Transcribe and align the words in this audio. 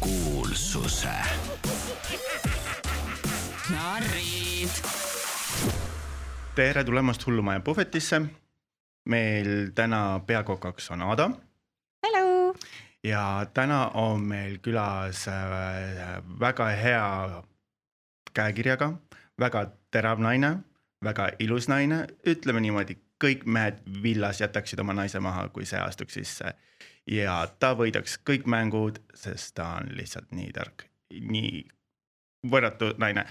kuulsuse 0.00 1.08
narrid. 3.70 4.68
tere 6.54 6.84
tulemast 6.84 7.26
Hullumaja 7.26 7.60
puhvetisse. 7.60 8.22
meil 9.08 9.70
täna 9.74 10.20
peakokaks 10.26 10.90
on 10.90 11.02
Aada 11.02 11.30
Hello. 12.06 12.54
ja 13.04 13.46
täna 13.54 13.88
on 13.88 14.20
meil 14.20 14.58
külas 14.58 15.28
äh, 15.28 16.22
väga 16.40 16.66
hea 16.66 17.42
käekirjaga, 18.34 18.92
väga 19.40 19.66
terav 19.90 20.20
naine, 20.20 20.56
väga 21.04 21.30
ilus 21.38 21.68
naine, 21.68 22.06
ütleme 22.26 22.62
niimoodi, 22.64 22.96
kõik 23.22 23.44
mehed 23.46 23.82
villas 24.02 24.40
jätaksid 24.40 24.80
oma 24.82 24.94
naise 24.96 25.20
maha, 25.20 25.48
kui 25.54 25.66
see 25.68 25.80
astuks 25.80 26.18
sisse. 26.18 26.54
Ja 27.10 27.46
ta 27.58 27.74
võidaks 27.78 28.18
kõik 28.26 28.46
mängud, 28.46 29.00
sest 29.14 29.54
ta 29.54 29.76
on 29.80 29.88
lihtsalt 29.96 30.30
nii 30.30 30.52
tark, 30.52 30.86
nii 31.10 31.64
võrratu 32.50 32.92
naine. 32.98 33.24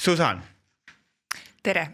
Susan 0.00 0.42
tere. 1.62 1.88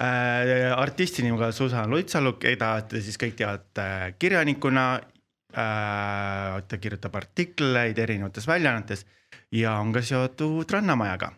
äh,. 0.00 0.72
artisti 0.76 1.22
nimega 1.22 1.52
Susan 1.52 1.90
Luitsalu, 1.90 2.32
keda 2.40 2.80
te 2.88 3.00
siis 3.00 3.18
kõik 3.20 3.36
teate 3.36 4.14
kirjanikuna 4.18 4.86
äh,. 4.96 6.62
ta 6.68 6.78
kirjutab 6.78 7.14
artikleid 7.16 7.98
erinevates 7.98 8.46
väljaannetes 8.48 9.06
ja 9.52 9.76
on 9.78 9.92
ka 9.92 10.02
seotud 10.02 10.70
Rannamajaga. 10.70 11.32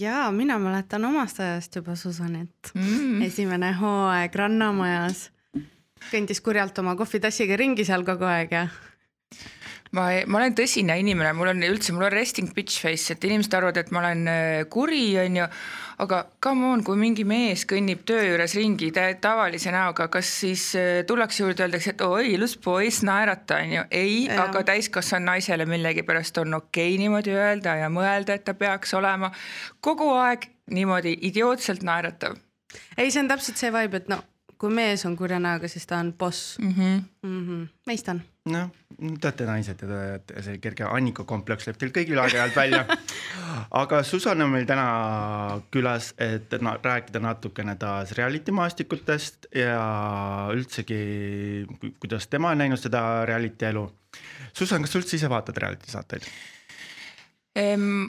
ja 0.00 0.30
mina 0.30 0.58
mäletan 0.58 1.04
omast 1.04 1.40
ajast 1.40 1.76
juba 1.76 1.96
Susanit 1.96 2.72
Mm. 2.74 3.22
esimene 3.22 3.72
hooaeg 3.72 4.34
Rannamajas. 4.34 5.30
Kõndis 6.10 6.42
kurjalt 6.44 6.78
oma 6.82 6.96
kohvitassiga 6.98 7.58
ringi 7.60 7.86
seal 7.88 8.06
kogu 8.06 8.28
aeg 8.28 8.54
ja 8.54 8.68
ma, 9.96 10.08
ma 10.26 10.40
olen 10.40 10.56
tõsine 10.56 10.96
inimene, 11.00 11.32
mul 11.36 11.52
on 11.52 11.64
üldse, 11.66 11.92
mul 11.96 12.08
on 12.08 12.14
resting 12.14 12.50
bitch 12.54 12.82
face, 12.82 13.14
et 13.14 13.24
inimesed 13.28 13.54
arvavad, 13.56 13.80
et 13.80 13.92
ma 13.94 14.02
olen 14.02 14.24
äh, 14.30 14.62
kuri, 14.70 15.02
on 15.22 15.38
ju, 15.40 15.46
aga 16.04 16.20
come 16.44 16.68
on, 16.72 16.84
kui 16.86 16.98
mingi 17.00 17.24
mees 17.28 17.64
kõnnib 17.68 18.04
töö 18.08 18.22
juures 18.26 18.54
ringi 18.58 18.90
tavalise 18.94 19.72
näoga, 19.74 20.08
kas 20.12 20.30
siis 20.42 20.68
äh, 20.78 21.02
tullakse 21.08 21.44
juurde, 21.44 21.66
öeldakse, 21.66 21.94
et 21.94 22.04
oi, 22.06 22.34
ilus 22.36 22.58
poiss, 22.64 23.04
naerata, 23.06 23.62
on 23.64 23.76
ju, 23.78 23.86
ei, 24.02 24.18
aga 24.32 24.64
täiskasvanud 24.72 25.32
naisele 25.32 25.68
millegipärast 25.68 26.42
on 26.44 26.60
okei 26.60 26.92
okay 26.92 27.02
niimoodi 27.02 27.36
öelda 27.36 27.78
ja 27.82 27.92
mõelda, 27.92 28.36
et 28.38 28.46
ta 28.48 28.56
peaks 28.58 28.94
olema 28.98 29.32
kogu 29.84 30.12
aeg 30.18 30.50
niimoodi 30.74 31.16
idiootselt 31.30 31.84
naeratav. 31.86 32.36
Ei, 32.98 33.08
see 33.08 33.22
on 33.22 33.30
täpselt 33.30 33.56
see 33.56 33.72
vibe, 33.72 34.02
et 34.02 34.10
no 34.12 34.20
kui 34.58 34.74
mees 34.74 35.04
on 35.06 35.14
kurja 35.16 35.38
näoga, 35.42 35.68
siis 35.70 35.86
ta 35.86 36.00
on 36.02 36.12
boss 36.18 36.58
mm. 36.58 36.74
-hmm. 36.74 37.02
mm. 37.22 37.46
-hmm. 37.46 37.66
mõistan. 37.90 38.20
noh, 38.44 38.70
te 39.20 39.28
olete 39.28 39.44
naised 39.46 39.82
ja 39.82 40.18
te 40.18 40.42
see 40.42 40.58
kerge 40.58 40.84
Annika 40.84 41.24
kompleks 41.24 41.66
läheb 41.66 41.78
teil 41.78 41.92
kõigil 41.92 42.18
aeg-ajalt 42.22 42.56
välja. 42.56 42.84
aga 43.82 44.02
Susan 44.02 44.42
on 44.42 44.50
meil 44.50 44.66
täna 44.66 45.60
külas, 45.70 46.14
et 46.18 46.60
no, 46.60 46.78
rääkida 46.82 47.20
natukene 47.20 47.76
taas 47.76 48.12
reality 48.12 48.52
maastikutest 48.52 49.46
ja 49.54 50.48
üldsegi, 50.54 51.66
kuidas 52.00 52.26
tema 52.26 52.50
on 52.50 52.58
näinud 52.58 52.80
seda 52.80 53.24
reality 53.26 53.66
elu. 53.66 53.90
Susan, 54.52 54.82
kas 54.82 54.92
sa 54.92 54.98
üldse 54.98 55.16
ise 55.16 55.30
vaatad 55.30 55.56
reality 55.56 55.90
saateid? 55.90 56.22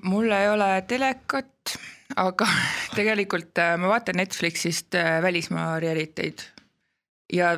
mul 0.03 0.31
ei 0.31 0.49
ole 0.49 0.83
telekat, 0.87 1.77
aga 2.17 2.47
tegelikult 2.97 3.59
äh, 3.61 3.75
ma 3.81 3.91
vaatan 3.93 4.21
Netflixist 4.21 4.97
äh, 4.97 5.19
välismaa 5.21 5.77
reality'd 5.81 6.45
ja 7.33 7.51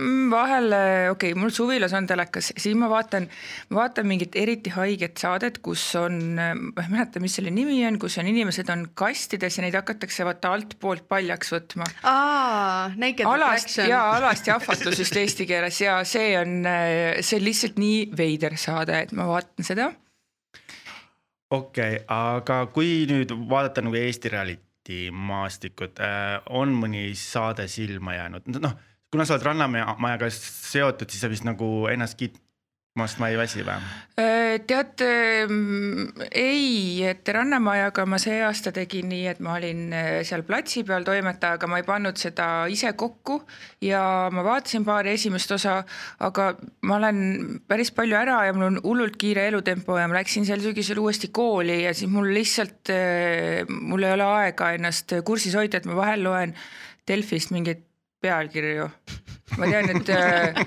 mm, 0.00 0.30
vahel, 0.32 0.72
okei 1.12 1.32
okay,, 1.32 1.34
mul 1.38 1.52
suvilas 1.52 1.92
on 1.96 2.06
telekas, 2.08 2.52
siis 2.56 2.76
ma 2.78 2.88
vaatan, 2.88 3.26
ma 3.70 3.82
vaatan 3.82 4.08
mingit 4.08 4.36
eriti 4.40 4.72
haiget 4.72 5.20
saadet, 5.20 5.58
kus 5.64 5.84
on, 6.00 6.16
ma 6.38 6.86
ei 6.86 6.92
mäleta, 6.94 7.20
mis 7.20 7.36
selle 7.36 7.52
nimi 7.52 7.82
on, 7.88 7.98
kus 8.00 8.16
on 8.22 8.30
inimesed 8.32 8.72
on 8.72 8.86
kastides 8.96 9.58
ja 9.58 9.66
neid 9.66 9.76
hakatakse 9.76 10.24
vaata 10.24 10.54
altpoolt 10.56 11.04
paljaks 11.12 11.52
võtma. 11.52 11.88
alast 13.34 13.76
ja 13.84 14.04
alast 14.16 14.48
jahvatus 14.48 15.04
just 15.04 15.20
eesti 15.20 15.48
keeles. 15.50 15.82
Ja 15.84 16.00
see 16.08 16.32
on, 16.40 16.62
see 17.20 17.42
on 17.42 17.44
lihtsalt 17.50 17.76
nii 17.82 18.06
veider 18.16 18.56
saade, 18.60 19.04
et 19.04 19.12
ma 19.16 19.28
vaatan 19.28 19.68
seda 19.68 19.92
okei 21.52 21.96
okay,, 21.96 22.04
aga 22.08 22.62
kui 22.74 23.02
nüüd 23.10 23.34
vaadata 23.50 23.84
nagu 23.84 23.98
Eesti 24.00 24.32
reality 24.32 25.02
maastikut 25.12 26.00
äh,, 26.02 26.38
on 26.50 26.72
mõni 26.76 27.10
saade 27.18 27.68
silma 27.70 28.16
jäänud, 28.16 28.48
noh, 28.62 28.76
kuna 29.12 29.26
sa 29.28 29.36
oled 29.36 29.46
Rannamajaga 29.50 30.30
seotud, 30.32 31.10
siis 31.12 31.22
sa 31.24 31.30
vist 31.32 31.46
nagu 31.46 31.68
ennast 31.92 32.18
kiitmast 32.92 33.20
ma 33.20 33.28
ei 33.32 33.36
väsi 33.40 33.62
või? 33.64 33.80
tead, 34.68 35.00
ei, 36.36 37.02
et 37.08 37.28
Rannamajaga 37.32 38.04
ma 38.04 38.18
see 38.20 38.42
aasta 38.44 38.68
tegin 38.72 39.08
nii, 39.08 39.22
et 39.30 39.38
ma 39.40 39.54
olin 39.56 39.94
äh, 39.96 40.08
seal 40.28 40.42
platsi 40.44 40.82
peal 40.84 41.06
toimetaja, 41.06 41.56
aga 41.56 41.70
ma 41.72 41.78
ei 41.80 41.86
pannud 41.86 42.20
seda 42.20 42.66
ise 42.68 42.92
kokku 42.92 43.38
ja 43.80 44.28
ma 44.30 44.44
vaatasin 44.44 44.84
paari 44.84 45.14
esimest 45.16 45.54
osa, 45.56 45.78
aga 46.20 46.50
ma 46.84 46.98
olen 46.98 47.62
päris 47.66 47.94
palju 47.96 48.18
ära 48.18 48.42
ja 48.44 48.52
mul 48.52 48.68
on 48.68 48.80
hullult 48.84 49.16
kiire 49.16 49.46
elutempo 49.48 49.96
ja 49.96 50.04
ma 50.06 50.20
läksin 50.20 50.44
sel 50.44 50.60
sügisel 50.60 51.00
uuesti 51.00 51.32
kooli 51.32 51.86
ja 51.86 51.94
siis 51.96 52.12
mul 52.12 52.28
lihtsalt, 52.36 52.92
mul 53.72 54.04
ei 54.04 54.18
ole 54.18 54.28
aega 54.44 54.74
ennast 54.76 55.16
kursis 55.24 55.56
hoida, 55.56 55.80
et 55.80 55.88
ma 55.88 55.96
vahel 55.96 56.28
loen 56.28 56.52
Delfist 57.08 57.50
mingeid 57.56 57.88
pealkirju. 58.22 58.88
ma 59.58 59.68
tean, 59.68 59.90
et 59.92 60.10
äh, 60.14 60.60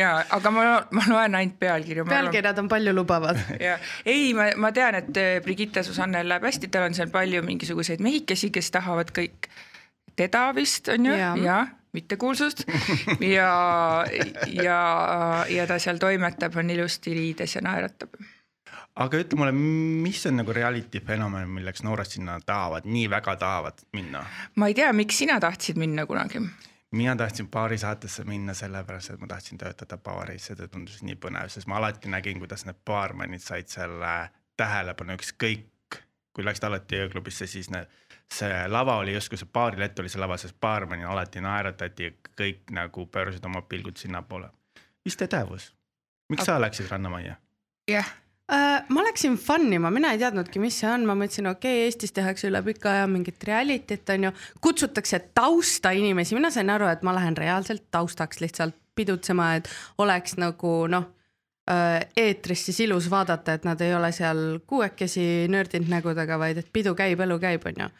ja, 0.00 0.12
aga 0.32 0.52
ma, 0.54 0.64
ma 0.96 1.06
loen 1.10 1.34
ainult 1.36 1.58
pealkirju. 1.60 2.06
pealkirjad 2.08 2.58
on 2.62 2.70
paljulubavad. 2.72 3.40
ja 3.66 3.76
ei, 4.06 4.32
ma, 4.36 4.50
ma 4.56 4.72
tean, 4.72 4.96
et 5.02 5.10
äh, 5.20 5.32
Brigitte 5.44 5.84
Susannel 5.86 6.28
läheb 6.30 6.46
hästi, 6.48 6.70
tal 6.72 6.88
on 6.88 6.96
seal 6.96 7.12
palju 7.12 7.42
mingisuguseid 7.46 8.04
mehikesi, 8.04 8.52
kes 8.54 8.72
tahavad 8.74 9.12
kõik 9.16 9.50
teda 10.18 10.48
vist 10.56 10.88
on 10.90 11.06
ju, 11.06 11.14
Jaa. 11.14 11.34
ja 11.38 11.58
mittekuulsust 11.92 12.64
ja, 13.36 13.52
ja, 14.46 14.80
ja 15.48 15.68
ta 15.68 15.78
seal 15.82 16.00
toimetab, 16.02 16.56
on 16.58 16.70
ilusti 16.74 17.14
riides 17.16 17.56
ja 17.56 17.64
naeratab. 17.64 18.18
Aga 18.98 19.20
ütle 19.22 19.38
mulle, 19.38 19.52
mis 20.04 20.24
on 20.26 20.40
nagu 20.40 20.54
reality 20.54 21.00
fenomen, 21.04 21.48
milleks 21.58 21.84
noored 21.86 22.10
sinna 22.10 22.38
tahavad, 22.46 22.88
nii 22.88 23.06
väga 23.10 23.36
tahavad 23.40 23.84
minna? 23.96 24.24
ma 24.56 24.70
ei 24.70 24.76
tea, 24.78 24.90
miks 24.96 25.20
sina 25.22 25.38
tahtsid 25.40 25.78
minna 25.80 26.06
kunagi? 26.06 26.42
mina 26.90 27.16
tahtsin 27.16 27.48
baarisaatesse 27.52 28.24
minna 28.24 28.54
sellepärast, 28.54 29.14
et 29.14 29.20
ma 29.20 29.30
tahtsin 29.30 29.58
töötada 29.58 29.98
baaris 29.98 30.50
ja 30.50 30.56
see 30.56 30.68
tundus 30.72 31.02
nii 31.06 31.18
põnev, 31.20 31.50
sest 31.52 31.68
ma 31.70 31.78
alati 31.78 32.10
nägin, 32.10 32.40
kuidas 32.42 32.64
need 32.66 32.78
baarmenid 32.86 33.44
said 33.44 33.68
selle 33.70 34.14
tähelepanu, 34.58 35.18
ükskõik 35.18 36.00
kui 36.34 36.46
läksid 36.46 36.68
alati 36.68 37.02
ööklubisse, 37.02 37.46
siis 37.50 37.68
need, 37.74 37.90
see 38.32 38.62
lava 38.70 38.96
oli 39.02 39.14
justkui 39.14 39.38
see 39.40 39.50
baarilett 39.52 39.98
oli 39.98 40.10
see 40.12 40.22
lava, 40.22 40.36
sest 40.40 40.56
baarmeni 40.60 41.04
alati 41.04 41.42
naeratati 41.44 42.08
ja 42.08 42.14
kõik 42.38 42.72
nagu 42.74 43.06
pöörasid 43.06 43.44
oma 43.46 43.62
pilgud 43.68 43.98
sinnapoole. 43.98 44.48
mis 45.04 45.16
tegevus, 45.16 45.74
miks 46.28 46.46
sa 46.46 46.60
läksid 46.60 46.90
Rannamajja? 46.90 47.36
jah, 47.90 48.08
Äh, 48.08 48.27
ma 48.88 49.04
läksin 49.04 49.36
fun 49.36 49.72
ima, 49.72 49.90
mina 49.92 50.14
ei 50.14 50.20
teadnudki, 50.22 50.60
mis 50.62 50.78
see 50.80 50.88
on, 50.88 51.04
ma 51.08 51.16
mõtlesin, 51.18 51.50
okei 51.50 51.82
okay,, 51.82 51.88
Eestis 51.88 52.14
tehakse 52.16 52.48
üle 52.48 52.62
pika 52.64 52.94
aja 52.94 53.06
mingit 53.10 53.44
reality't 53.44 54.08
onju, 54.14 54.32
kutsutakse 54.64 55.20
tausta 55.36 55.92
inimesi, 55.96 56.36
mina 56.38 56.50
sain 56.54 56.70
aru, 56.72 56.88
et 56.88 57.04
ma 57.04 57.12
lähen 57.16 57.36
reaalselt 57.36 57.84
taustaks 57.92 58.40
lihtsalt 58.40 58.76
pidutsema, 58.96 59.52
et 59.58 59.68
oleks 60.02 60.38
nagu 60.40 60.72
noh, 60.90 61.10
eetris 62.16 62.64
siis 62.70 62.80
ilus 62.86 63.10
vaadata, 63.12 63.58
et 63.58 63.66
nad 63.68 63.80
ei 63.84 63.92
ole 63.94 64.10
seal 64.16 64.44
kuuekesi 64.66 65.48
nördinud 65.52 65.90
nägudega, 65.92 66.38
vaid 66.40 66.62
et 66.62 66.70
pidu 66.72 66.94
käib, 66.96 67.20
elu 67.20 67.36
käib 67.42 67.66
onju. 67.68 67.90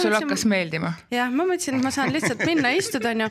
sul 0.00 0.16
hakkas 0.16 0.46
meeldima? 0.48 0.94
jah, 1.12 1.28
ma 1.28 1.44
mõtlesin, 1.44 1.76
et 1.76 1.84
ma 1.84 1.92
saan 1.92 2.14
lihtsalt 2.14 2.46
minna 2.48 2.72
istuda 2.72 3.12
onju 3.12 3.28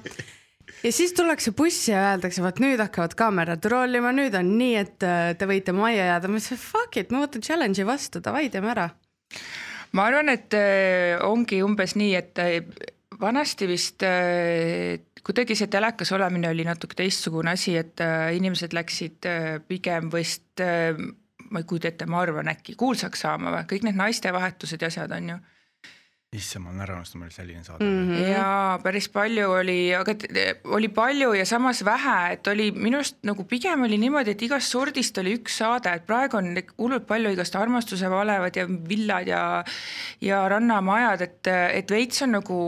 ja 0.83 0.91
siis 0.93 1.13
tullakse 1.13 1.51
bussi 1.57 1.91
ja 1.91 2.03
öeldakse, 2.11 2.43
vot 2.43 2.59
nüüd 2.63 2.81
hakkavad 2.81 3.15
kaamerad 3.19 3.65
rollima, 3.71 4.11
nüüd 4.15 4.35
on 4.39 4.53
nii, 4.59 4.75
et 4.79 5.05
äh, 5.07 5.31
te 5.39 5.47
võite 5.49 5.75
majja 5.75 6.07
jääda. 6.13 6.29
ma 6.29 6.39
ütlesin 6.39 6.61
fuck 6.61 6.99
it, 7.01 7.11
ma 7.13 7.23
võtan 7.25 7.45
challenge'i 7.45 7.87
vastu, 7.87 8.23
davai, 8.25 8.47
teeme 8.53 8.71
ära. 8.73 8.89
ma 9.97 10.07
arvan, 10.09 10.31
et 10.33 10.55
äh, 10.57 11.17
ongi 11.25 11.61
umbes 11.65 11.95
nii, 11.99 12.15
et 12.19 12.41
äh, 12.43 12.59
vanasti 13.19 13.67
vist 13.67 14.03
kuidagi 15.27 15.55
see 15.59 15.67
telekas 15.67 16.13
olemine 16.15 16.47
oli 16.53 16.63
natuke 16.63 16.95
teistsugune 16.95 17.51
asi, 17.51 17.73
et 17.75 17.99
inimesed 18.31 18.71
läksid 18.71 19.27
pigem 19.67 20.07
vist 20.13 20.63
ma 20.63 21.59
ei 21.59 21.67
kujuta 21.67 21.89
ette, 21.89 22.07
ma 22.07 22.21
arvan 22.23 22.47
äkki 22.47 22.77
kuulsaks 22.79 23.25
saama 23.25 23.51
või 23.51 23.67
kõik 23.73 23.89
need 23.89 23.99
naistevahetused 23.99 24.79
ja 24.79 24.87
asjad 24.87 25.11
on 25.17 25.33
ju 25.33 25.37
issand, 26.35 26.61
ma 26.65 26.69
olen 26.69 26.83
ära 26.85 26.95
unustanud, 26.99 27.23
meil 27.25 27.33
selline 27.33 27.63
saade 27.65 27.85
Mhm. 27.85 28.03
mm. 28.03 28.09
-hmm. 28.13 28.27
ja 28.29 28.79
päris 28.83 29.07
palju 29.09 29.47
oli, 29.51 29.95
aga 29.95 30.13
t- 30.13 30.59
oli 30.65 30.87
palju 30.87 31.33
ja 31.33 31.45
samas 31.45 31.81
vähe, 31.85 32.33
et 32.33 32.47
oli 32.47 32.71
minu 32.71 32.97
arust 32.97 33.17
nagu 33.23 33.43
pigem 33.43 33.83
oli 33.83 33.97
niimoodi, 33.97 34.31
et 34.31 34.41
igast 34.41 34.71
sordist 34.71 35.17
oli 35.17 35.37
üks 35.39 35.57
saade, 35.57 35.89
et 35.93 36.05
praegu 36.05 36.37
on 36.37 36.55
hullult 36.77 37.07
palju 37.07 37.31
igast 37.33 37.55
armastuse 37.55 38.09
valevad 38.09 38.55
ja 38.55 38.67
villad 38.67 39.27
ja 39.27 39.63
ja 40.21 40.47
rannamajad, 40.49 41.21
et, 41.21 41.47
et 41.47 41.91
veits 41.91 42.21
on 42.21 42.31
nagu 42.31 42.59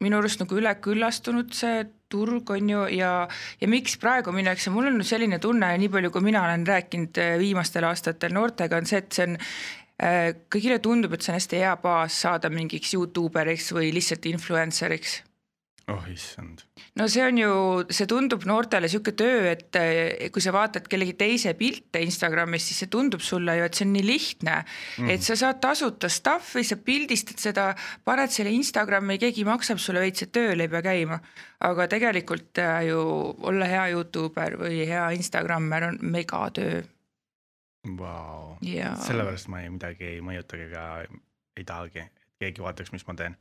minu 0.00 0.18
arust 0.18 0.40
nagu 0.40 0.56
üleküllastunud 0.58 1.54
see 1.54 1.84
turg 2.12 2.50
on 2.50 2.68
ju 2.68 2.82
ja, 2.92 3.28
ja 3.60 3.68
miks 3.68 3.96
praegu 3.96 4.32
minnakse, 4.32 4.70
mul 4.70 4.90
on 4.90 5.04
selline 5.06 5.38
tunne, 5.38 5.70
nii 5.78 5.88
palju 5.88 6.10
kui 6.10 6.20
mina 6.26 6.42
olen 6.44 6.66
rääkinud 6.68 7.18
äh, 7.22 7.38
viimastel 7.40 7.86
aastatel 7.88 8.34
noortega, 8.36 8.76
on 8.76 8.86
see, 8.90 8.98
et 8.98 9.12
see 9.16 9.24
on 9.30 9.38
kõigile 10.02 10.80
tundub, 10.82 11.12
et 11.14 11.22
see 11.22 11.30
on 11.30 11.38
hästi 11.38 11.60
hea 11.62 11.74
baas 11.82 12.16
saada 12.24 12.50
mingiks 12.50 12.94
Youtuberiks 12.96 13.68
või 13.76 13.92
lihtsalt 13.94 14.26
influencer'iks 14.32 15.20
oh 15.90 16.04
issand. 16.10 16.62
no 16.98 17.06
see 17.10 17.22
on 17.24 17.38
ju, 17.40 17.52
see 17.94 18.06
tundub 18.10 18.44
noortele 18.46 18.88
sihuke 18.90 19.14
töö, 19.18 19.50
et 19.50 19.78
eh, 19.80 20.28
kui 20.34 20.44
sa 20.44 20.52
vaatad 20.54 20.86
kellegi 20.90 21.14
teise 21.18 21.54
pilte 21.58 22.02
Instagramis, 22.04 22.66
siis 22.68 22.82
see 22.84 22.92
tundub 22.92 23.24
sulle 23.24 23.56
ju, 23.58 23.66
et 23.66 23.78
see 23.78 23.86
on 23.88 23.94
nii 23.96 24.06
lihtne 24.06 24.56
mm., 24.62 25.10
et 25.14 25.26
sa 25.26 25.36
saad 25.38 25.60
tasuta 25.62 26.10
stuff'i, 26.12 26.64
sa 26.66 26.78
pildistad 26.78 27.42
seda, 27.42 27.70
paned 28.06 28.32
selle 28.34 28.54
Instagrami, 28.54 29.18
keegi 29.22 29.46
maksab 29.48 29.82
sulle 29.82 30.04
veits, 30.04 30.26
et 30.26 30.34
tööl 30.34 30.62
ei 30.62 30.70
pea 30.72 30.84
käima. 30.84 31.20
aga 31.62 31.86
tegelikult 31.90 32.58
äh, 32.58 32.88
ju 32.90 33.02
olla 33.50 33.68
hea 33.70 33.88
Youtuber 33.94 34.58
või 34.64 34.82
hea 34.86 35.10
Instagrammer 35.18 35.90
on 35.92 36.00
megatöö 36.14 36.82
Vau, 37.82 38.56
ja 38.62 38.92
sellepärast 39.02 39.48
ma 39.50 39.60
ei 39.64 39.70
midagi 39.74 40.06
ei 40.06 40.20
mõjutagi 40.22 40.68
ega 40.68 40.82
ei 41.58 41.64
tahagi, 41.66 42.04
et 42.06 42.26
keegi 42.38 42.62
vaataks, 42.62 42.92
mis 42.94 43.02
ma 43.08 43.16
teen. 43.18 43.34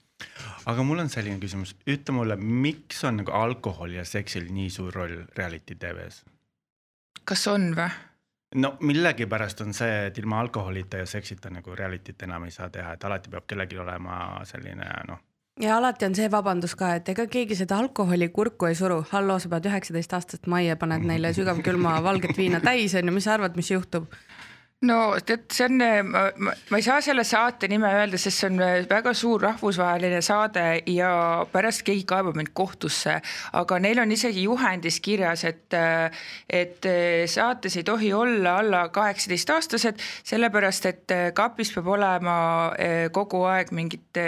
aga 0.66 0.86
mul 0.86 1.04
on 1.04 1.12
selline 1.14 1.38
küsimus, 1.42 1.76
ütle 1.86 2.16
mulle, 2.18 2.38
miks 2.42 3.04
on 3.06 3.22
nagu 3.22 3.36
alkohol 3.38 3.94
ja 4.00 4.06
seksil 4.06 4.50
nii 4.50 4.70
suur 4.74 4.98
roll 4.98 5.20
reality 5.38 5.78
tv-s? 5.78 6.24
kas 7.22 7.46
on 7.54 7.70
või? 7.78 7.90
no 8.56 8.74
millegipärast 8.82 9.62
on 9.62 9.78
see, 9.78 10.08
et 10.10 10.18
ilma 10.18 10.42
alkoholita 10.42 11.04
ja 11.04 11.06
seksita 11.06 11.54
nagu 11.54 11.78
reality't 11.78 12.26
enam 12.26 12.50
ei 12.50 12.58
saa 12.58 12.70
teha, 12.74 12.98
et 12.98 13.06
alati 13.06 13.30
peab 13.30 13.46
kellelgi 13.46 13.78
olema 13.78 14.16
selline 14.50 14.90
noh, 15.08 15.22
ja 15.60 15.78
alati 15.78 16.06
on 16.06 16.16
see 16.16 16.30
vabandus 16.32 16.74
ka, 16.80 16.96
et 16.98 17.10
ega 17.14 17.26
keegi 17.30 17.56
seda 17.60 17.78
alkoholi 17.82 18.30
kurku 18.34 18.70
ei 18.70 18.76
suru. 18.76 19.02
halloo, 19.12 19.40
sa 19.40 19.50
pead 19.50 19.68
üheksateist 19.70 20.14
aastast 20.18 20.48
majja, 20.52 20.78
paned 20.80 21.06
neile 21.08 21.34
sügavkülma 21.38 22.00
valget 22.04 22.38
viina 22.38 22.62
täis 22.64 22.96
onju, 22.96 23.14
mis 23.16 23.28
sa 23.28 23.36
arvad, 23.38 23.58
mis 23.60 23.72
juhtub? 23.72 24.10
No 24.88 24.98
tead, 25.26 25.46
see 25.54 25.68
on, 25.68 25.78
ma, 26.10 26.24
ma, 26.42 26.54
ei 26.78 26.86
saa 26.86 27.02
selle 27.06 27.24
saate 27.28 27.70
nime 27.70 27.90
öelda, 27.94 28.18
sest 28.22 28.42
see 28.42 28.50
on 28.50 28.58
väga 28.90 29.14
suur 29.18 29.44
rahvusvaheline 29.46 30.22
saade 30.26 30.66
ja 30.90 31.12
pärast 31.52 31.86
keegi 31.88 32.06
kaebab 32.10 32.40
mind 32.40 32.50
kohtusse, 32.58 33.20
aga 33.62 33.80
neil 33.84 34.02
on 34.02 34.14
isegi 34.16 34.48
juhendis 34.48 34.98
kirjas, 35.06 35.46
et, 35.50 35.78
et 36.50 36.90
saates 37.30 37.78
ei 37.78 37.86
tohi 37.88 38.12
olla 38.18 38.58
alla 38.64 38.84
kaheksateistaastased, 38.94 40.02
sellepärast 40.34 40.90
et 40.90 41.16
kapis 41.38 41.74
peab 41.76 41.94
olema 41.94 42.36
kogu 43.14 43.46
aeg 43.52 43.74
mingit 43.78 44.22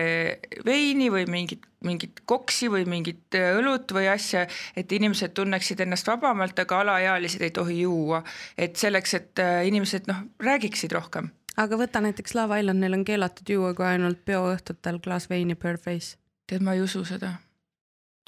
veini 0.65 1.09
või 1.13 1.25
mingit 1.29 1.65
mingit 1.83 2.23
koksi 2.29 2.69
või 2.71 2.87
mingit 2.89 3.37
äh, 3.37 3.53
õlut 3.59 3.93
või 3.95 4.07
asja, 4.11 4.45
et 4.75 4.91
inimesed 4.91 5.35
tunneksid 5.37 5.83
ennast 5.85 6.07
vabamalt, 6.07 6.59
aga 6.59 6.81
alaealised 6.83 7.41
ei 7.41 7.53
tohi 7.55 7.81
juua. 7.81 8.23
et 8.57 8.75
selleks, 8.75 9.13
et 9.13 9.39
äh, 9.39 9.63
inimesed 9.67 10.09
noh, 10.11 10.25
räägiksid 10.39 10.91
rohkem. 10.91 11.31
aga 11.57 11.77
võta 11.77 12.01
näiteks 12.01 12.35
Love 12.35 12.59
Island, 12.59 12.79
neil 12.79 12.99
on 12.99 13.05
keelatud 13.05 13.49
juua 13.49 13.73
kui 13.73 13.85
ainult 13.85 14.25
peoõhtutel 14.25 14.99
klaas 14.99 15.29
veini 15.29 15.55
per 15.55 15.77
face. 15.77 16.17
tead, 16.47 16.61
ma 16.61 16.73
ei 16.73 16.81
usu 16.81 17.05
seda 17.05 17.37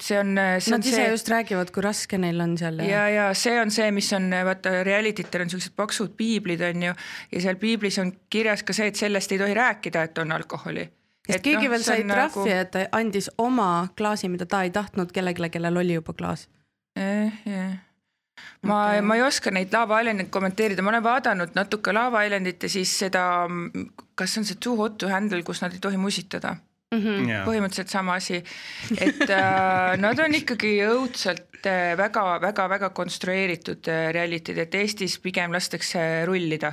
see 0.02 0.18
on, 0.20 0.36
äh, 0.38 0.60
see 0.60 0.70
Nad 0.70 0.84
on 0.84 0.92
see. 0.92 1.08
just 1.10 1.28
räägivad, 1.28 1.70
kui 1.72 1.82
raske 1.82 2.18
neil 2.18 2.40
on 2.40 2.58
seal 2.58 2.82
ja, 2.84 3.06
ja 3.08 3.30
see 3.34 3.56
on 3.60 3.70
see, 3.70 3.88
mis 3.96 4.12
on 4.12 4.28
vaata 4.44 4.82
reality 4.84 5.24
tel 5.24 5.46
on 5.46 5.50
siuksed 5.50 5.72
paksud 5.76 6.12
piiblid 6.16 6.60
on 6.60 6.82
ju 6.90 6.92
ja 7.32 7.40
seal 7.40 7.56
piiblis 7.56 7.98
on 8.02 8.12
kirjas 8.30 8.62
ka 8.62 8.76
see, 8.76 8.90
et 8.92 9.00
sellest 9.00 9.32
ei 9.32 9.40
tohi 9.40 9.56
rääkida, 9.56 10.02
et 10.10 10.18
on 10.18 10.36
alkoholi 10.36 10.84
sest 11.26 11.42
keegi 11.44 11.64
no, 11.64 11.72
veel 11.74 11.82
sai 11.86 12.04
trahvi 12.04 12.44
nagu..., 12.44 12.46
et 12.50 12.70
ta 12.74 12.84
andis 12.98 13.30
oma 13.42 13.88
klaasi, 13.98 14.30
mida 14.32 14.46
ta 14.46 14.62
ei 14.66 14.70
tahtnud 14.74 15.12
kellelegi, 15.14 15.50
kellel 15.56 15.82
oli 15.82 15.98
juba 15.98 16.14
klaas 16.16 16.46
eh,. 16.96 17.32
Yeah. 17.46 17.74
ma 18.62 18.82
okay., 18.90 19.02
ma 19.02 19.18
ei 19.18 19.26
oska 19.26 19.50
neid 19.54 19.74
Lava 19.74 20.00
Islandit 20.00 20.30
kommenteerida, 20.30 20.84
ma 20.84 20.94
olen 20.94 21.04
vaadanud 21.06 21.58
natuke 21.58 21.94
Lava 21.94 22.22
Islandit 22.26 22.62
ja 22.62 22.72
siis 22.72 22.92
seda, 23.04 23.26
kas 24.14 24.38
on 24.38 24.48
see 24.48 24.60
Too 24.60 24.76
hot 24.76 24.98
to 24.98 25.10
handle, 25.12 25.42
kus 25.42 25.62
nad 25.64 25.74
ei 25.74 25.82
tohi 25.82 26.00
musitada 26.00 26.56
mm. 26.94 27.00
-hmm. 27.02 27.28
Yeah. 27.28 27.46
põhimõtteliselt 27.48 27.90
sama 27.92 28.14
asi, 28.14 28.42
et 29.00 29.30
äh, 29.30 29.96
nad 29.98 30.18
on 30.18 30.34
ikkagi 30.34 30.78
õudselt 30.86 31.66
väga-väga-väga 31.96 32.86
äh, 32.86 32.94
konstrueeritud 32.94 33.88
äh, 33.88 34.10
reality'd, 34.14 34.58
et 34.58 34.74
Eestis 34.74 35.18
pigem 35.18 35.52
lastakse 35.52 36.24
rullida 36.26 36.72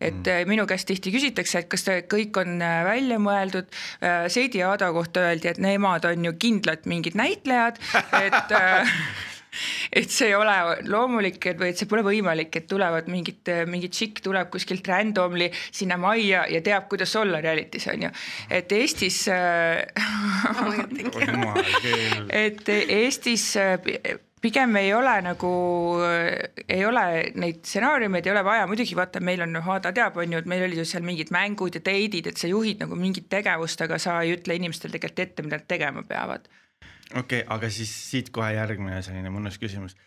et 0.00 0.18
mm. 0.20 0.50
minu 0.50 0.66
käest 0.68 0.88
tihti 0.90 1.12
küsitakse, 1.14 1.62
et 1.62 1.70
kas 1.72 1.86
kõik 2.10 2.36
on 2.42 2.60
äh, 2.60 2.82
välja 2.86 3.20
mõeldud. 3.22 3.70
Äh, 4.04 4.26
Seidi 4.32 4.60
ja 4.60 4.72
Aado 4.72 4.90
kohta 4.96 5.28
öeldi, 5.30 5.48
et 5.52 5.62
nemad 5.62 6.04
on 6.08 6.28
ju 6.28 6.34
kindlalt 6.40 6.84
mingid 6.90 7.16
näitlejad, 7.18 7.80
et 8.20 8.52
et 9.96 10.12
see 10.12 10.28
ei 10.28 10.34
ole 10.36 10.54
loomulik, 10.90 11.40
et 11.48 11.56
või 11.56 11.70
et 11.72 11.80
see 11.80 11.88
pole 11.88 12.02
võimalik, 12.04 12.52
et 12.58 12.66
tulevad 12.68 13.08
mingid, 13.08 13.48
mingi 13.70 13.88
tšikk 13.88 14.20
tuleb 14.26 14.50
kuskilt 14.52 14.88
randomly 14.90 15.48
sinna 15.70 15.96
majja 16.00 16.44
ja 16.52 16.60
teab, 16.64 16.90
kuidas 16.92 17.16
olla 17.16 17.40
reality's 17.40 17.88
on 17.92 18.08
ju. 18.08 18.12
et 18.52 18.72
Eestis 18.76 19.22
et 22.44 22.68
Eestis 22.68 23.48
pigem 24.46 24.76
ei 24.78 24.92
ole 24.94 25.14
nagu, 25.26 25.52
ei 26.68 26.84
ole 26.86 27.04
neid 27.40 27.62
stsenaariumeid 27.64 28.26
ei 28.28 28.34
ole 28.34 28.44
vaja, 28.46 28.66
muidugi 28.70 28.96
vaata, 28.98 29.22
meil 29.24 29.42
on 29.46 29.54
noh, 29.58 29.70
Aada 29.74 29.92
teab, 29.96 30.18
on 30.22 30.36
ju, 30.36 30.42
et 30.42 30.50
meil 30.50 30.66
olid 30.68 30.82
ju 30.82 30.86
seal 30.88 31.06
mingid 31.06 31.32
mängud 31.34 31.78
ja 31.78 31.82
date'id, 31.82 32.30
et 32.30 32.40
sa 32.40 32.50
juhid 32.50 32.84
nagu 32.84 32.98
mingit 32.98 33.28
tegevust, 33.32 33.82
aga 33.86 33.98
sa 34.02 34.20
ei 34.22 34.36
ütle 34.36 34.58
inimestele 34.58 34.94
tegelikult 34.94 35.24
ette, 35.26 35.46
mida 35.46 35.60
nad 35.60 35.68
tegema 35.70 36.04
peavad. 36.06 36.46
okei 37.14 37.42
okay,, 37.42 37.46
aga 37.56 37.70
siis 37.70 37.92
siit 38.10 38.30
kohe 38.34 38.52
järgmine 38.54 39.02
selline 39.02 39.32
mõnus 39.34 39.58
küsimus 39.62 39.98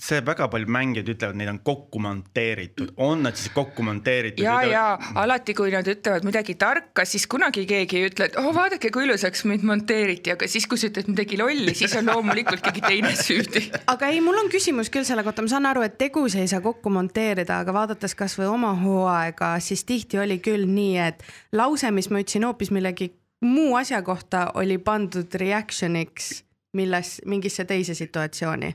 see 0.00 0.20
väga 0.24 0.48
paljud 0.50 0.70
mängijad 0.72 1.08
ütlevad, 1.12 1.36
neid 1.38 1.50
on 1.52 1.58
kokku 1.64 2.00
monteeritud, 2.02 2.94
on 2.96 3.22
nad 3.26 3.36
siis 3.38 3.52
kokku 3.54 3.84
monteeritud? 3.86 4.44
ja 4.44 4.56
ütlevad..., 4.58 4.72
ja 4.72 5.22
alati, 5.22 5.54
kui 5.54 5.72
nad 5.72 5.88
ütlevad 5.88 6.26
midagi 6.26 6.56
tarka, 6.58 7.04
siis 7.08 7.26
kunagi 7.30 7.64
keegi 7.68 8.00
ei 8.00 8.08
ütle, 8.08 8.30
et 8.30 8.38
oh 8.40 8.48
vaadake, 8.56 8.90
kui 8.94 9.06
ilusaks 9.06 9.44
mind 9.48 9.66
monteeriti, 9.68 10.32
aga 10.34 10.48
siis, 10.50 10.66
kui 10.70 10.80
sa 10.80 10.88
ütled 10.90 11.10
midagi 11.12 11.38
lolli, 11.40 11.74
siis 11.78 11.94
on 12.00 12.08
loomulikult 12.10 12.64
keegi 12.64 12.84
teine 12.86 13.14
süüdi. 13.26 13.66
aga 13.92 14.10
ei, 14.10 14.20
mul 14.24 14.40
on 14.42 14.50
küsimus 14.52 14.90
küll 14.92 15.06
selle 15.08 15.24
kohta, 15.26 15.44
ma 15.44 15.52
saan 15.52 15.68
aru, 15.70 15.84
et 15.86 15.98
tegusid 16.00 16.42
ei 16.42 16.50
saa 16.50 16.64
kokku 16.64 16.92
monteerida, 16.92 17.60
aga 17.62 17.76
vaadates 17.76 18.16
kasvõi 18.18 18.48
oma 18.50 18.72
hooaega, 18.82 19.54
siis 19.62 19.84
tihti 19.88 20.22
oli 20.22 20.40
küll 20.42 20.66
nii, 20.70 20.96
et 21.04 21.26
lause, 21.52 21.90
mis 21.94 22.10
ma 22.10 22.24
ütlesin 22.24 22.48
hoopis 22.48 22.72
millegi 22.74 23.12
muu 23.44 23.76
asja 23.76 24.00
kohta, 24.06 24.48
oli 24.58 24.78
pandud 24.82 25.34
reaction'iks 25.38 26.38
milles, 26.72 27.20
mingisse 27.28 27.66
teise 27.68 27.94
situatsiooni 27.94 28.72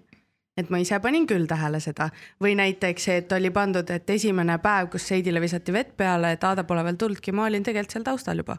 et 0.57 0.71
ma 0.73 0.81
ise 0.81 0.99
panin 1.03 1.27
küll 1.29 1.47
tähele 1.49 1.79
seda. 1.83 2.09
Või 2.43 2.55
näiteks 2.59 3.09
see, 3.09 3.19
et 3.23 3.35
oli 3.37 3.51
pandud, 3.53 3.89
et 3.93 4.09
esimene 4.09 4.57
päev, 4.63 4.89
kus 4.93 5.07
Seidile 5.07 5.41
visati 5.43 5.75
vett 5.75 5.93
peale, 5.97 6.33
et 6.35 6.43
Aada 6.43 6.65
pole 6.67 6.83
veel 6.87 6.97
tulnudki, 6.97 7.35
ma 7.35 7.45
olin 7.47 7.63
tegelikult 7.63 7.97
seal 7.97 8.07
taustal 8.07 8.43
juba. 8.43 8.57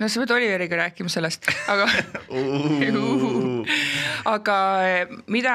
No 0.00 0.08
sa 0.12 0.20
pead 0.20 0.32
Oliveriga 0.34 0.76
rääkima 0.76 1.08
sellest, 1.08 1.46
aga 1.72 1.86
aga 4.34 4.56
eh, 4.84 5.14
mida 5.32 5.54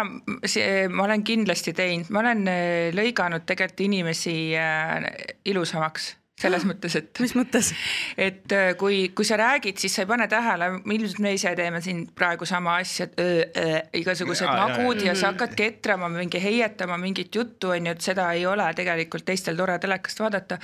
see, 0.50 0.88
ma 0.90 1.06
olen 1.06 1.22
kindlasti 1.28 1.76
teinud, 1.78 2.10
ma 2.10 2.24
olen 2.24 2.42
eh, 2.50 2.90
lõiganud 2.96 3.46
tegelikult 3.46 3.84
inimesi 3.86 4.38
eh, 4.58 5.06
ilusamaks 5.52 6.16
selles 6.40 6.66
mõttes, 6.68 6.96
et. 7.00 7.12
mis 7.20 7.36
mõttes? 7.38 7.74
et 8.18 8.56
äh, 8.56 8.72
kui, 8.80 9.10
kui 9.16 9.28
sa 9.28 9.38
räägid, 9.40 9.80
siis 9.82 9.96
sa 9.96 10.06
ei 10.06 10.10
pane 10.10 10.28
tähele, 10.32 10.72
ilmselt 10.86 11.20
me 11.24 11.34
ise 11.36 11.52
teeme 11.58 11.82
siin 11.84 12.06
praegu 12.16 12.48
sama 12.50 12.78
asja, 12.80 13.10
igasugused 14.00 14.48
ja, 14.48 14.56
magud 14.56 15.02
ja, 15.04 15.12
ja 15.12 15.18
sa 15.20 15.34
hakkad 15.34 15.56
ketrama, 15.58 16.10
mingi 16.14 16.42
heietama 16.42 16.98
mingit 17.02 17.36
juttu, 17.36 17.74
on 17.76 17.90
ju, 17.90 17.96
et 17.96 18.06
seda 18.06 18.30
ei 18.36 18.46
ole 18.48 18.68
tegelikult 18.78 19.26
teistel 19.28 19.58
tore 19.60 19.78
telekast 19.82 20.22
vaadata. 20.24 20.60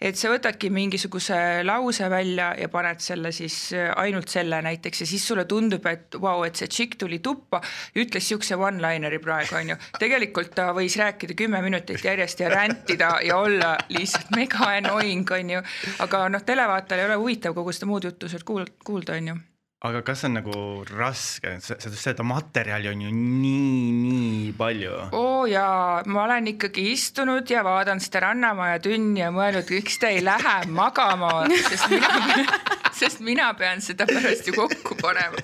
et 0.00 0.18
sa 0.18 0.32
võtadki 0.32 0.70
mingisuguse 0.74 1.38
lause 1.66 2.10
välja 2.10 2.50
ja 2.58 2.68
paned 2.72 3.02
selle 3.04 3.32
siis 3.32 3.58
äh, 3.76 3.90
ainult 4.00 4.28
selle 4.32 4.60
näiteks 4.62 5.04
ja 5.04 5.06
siis 5.06 5.26
sulle 5.26 5.44
tundub, 5.50 5.86
et 5.86 6.18
vau 6.18 6.40
wow,, 6.40 6.46
et 6.46 6.58
see 6.58 6.70
tšikk 6.70 6.98
tuli 7.04 7.20
tuppa, 7.22 7.60
ütles 7.98 8.26
siukse 8.32 8.58
one-liner'i 8.58 9.20
praegu 9.22 9.58
on 9.60 9.74
ju. 9.74 9.78
tegelikult 9.98 10.54
ta 10.56 10.70
võis 10.76 10.96
rääkida 11.00 11.36
kümme 11.38 11.62
minutit 11.64 12.04
järjest 12.04 12.40
ja 12.42 12.50
rändida 12.52 13.12
ja 13.26 13.38
olla 13.38 13.76
lihtsalt 13.92 14.34
mega 14.36 14.70
annoying 14.76 15.19
ring, 15.20 15.36
on 15.36 15.54
ju. 15.58 15.62
aga 16.06 16.24
noh, 16.32 16.42
televaatajal 16.42 17.04
ei 17.04 17.10
ole 17.12 17.20
huvitav 17.20 17.54
kogu 17.54 17.72
seda 17.76 17.90
muud 17.90 18.08
juttu 18.08 18.28
sealt 18.28 18.44
kuulda, 18.48 19.16
on 19.16 19.32
ju 19.34 19.38
aga 19.80 20.02
kas 20.04 20.26
on 20.28 20.34
nagu 20.36 20.54
raske, 20.92 21.54
seda 21.62 22.24
materjali 22.26 22.90
on 22.90 23.04
ju 23.06 23.12
nii, 23.16 23.84
nii 23.96 24.50
palju. 24.58 24.96
oo 25.16 25.46
jaa, 25.48 26.02
ma 26.04 26.26
olen 26.26 26.50
ikkagi 26.52 26.84
istunud 26.92 27.48
ja 27.48 27.62
vaadanud 27.64 28.04
seda 28.04 28.26
Rannamaja 28.26 28.82
tünni 28.84 29.22
ja 29.22 29.30
mõelnud, 29.32 29.72
miks 29.72 29.96
te 30.02 30.10
ei 30.12 30.20
lähe 30.24 30.58
magama, 30.68 31.46
sest 31.70 31.88
mina, 31.94 32.10
sest 33.00 33.24
mina 33.24 33.48
pean 33.56 33.80
seda 33.80 34.04
pärast 34.10 34.52
ju 34.52 34.58
kokku 34.58 34.98
panema. 35.00 35.40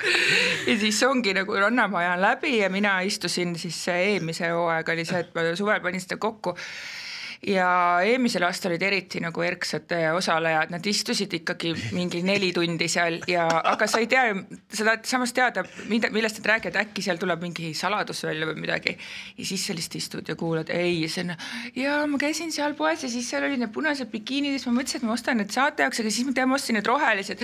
ja 0.68 0.76
siis 0.84 1.00
ongi 1.08 1.32
nagu 1.40 1.56
Rannamaja 1.56 2.12
on 2.18 2.26
läbi 2.26 2.58
ja 2.58 2.68
mina 2.68 2.98
istusin 3.08 3.56
siis 3.56 3.80
eelmise 3.88 4.52
hooaega 4.52 4.92
oli 4.92 5.08
see, 5.08 5.24
et 5.24 5.32
ma 5.32 5.48
suvel 5.56 5.80
panin 5.80 6.04
seda 6.04 6.20
kokku 6.20 6.52
ja 7.46 7.68
eelmisel 8.06 8.46
aastal 8.46 8.72
olid 8.72 8.82
eriti 8.86 9.20
nagu 9.24 9.42
erksad 9.44 9.92
äh, 9.96 10.08
osalejad, 10.16 10.72
nad 10.74 10.86
istusid 10.86 11.32
ikkagi 11.40 11.74
mingi 11.96 12.22
neli 12.26 12.52
tundi 12.56 12.88
seal 12.90 13.18
ja, 13.30 13.46
aga 13.72 13.88
sa 13.90 14.00
ei 14.02 14.08
tea 14.10 14.28
sa 14.72 14.84
tahad 14.84 15.06
samas 15.08 15.34
teada, 15.36 15.64
mida, 15.90 16.10
millest 16.14 16.40
nad 16.40 16.50
räägivad, 16.54 16.80
äkki 16.86 17.04
seal 17.04 17.20
tuleb 17.20 17.42
mingi 17.44 17.72
saladus 17.76 18.24
välja 18.26 18.48
või 18.48 18.60
midagi. 18.64 18.96
ja 19.36 19.44
siis 19.46 19.66
sa 19.66 19.76
lihtsalt 19.76 20.00
istud 20.00 20.28
ja 20.28 20.36
kuulad, 20.38 20.70
ei, 20.74 21.04
see 21.08 21.26
on 21.26 21.34
ja 21.76 21.98
ma 22.10 22.20
käisin 22.20 22.52
seal 22.54 22.76
poes 22.78 23.04
ja 23.04 23.10
siis 23.12 23.28
seal 23.30 23.46
olid 23.46 23.60
need 23.62 23.72
punased 23.74 24.10
bikiinid 24.12 24.56
ja 24.56 24.60
siis 24.60 24.68
ma 24.70 24.76
mõtlesin, 24.80 25.02
et 25.02 25.08
ma 25.08 25.16
ostan 25.16 25.40
need 25.40 25.54
saate 25.54 25.84
jaoks, 25.84 26.02
aga 26.02 26.12
siis 26.12 26.28
ma 26.28 26.36
tean, 26.36 26.50
ma 26.50 26.58
ostsin 26.58 26.78
need 26.78 26.88
rohelised. 26.88 27.42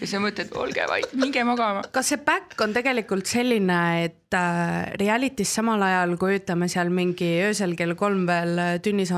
ja 0.00 0.08
sa 0.08 0.22
mõtled, 0.22 0.52
olge 0.58 0.88
vait, 0.90 1.14
minge 1.18 1.44
magama. 1.48 1.84
kas 1.92 2.12
see 2.12 2.20
back 2.22 2.60
on 2.62 2.74
tegelikult 2.76 3.30
selline, 3.30 3.78
et 4.06 4.36
äh, 4.36 4.92
reality's 5.00 5.52
samal 5.58 5.82
ajal, 5.86 6.16
kui 6.20 6.38
ütleme 6.40 6.68
seal 6.72 6.92
mingi 6.94 7.30
öösel 7.48 7.76
kell 7.78 7.96
kolm 7.98 8.26
veel 8.28 8.58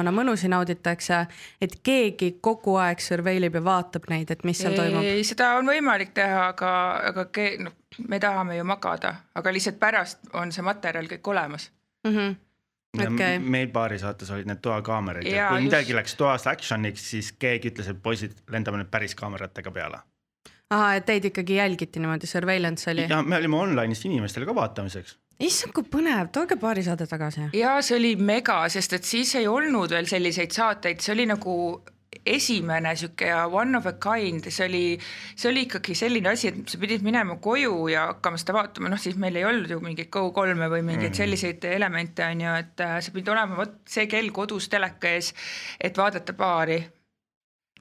tünnisauna 0.04 0.12
mõnusi 0.12 0.48
nauditakse, 0.48 1.26
et 1.60 1.80
keegi 1.82 2.38
kogu 2.40 2.76
aeg 2.76 3.00
surveil 3.00 3.44
ib 3.48 3.54
ja 3.54 3.64
vaatab 3.64 4.08
neid, 4.10 4.30
et 4.30 4.44
mis 4.44 4.58
seal 4.58 4.74
toimub? 4.76 5.04
seda 5.24 5.56
on 5.58 5.66
võimalik 5.66 6.14
teha, 6.14 6.48
aga, 6.52 7.00
aga 7.10 7.26
ke, 7.32 7.56
noh, 7.58 7.72
me 8.08 8.20
tahame 8.20 8.56
ju 8.58 8.64
magada, 8.64 9.14
aga 9.34 9.52
lihtsalt 9.52 9.78
pärast 9.78 10.18
on 10.34 10.52
see 10.52 10.62
materjal 10.62 11.06
kõik 11.06 11.28
olemas 11.28 11.70
mm. 12.06 12.16
-hmm. 12.16 12.34
Okay. 12.94 13.38
meil 13.38 13.68
paari 13.74 13.98
saates 13.98 14.30
olid 14.30 14.46
need 14.46 14.60
toakaamerad 14.62 15.26
ja, 15.26 15.36
ja 15.36 15.48
kui 15.48 15.56
just. 15.56 15.64
midagi 15.64 15.94
läks 15.94 16.14
toas 16.14 16.46
action'iks, 16.46 17.10
siis 17.10 17.32
keegi 17.32 17.72
ütles, 17.72 17.88
et 17.90 18.02
poisid, 18.02 18.36
lendame 18.50 18.78
nüüd 18.78 18.90
päris 18.90 19.14
kaameratega 19.14 19.70
peale. 19.70 19.98
ahah, 20.70 20.94
et 20.96 21.04
teid 21.04 21.24
ikkagi 21.24 21.56
jälgiti 21.56 21.98
niimoodi, 21.98 22.26
surveillance 22.26 22.90
oli? 22.90 23.08
ja 23.10 23.22
me 23.22 23.36
olime 23.36 23.56
online'is 23.56 24.04
inimestele 24.06 24.46
ka 24.46 24.54
vaatamiseks. 24.54 25.18
Issand, 25.40 25.72
kui 25.74 25.82
põnev, 25.90 26.28
tooge 26.32 26.56
paari 26.60 26.82
saade 26.86 27.06
tagasi. 27.10 27.48
ja 27.58 27.78
see 27.82 27.96
oli 27.98 28.14
mega, 28.16 28.68
sest 28.68 28.92
et 28.92 29.04
siis 29.04 29.34
ei 29.40 29.46
olnud 29.50 29.90
veel 29.90 30.06
selliseid 30.06 30.52
saateid, 30.54 31.00
see 31.00 31.12
oli 31.16 31.26
nagu 31.26 31.56
esimene 32.24 32.92
sihuke 32.96 33.26
ja 33.26 33.40
one 33.50 33.76
of 33.76 33.86
a 33.90 33.92
kind, 34.00 34.46
see 34.48 34.64
oli, 34.68 34.82
see 35.36 35.48
oli 35.50 35.64
ikkagi 35.66 35.96
selline 35.98 36.30
asi, 36.30 36.48
et 36.52 36.70
sa 36.70 36.78
pidid 36.78 37.02
minema 37.04 37.34
koju 37.42 37.88
ja 37.90 38.06
hakkama 38.12 38.38
seda 38.40 38.54
vaatama, 38.54 38.88
noh 38.92 39.00
siis 39.02 39.16
meil 39.20 39.36
ei 39.36 39.44
olnud 39.44 39.68
ju 39.74 39.80
mingeid 39.82 40.08
Go3-e 40.14 40.68
või 40.70 40.82
mingeid 40.86 41.10
Mhm. 41.10 41.18
selliseid 41.18 41.64
elemente 41.74 42.24
on 42.24 42.40
ju, 42.40 42.54
et 42.62 42.80
äh, 42.80 43.00
sa 43.02 43.10
pidid 43.12 43.28
olema 43.34 43.56
vot 43.58 43.74
see 43.90 44.06
kell 44.06 44.30
kodus 44.30 44.68
teleka 44.72 45.08
ees, 45.10 45.34
et 45.80 45.96
vaadata 45.98 46.32
paari. 46.38 46.78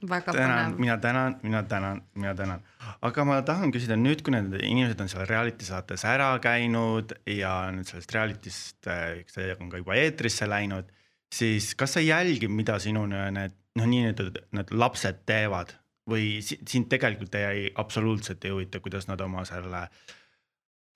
Väga 0.09 0.33
tänan, 0.35 0.75
mina 0.77 0.97
tänan, 0.97 1.37
mina 1.43 1.63
tänan, 1.63 2.01
mina 2.15 2.33
tänan. 2.35 2.63
aga 3.01 3.25
ma 3.25 3.41
tahan 3.41 3.71
küsida 3.71 3.95
nüüd, 3.99 4.23
kui 4.23 4.33
need 4.35 4.53
inimesed 4.61 4.99
on 5.01 5.11
seal 5.11 5.25
reality 5.29 5.65
saates 5.65 6.03
ära 6.05 6.31
käinud 6.43 7.13
ja 7.29 7.53
nüüd 7.71 7.87
sellest 7.89 8.11
reality'st, 8.15 8.87
eh, 8.87 9.23
see 9.27 9.55
on 9.59 9.69
ka 9.71 9.81
juba 9.81 9.95
eetrisse 9.99 10.47
läinud, 10.49 10.89
siis 11.33 11.73
kas 11.75 11.95
sa 11.97 12.03
jälgid, 12.03 12.51
mida 12.51 12.79
sinu 12.79 13.05
need 13.07 13.55
noh, 13.79 13.87
nii-öelda 13.89 14.29
need 14.51 14.75
lapsed 14.75 15.23
teevad? 15.29 15.73
Või 16.09 16.41
si- 16.43 16.59
sind 16.67 16.89
tegelikult 16.91 17.35
ei 17.39 17.69
absoluutselt 17.79 18.43
ei 18.43 18.51
huvita, 18.51 18.81
kuidas 18.83 19.07
nad 19.07 19.21
oma 19.23 19.45
selle 19.47 19.87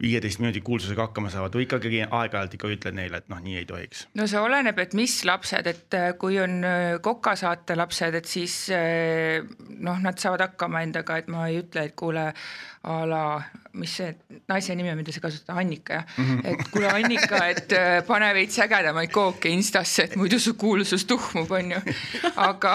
viieteist 0.01 0.39
minuti 0.39 0.61
kuulsusega 0.61 1.07
hakkama 1.07 1.31
saavad 1.33 1.55
või 1.57 1.65
ikkagi 1.65 2.03
aeg-ajalt 2.05 2.53
ikka 2.53 2.69
ütled 2.69 2.97
neile, 2.97 3.21
et 3.21 3.31
noh, 3.33 3.39
nii 3.41 3.57
ei 3.61 3.65
tohiks. 3.69 4.05
no 4.17 4.27
see 4.29 4.39
oleneb, 4.39 4.77
et 4.83 4.93
mis 4.97 5.15
lapsed, 5.25 5.69
et 5.71 5.97
äh, 5.97 6.11
kui 6.21 6.37
on 6.41 6.59
äh, 6.67 6.99
Koka 7.01 7.33
saate 7.39 7.77
lapsed, 7.77 8.19
et 8.19 8.29
siis 8.29 8.59
äh, 8.75 9.41
noh, 9.81 9.97
nad 10.03 10.21
saavad 10.21 10.45
hakkama 10.45 10.83
endaga, 10.85 11.17
et 11.17 11.31
ma 11.33 11.47
ei 11.49 11.63
ütle, 11.63 11.87
et 11.89 11.97
kuule 11.97 12.27
a 12.87 13.05
la, 13.07 13.21
mis 13.77 13.91
see 13.99 14.13
naise 14.47 14.75
nimi 14.77 14.91
on, 14.91 14.97
mida 14.99 15.11
sa 15.11 15.21
kasutad, 15.23 15.57
Annika 15.59 15.97
jah 15.97 16.05
mm, 16.17 16.25
-hmm. 16.25 16.47
et 16.51 16.71
kuule 16.71 16.87
Annika, 16.87 17.41
et 17.51 17.73
äh, 17.75 18.03
pane 18.07 18.29
veits 18.33 18.59
ägedamaid 18.63 19.11
kooke 19.11 19.49
Instasse, 19.49 20.03
et 20.03 20.15
muidu 20.15 20.39
su 20.39 20.53
kuulsus 20.53 21.05
tuhmub, 21.05 21.51
on 21.51 21.71
ju. 21.71 21.81
aga 22.35 22.73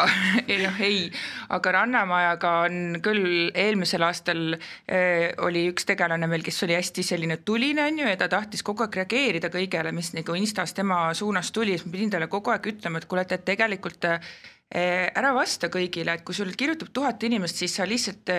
ei 0.48 0.58
noh, 0.66 0.80
ei, 0.80 1.10
aga 1.48 1.72
Rannamajaga 1.78 2.52
on 2.66 3.00
küll 3.02 3.50
eelmisel 3.54 4.02
aastal 4.02 4.54
äh, 4.54 5.32
oli 5.38 5.66
üks 5.72 5.88
tegelane 5.88 6.26
meil, 6.26 6.44
kes 6.44 6.62
oli 6.68 6.76
hästi 6.76 7.02
selline 7.02 7.36
tuline, 7.36 7.86
on 7.86 7.98
ju, 8.04 8.08
ja 8.08 8.16
ta 8.16 8.28
tahtis 8.28 8.62
kogu 8.62 8.84
aeg 8.84 9.02
reageerida 9.02 9.48
kõigele, 9.48 9.92
mis 9.92 10.12
nagu 10.18 10.36
Instas 10.36 10.74
tema 10.74 11.06
suunas 11.14 11.52
tuli, 11.52 11.78
siis 11.78 11.86
ma 11.86 11.96
pidin 11.96 12.10
talle 12.10 12.28
kogu 12.28 12.52
aeg 12.52 12.72
ütlema, 12.74 13.00
et 13.00 13.08
kuule, 13.08 13.24
et 13.28 13.44
tegelikult 13.48 14.04
äh, 14.10 14.34
ära 14.72 15.34
vasta 15.36 15.68
kõigile, 15.68 16.14
et 16.16 16.22
kui 16.24 16.34
sul 16.34 16.52
kirjutab 16.56 16.88
tuhat 16.94 17.22
inimest, 17.28 17.58
siis 17.60 17.74
sa 17.76 17.84
lihtsalt, 17.84 18.30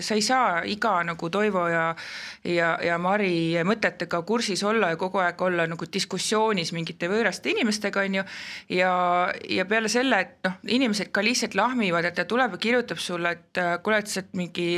sa 0.00 0.16
ei 0.16 0.22
saa 0.24 0.62
iga 0.64 0.94
nagu 1.04 1.28
Toivo 1.30 1.66
ja 1.68 1.90
ja, 2.44 2.74
ja 2.84 2.98
Mari 3.00 3.56
mõtetega 3.64 4.20
kursis 4.26 4.62
olla 4.66 4.90
ja 4.92 4.98
kogu 5.00 5.20
aeg 5.22 5.40
olla 5.42 5.66
nagu 5.68 5.86
diskussioonis 5.92 6.72
mingite 6.76 7.08
võõraste 7.10 7.50
inimestega, 7.52 8.04
on 8.04 8.18
ju. 8.20 8.24
ja, 8.76 8.92
ja 9.56 9.66
peale 9.68 9.88
selle, 9.92 10.20
et 10.20 10.36
noh, 10.44 10.58
inimesed 10.76 11.10
ka 11.14 11.24
lihtsalt 11.24 11.56
lahmivad, 11.58 12.04
et 12.08 12.18
ta 12.18 12.26
tuleb 12.28 12.56
ja 12.56 12.60
kirjutab 12.66 13.00
sulle, 13.00 13.34
et 13.38 13.60
äh, 13.60 13.76
kuule, 13.82 14.02
et 14.02 14.12
sa 14.12 14.20
oled 14.20 14.36
mingi 14.38 14.68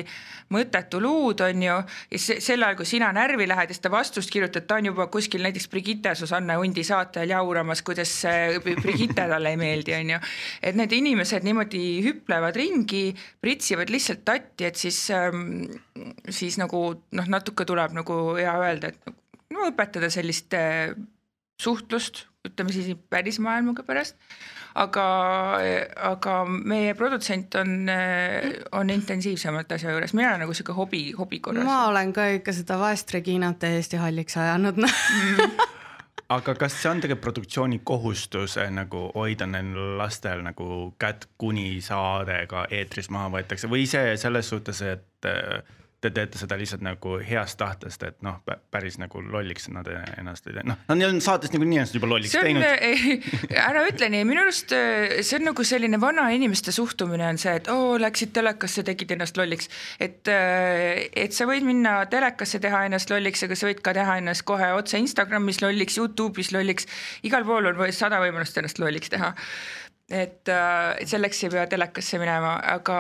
mõttetu 0.54 1.00
luud, 1.02 1.42
on 1.46 1.64
ju. 1.66 1.78
ja 2.14 2.22
se, 2.22 2.38
sel 2.44 2.62
ajal, 2.62 2.78
kui 2.78 2.88
sina 2.88 3.10
närvi 3.14 3.48
lähed 3.50 3.72
ja 3.72 3.78
seda 3.78 3.92
vastust 3.94 4.30
kirjutad, 4.32 4.68
ta 4.68 4.78
on 4.78 4.90
juba 4.92 5.08
kuskil 5.12 5.42
näiteks 5.46 5.68
Brigitte 5.72 6.14
Susanne 6.14 6.58
Hundi 6.60 6.86
saate 6.86 7.24
ajal 7.24 7.36
jauramas, 7.40 7.82
kuidas 7.86 8.14
Brigitte 8.62 9.26
talle 9.26 9.54
ei 9.54 9.60
meeldi, 9.60 9.96
on 9.98 10.14
ju. 10.16 10.22
et 10.62 10.78
need 10.78 10.95
inimesed 10.98 11.46
niimoodi 11.46 11.82
hüplevad 12.04 12.56
ringi, 12.58 13.10
pritsivad 13.42 13.92
lihtsalt 13.92 14.24
tatti, 14.26 14.68
et 14.68 14.80
siis 14.80 14.98
ähm,, 15.14 15.66
siis 16.28 16.58
nagu 16.60 16.82
noh, 16.96 17.30
natuke 17.32 17.66
tuleb 17.68 17.96
nagu 17.96 18.20
hea 18.38 18.54
öelda, 18.62 18.92
et 18.92 19.14
no 19.54 19.68
õpetada 19.70 20.10
sellist 20.12 20.56
äh, 20.56 20.96
suhtlust, 21.62 22.26
ütleme 22.46 22.74
siis 22.74 22.92
päris 23.10 23.40
maailmaga 23.42 23.84
pärast. 23.86 24.16
aga, 24.76 25.04
aga 26.04 26.32
meie 26.44 26.92
produtsent 26.94 27.54
on, 27.56 27.88
on 28.76 28.90
intensiivsemalt 28.92 29.72
asja 29.72 29.94
juures, 29.94 30.12
mina 30.12 30.34
olen 30.34 30.44
nagu 30.44 30.54
sihuke 30.54 30.76
hobi, 30.76 31.00
hobi 31.16 31.40
korras. 31.40 31.64
ma 31.64 31.86
olen 31.88 32.12
ka 32.12 32.28
ikka 32.36 32.52
seda 32.52 32.76
vaest 32.78 33.14
Reginat 33.16 33.58
täiesti 33.62 33.96
halliks 34.02 34.36
ajanud 34.36 34.84
noh 34.84 35.00
aga 36.28 36.54
kas 36.58 36.74
see 36.80 36.90
on 36.90 37.00
tegelikult 37.02 37.24
produktsiooni 37.26 37.80
kohustus 37.86 38.56
nagu 38.74 39.06
hoida 39.14 39.46
neil 39.46 39.98
lastel 39.98 40.42
nagu 40.46 40.94
kätt, 40.98 41.28
kuni 41.38 41.80
saade 41.84 42.40
ka 42.50 42.66
eetris 42.70 43.10
maha 43.14 43.30
võetakse? 43.36 43.70
Või 43.70 43.86
see 43.90 44.16
selles 44.20 44.50
suhtes, 44.50 44.82
et 44.82 45.28
te 46.06 46.12
teete 46.14 46.40
seda 46.40 46.56
lihtsalt 46.58 46.84
nagu 46.84 47.16
heast 47.26 47.58
tahtest, 47.60 48.02
et 48.06 48.16
noh, 48.24 48.38
päris 48.72 48.98
nagu 49.00 49.20
lolliks 49.24 49.68
nad 49.74 49.88
ennast 49.90 50.48
ei 50.48 50.56
tee, 50.56 50.64
noh, 50.68 50.78
nad 50.88 51.04
on 51.08 51.20
saates 51.24 51.52
niikuinii 51.54 51.80
ennast 51.82 51.96
juba 51.98 52.10
lolliks 52.10 52.34
see 52.34 52.42
on, 52.42 52.60
teinud. 52.62 53.28
ära 53.68 53.84
ütle 53.88 54.10
nii, 54.12 54.26
minu 54.28 54.44
arust 54.44 54.74
äh, 54.76 55.18
see 55.26 55.40
on 55.40 55.48
nagu 55.50 55.66
selline 55.66 56.00
vana 56.02 56.28
inimeste 56.34 56.74
suhtumine 56.74 57.26
on 57.28 57.40
see, 57.42 57.56
et 57.60 57.70
oo, 57.72 57.96
läksid 58.02 58.34
telekasse, 58.36 58.84
tegid 58.86 59.16
ennast 59.16 59.40
lolliks. 59.40 59.70
et, 60.02 60.22
äh, 60.32 61.06
et 61.26 61.36
sa 61.36 61.48
võid 61.48 61.66
minna 61.66 61.98
telekasse, 62.12 62.60
teha 62.62 62.84
ennast 62.88 63.10
lolliks, 63.12 63.46
aga 63.46 63.58
sa 63.58 63.70
võid 63.70 63.82
ka 63.84 63.96
teha 63.96 64.18
ennast 64.22 64.46
kohe 64.48 64.72
otse 64.76 65.00
Instagramis 65.02 65.62
lolliks, 65.64 65.98
Youtube'is 66.00 66.52
lolliks, 66.54 66.90
igal 67.26 67.46
pool 67.48 67.72
on 67.72 67.82
sada 67.96 68.20
võimalust 68.22 68.58
ennast 68.60 68.80
lolliks 68.82 69.12
teha 69.12 69.34
et 70.10 70.48
äh, 70.48 71.00
selleks 71.06 71.40
ei 71.44 71.50
pea 71.50 71.64
telekasse 71.66 72.18
minema, 72.22 72.52
aga 72.76 72.98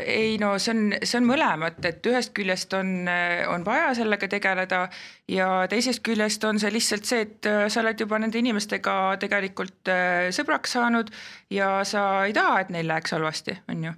ei 0.00 0.38
no 0.40 0.54
see 0.62 0.72
on, 0.72 0.94
see 1.02 1.18
on 1.20 1.26
mõlemat, 1.28 1.82
et 1.84 2.06
ühest 2.08 2.32
küljest 2.36 2.72
on, 2.78 3.10
on 3.52 3.66
vaja 3.66 3.90
sellega 3.98 4.28
tegeleda 4.32 4.86
ja 5.28 5.48
teisest 5.68 6.00
küljest 6.06 6.44
on 6.48 6.60
see 6.62 6.72
lihtsalt 6.72 7.04
see, 7.08 7.26
et 7.26 7.48
äh, 7.50 7.66
sa 7.72 7.82
oled 7.82 8.00
juba 8.00 8.20
nende 8.22 8.40
inimestega 8.40 8.94
tegelikult 9.20 9.92
äh, 9.92 10.30
sõbraks 10.32 10.78
saanud 10.78 11.12
ja 11.52 11.82
sa 11.84 12.24
ei 12.24 12.32
taha, 12.36 12.62
et 12.64 12.72
neil 12.72 12.88
läheks 12.88 13.12
halvasti, 13.12 13.58
on 13.68 13.84
ju. 13.90 13.92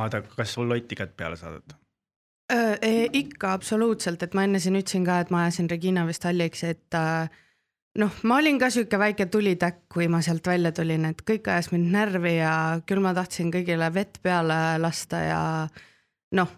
Aada, 0.00 0.22
kas 0.22 0.56
sul 0.56 0.70
lotti 0.70 0.96
kätt 0.96 1.12
peale 1.18 1.36
saadad? 1.36 1.76
E, 2.50 3.10
ikka 3.14 3.52
absoluutselt, 3.54 4.22
et 4.24 4.32
ma 4.34 4.42
enne 4.46 4.58
siin 4.62 4.78
ütlesin 4.78 5.04
ka, 5.06 5.20
et 5.22 5.28
ma 5.30 5.44
ajasin 5.44 5.68
Regina 5.70 6.02
vist 6.08 6.24
halliks, 6.26 6.64
et 6.66 6.96
äh, 6.98 7.28
noh, 7.98 8.16
ma 8.22 8.36
olin 8.38 8.58
ka 8.58 8.70
sihuke 8.70 8.98
väike 8.98 9.26
tulitäkk, 9.26 9.84
kui 9.92 10.08
ma 10.08 10.20
sealt 10.22 10.46
välja 10.46 10.72
tulin, 10.72 11.04
et 11.10 11.22
kõik 11.26 11.48
ajas 11.50 11.70
mind 11.72 11.90
närvi 11.94 12.36
ja 12.36 12.52
küll 12.86 13.02
ma 13.02 13.14
tahtsin 13.16 13.50
kõigile 13.54 13.90
vett 13.94 14.20
peale 14.22 14.78
lasta 14.78 15.22
ja 15.24 15.42
noh, 16.36 16.52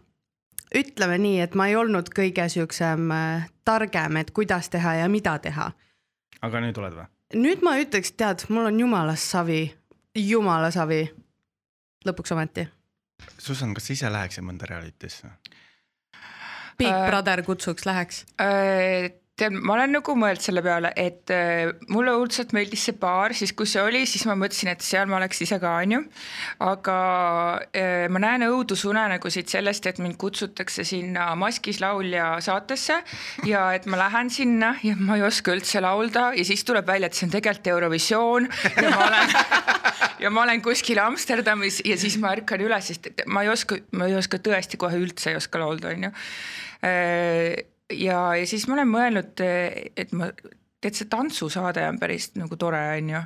ütleme 0.74 1.18
nii, 1.22 1.40
et 1.44 1.56
ma 1.58 1.68
ei 1.70 1.76
olnud 1.76 2.12
kõige 2.14 2.48
siuksem 2.52 3.10
äh, 3.14 3.48
targem, 3.64 4.20
et 4.20 4.30
kuidas 4.30 4.68
teha 4.72 5.00
ja 5.02 5.08
mida 5.08 5.38
teha. 5.38 5.72
aga 6.42 6.62
nüüd 6.64 6.78
oled 6.78 7.00
või? 7.00 7.08
nüüd 7.34 7.64
ma 7.64 7.78
ütleks, 7.80 8.12
tead, 8.16 8.46
mul 8.52 8.68
on 8.68 8.80
jumala 8.80 9.16
savi, 9.16 9.64
jumala 10.18 10.70
savi. 10.70 11.06
lõpuks 12.06 12.32
ometi. 12.34 12.66
Susan, 13.38 13.74
kas 13.74 13.86
sa 13.86 13.92
ise 13.92 14.10
läheksid 14.10 14.44
mõnda 14.44 14.66
reality'sse? 14.66 15.30
Big 16.78 16.88
Äh, 16.88 17.06
Brother 17.06 17.42
kutsuks, 17.42 17.86
läheks. 17.86 18.24
Tead, 19.40 19.54
ma 19.56 19.76
olen 19.76 19.94
nagu 19.96 20.14
mõelnud 20.18 20.44
selle 20.44 20.62
peale, 20.64 20.90
et 20.98 21.32
äh, 21.32 21.70
mulle 21.92 22.12
õudselt 22.18 22.52
meeldis 22.56 22.84
see 22.88 22.96
baar, 23.00 23.32
siis 23.36 23.54
kui 23.56 23.68
see 23.68 23.80
oli, 23.82 24.02
siis 24.08 24.26
ma 24.28 24.36
mõtlesin, 24.38 24.72
et 24.74 24.84
seal 24.84 25.08
ma 25.08 25.16
oleks 25.18 25.40
ise 25.44 25.58
ka, 25.62 25.72
on 25.80 25.94
ju. 25.96 26.00
aga 26.66 26.96
äh, 27.72 28.06
ma 28.12 28.22
näen 28.22 28.46
õudusunenägusid 28.50 29.48
sellest, 29.52 29.88
et 29.88 30.02
mind 30.04 30.18
kutsutakse 30.20 30.84
sinna 30.88 31.30
Maskis 31.38 31.80
laulja 31.82 32.34
saatesse 32.44 33.00
ja 33.48 33.64
et 33.76 33.88
ma 33.90 34.02
lähen 34.04 34.30
sinna 34.32 34.74
ja 34.84 34.96
ma 35.00 35.16
ei 35.18 35.26
oska 35.26 35.56
üldse 35.56 35.80
laulda 35.82 36.30
ja 36.36 36.46
siis 36.46 36.66
tuleb 36.68 36.86
välja, 36.88 37.08
et 37.08 37.16
see 37.16 37.28
on 37.28 37.34
tegelikult 37.34 37.72
Eurovisioon 37.72 38.48
ja 38.76 38.92
ma 38.92 39.08
olen 39.08 39.34
ja 40.22 40.30
ma 40.30 40.44
olen 40.44 40.62
kuskil 40.62 41.00
Amsterdamis 41.02 41.80
ja 41.88 41.96
siis 42.00 42.20
ma 42.20 42.36
ärkan 42.36 42.62
üles, 42.62 42.92
sest 42.92 43.24
ma 43.32 43.46
ei 43.46 43.52
oska, 43.52 43.80
ma 43.96 44.12
ei 44.12 44.16
oska 44.20 44.42
tõesti 44.44 44.80
kohe 44.80 45.00
üldse 45.00 45.32
ei 45.32 45.40
oska 45.40 45.62
laulda, 45.62 45.96
on 45.96 46.10
ju 46.10 46.16
äh, 46.84 47.62
ja, 47.98 48.18
ja 48.38 48.48
siis 48.48 48.66
ma 48.68 48.78
olen 48.78 48.90
mõelnud, 48.90 49.44
et 49.96 50.16
ma, 50.16 50.32
tead 50.82 50.98
see 50.98 51.10
tantsusaade 51.12 51.84
on 51.88 52.00
päris 52.02 52.32
nagu 52.38 52.58
tore, 52.58 52.82
on 52.96 53.14
ju 53.14 53.22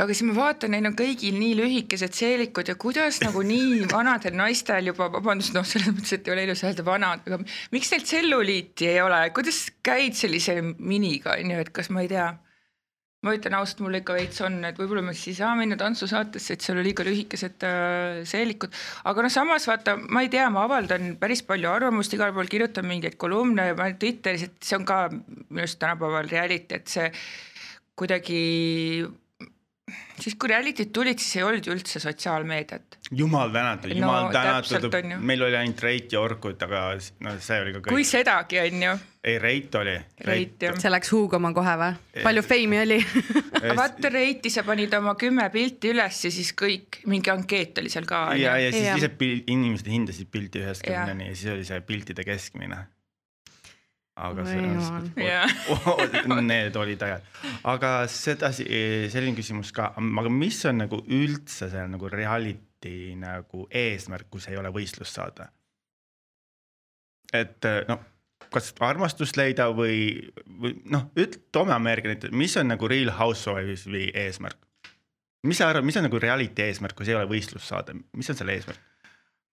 aga 0.00 0.14
siis 0.14 0.26
ma 0.28 0.34
vaatan, 0.36 0.72
neil 0.74 0.88
on 0.88 0.96
kõigil 0.96 1.36
nii 1.36 1.56
lühikesed 1.58 2.14
seelikud 2.16 2.70
ja 2.70 2.76
kuidas 2.80 3.20
nagu 3.24 3.42
nii 3.44 3.84
vanadel 3.94 4.36
naistel 4.38 4.92
juba, 4.92 5.10
vabandust, 5.12 5.54
noh, 5.56 5.66
selles 5.66 5.90
mõttes, 5.92 6.14
et 6.16 6.28
ei 6.28 6.34
ole 6.34 6.46
ilus 6.48 6.64
öelda 6.66 6.86
vanad, 6.86 7.24
aga 7.26 7.40
miks 7.74 7.90
neil 7.92 8.06
tselluliiti 8.06 8.88
ei 8.92 9.00
ole, 9.04 9.22
kuidas 9.36 9.66
käid 9.86 10.16
sellise 10.18 10.56
miniga, 10.62 11.36
on 11.36 11.52
ju, 11.54 11.64
et 11.64 11.72
kas 11.74 11.90
ma 11.92 12.04
ei 12.06 12.12
tea 12.12 12.30
ma 13.26 13.34
ütlen 13.36 13.56
ausalt, 13.58 13.82
mul 13.84 13.98
ikka 13.98 14.16
veits 14.16 14.40
on, 14.46 14.56
et 14.64 14.78
võib-olla 14.80 15.02
ma 15.04 15.12
siis 15.12 15.34
ei 15.34 15.38
saa 15.42 15.52
minna 15.58 15.76
tantsusaatesse, 15.80 16.56
et 16.56 16.64
seal 16.64 16.80
on 16.80 16.86
liiga 16.86 17.04
lühikesed 17.04 17.66
äh, 17.68 18.20
seelikud. 18.28 18.72
aga 19.10 19.24
noh, 19.26 19.32
samas 19.32 19.68
vaata, 19.68 19.98
ma 20.00 20.24
ei 20.24 20.32
tea, 20.32 20.46
ma 20.52 20.64
avaldan 20.68 21.14
päris 21.20 21.44
palju 21.44 21.68
arvamust, 21.68 22.16
igal 22.16 22.32
pool 22.36 22.48
kirjutan 22.50 22.88
mingeid 22.88 23.18
kolumne, 23.20 23.70
ma 23.76 23.88
olen 23.88 24.00
Twitteris, 24.00 24.46
et 24.48 24.56
see 24.64 24.78
on 24.78 24.88
ka 24.88 25.02
minu 25.12 25.66
arust 25.66 25.80
tänapäeval 25.82 26.32
reality, 26.32 26.80
et 26.80 26.88
see 26.88 27.10
kuidagi 28.00 28.40
siis 30.20 30.36
kui 30.40 30.50
reality'd 30.50 30.90
tulid, 30.94 31.20
siis 31.22 31.38
ei 31.40 31.46
olnud 31.46 31.66
ju 31.66 31.74
üldse 31.74 32.00
sotsiaalmeediat. 32.02 32.98
jumal 33.10 33.52
tänatud, 33.54 33.94
jumal 33.96 34.28
no, 34.28 34.32
tänatud, 34.34 34.98
meil 35.18 35.46
oli 35.46 35.56
ainult 35.60 35.82
Reit 35.84 36.12
ja 36.12 36.20
Orkut, 36.20 36.62
aga 36.66 36.82
no 37.26 37.34
see 37.38 37.62
oli 37.62 37.74
ka 37.76 37.82
kõik. 37.82 37.94
kui 37.94 38.06
sedagi, 38.08 38.60
on 38.62 38.84
ju. 38.86 38.94
ei, 39.24 39.38
Reit 39.42 39.74
oli. 39.80 39.96
Reit 40.28 40.68
jah. 40.68 40.78
see 40.80 40.92
läks 40.92 41.12
huugama 41.14 41.52
kohe 41.56 41.76
või? 41.80 42.22
palju 42.22 42.44
feimi 42.46 42.80
oli 42.82 43.00
aga 43.62 43.76
vaata 43.78 44.12
Reiti, 44.12 44.52
sa 44.52 44.64
panid 44.66 44.94
oma 45.00 45.16
kümme 45.20 45.48
pilti 45.54 45.94
üles 45.94 46.22
ja 46.26 46.32
siis 46.34 46.54
kõik, 46.58 47.02
mingi 47.10 47.32
ankeet 47.32 47.82
oli 47.82 47.92
seal 47.92 48.08
ka. 48.08 48.28
ja, 48.38 48.56
ja 48.60 48.72
siis 48.74 49.04
ise 49.04 49.12
inimesed 49.46 49.90
hindasid 49.90 50.30
pilti 50.32 50.64
ühest 50.64 50.86
kümneni 50.86 51.30
ja 51.32 51.36
siis 51.36 51.52
oli 51.56 51.68
see 51.68 51.84
piltide 51.86 52.26
keskmine 52.26 52.86
aga 54.18 54.44
see 54.46 54.58
on, 56.34 56.42
need 56.50 56.76
olid 56.76 57.02
ajad, 57.06 57.28
aga 57.70 57.92
sedasi, 58.10 58.66
selline 59.12 59.38
küsimus 59.38 59.72
ka, 59.76 59.92
aga 59.96 60.32
mis 60.32 60.58
on 60.68 60.82
nagu 60.84 61.00
üldse 61.06 61.70
see 61.72 61.86
nagu 61.92 62.10
reality 62.12 63.14
nagu 63.20 63.66
eesmärk, 63.70 64.28
kus 64.32 64.48
ei 64.50 64.58
ole 64.60 64.72
võistlust 64.74 65.18
saada? 65.20 65.50
et 67.36 67.66
noh, 67.86 68.00
kas 68.50 68.72
armastust 68.82 69.38
leida 69.38 69.68
või, 69.74 70.30
või 70.60 70.74
noh, 70.90 71.06
üt-, 71.20 71.38
toome 71.54 71.74
Ameerika 71.76 72.10
näite, 72.10 72.32
mis 72.34 72.56
on 72.58 72.72
nagu 72.72 72.90
Real 72.90 73.12
Housewive'i 73.14 74.10
eesmärk? 74.24 74.58
mis 75.46 75.60
sa 75.60 75.70
arvad, 75.70 75.86
mis 75.86 75.96
on 75.96 76.04
nagu 76.08 76.18
reality 76.20 76.66
eesmärk, 76.66 76.96
kui 76.98 77.06
see 77.06 77.14
ei 77.14 77.20
ole 77.20 77.30
võistlust 77.30 77.70
saada, 77.70 77.94
mis 78.16 78.28
on 78.32 78.38
selle 78.38 78.58
eesmärk? 78.58 78.89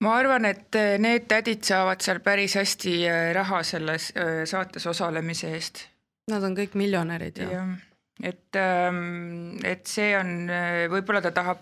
Ma 0.03 0.15
arvan, 0.19 0.45
et 0.49 0.77
eh, 0.77 0.95
need 1.01 1.27
tädid 1.29 1.65
saavad 1.67 2.03
seal 2.05 2.21
päris 2.25 2.57
hästi 2.59 2.95
eh, 3.07 3.33
raha 3.37 3.63
selles 3.65 4.11
eh, 4.15 4.45
saates 4.49 4.87
osalemise 4.89 5.51
eest. 5.57 5.85
Nad 6.31 6.43
on 6.43 6.57
kõik 6.57 6.75
miljonärid 6.77 7.39
ju. 7.39 7.47
jah, 7.47 7.69
et, 8.19 8.57
ehm, 8.59 9.55
et 9.63 9.87
see 9.87 10.11
on, 10.17 10.49
võib-olla 10.91 11.21
ta 11.23 11.31
tahab 11.31 11.61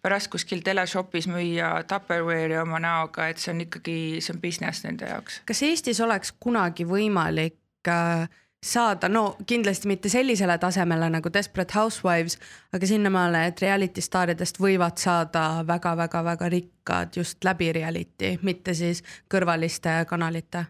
pärast 0.00 0.30
kuskil 0.32 0.62
teleshopis 0.64 1.28
müüa 1.28 1.74
Tupperware'i 1.90 2.56
oma 2.62 2.80
näoga, 2.80 3.28
et 3.28 3.42
see 3.42 3.52
on 3.52 3.64
ikkagi, 3.66 3.96
see 4.24 4.32
on 4.34 4.40
business 4.40 4.86
nende 4.86 5.10
jaoks. 5.10 5.42
kas 5.44 5.62
Eestis 5.68 6.00
oleks 6.00 6.32
kunagi 6.40 6.88
võimalik 6.88 7.90
äh, 7.92 8.24
saada, 8.62 9.08
no 9.08 9.36
kindlasti 9.46 9.88
mitte 9.88 10.08
sellisele 10.08 10.58
tasemele 10.58 11.10
nagu 11.10 11.32
Desperate 11.32 11.74
Housewives, 11.74 12.38
aga 12.72 12.86
sinnamaale, 12.86 13.46
et 13.46 13.60
reality 13.62 14.04
staaridest 14.04 14.60
võivad 14.60 15.00
saada 15.00 15.64
väga-väga-väga 15.66 16.48
rikkad 16.48 17.16
just 17.16 17.44
läbi 17.44 17.72
reality, 17.72 18.36
mitte 18.42 18.74
siis 18.74 19.02
kõrvaliste 19.32 20.04
kanalite. 20.08 20.64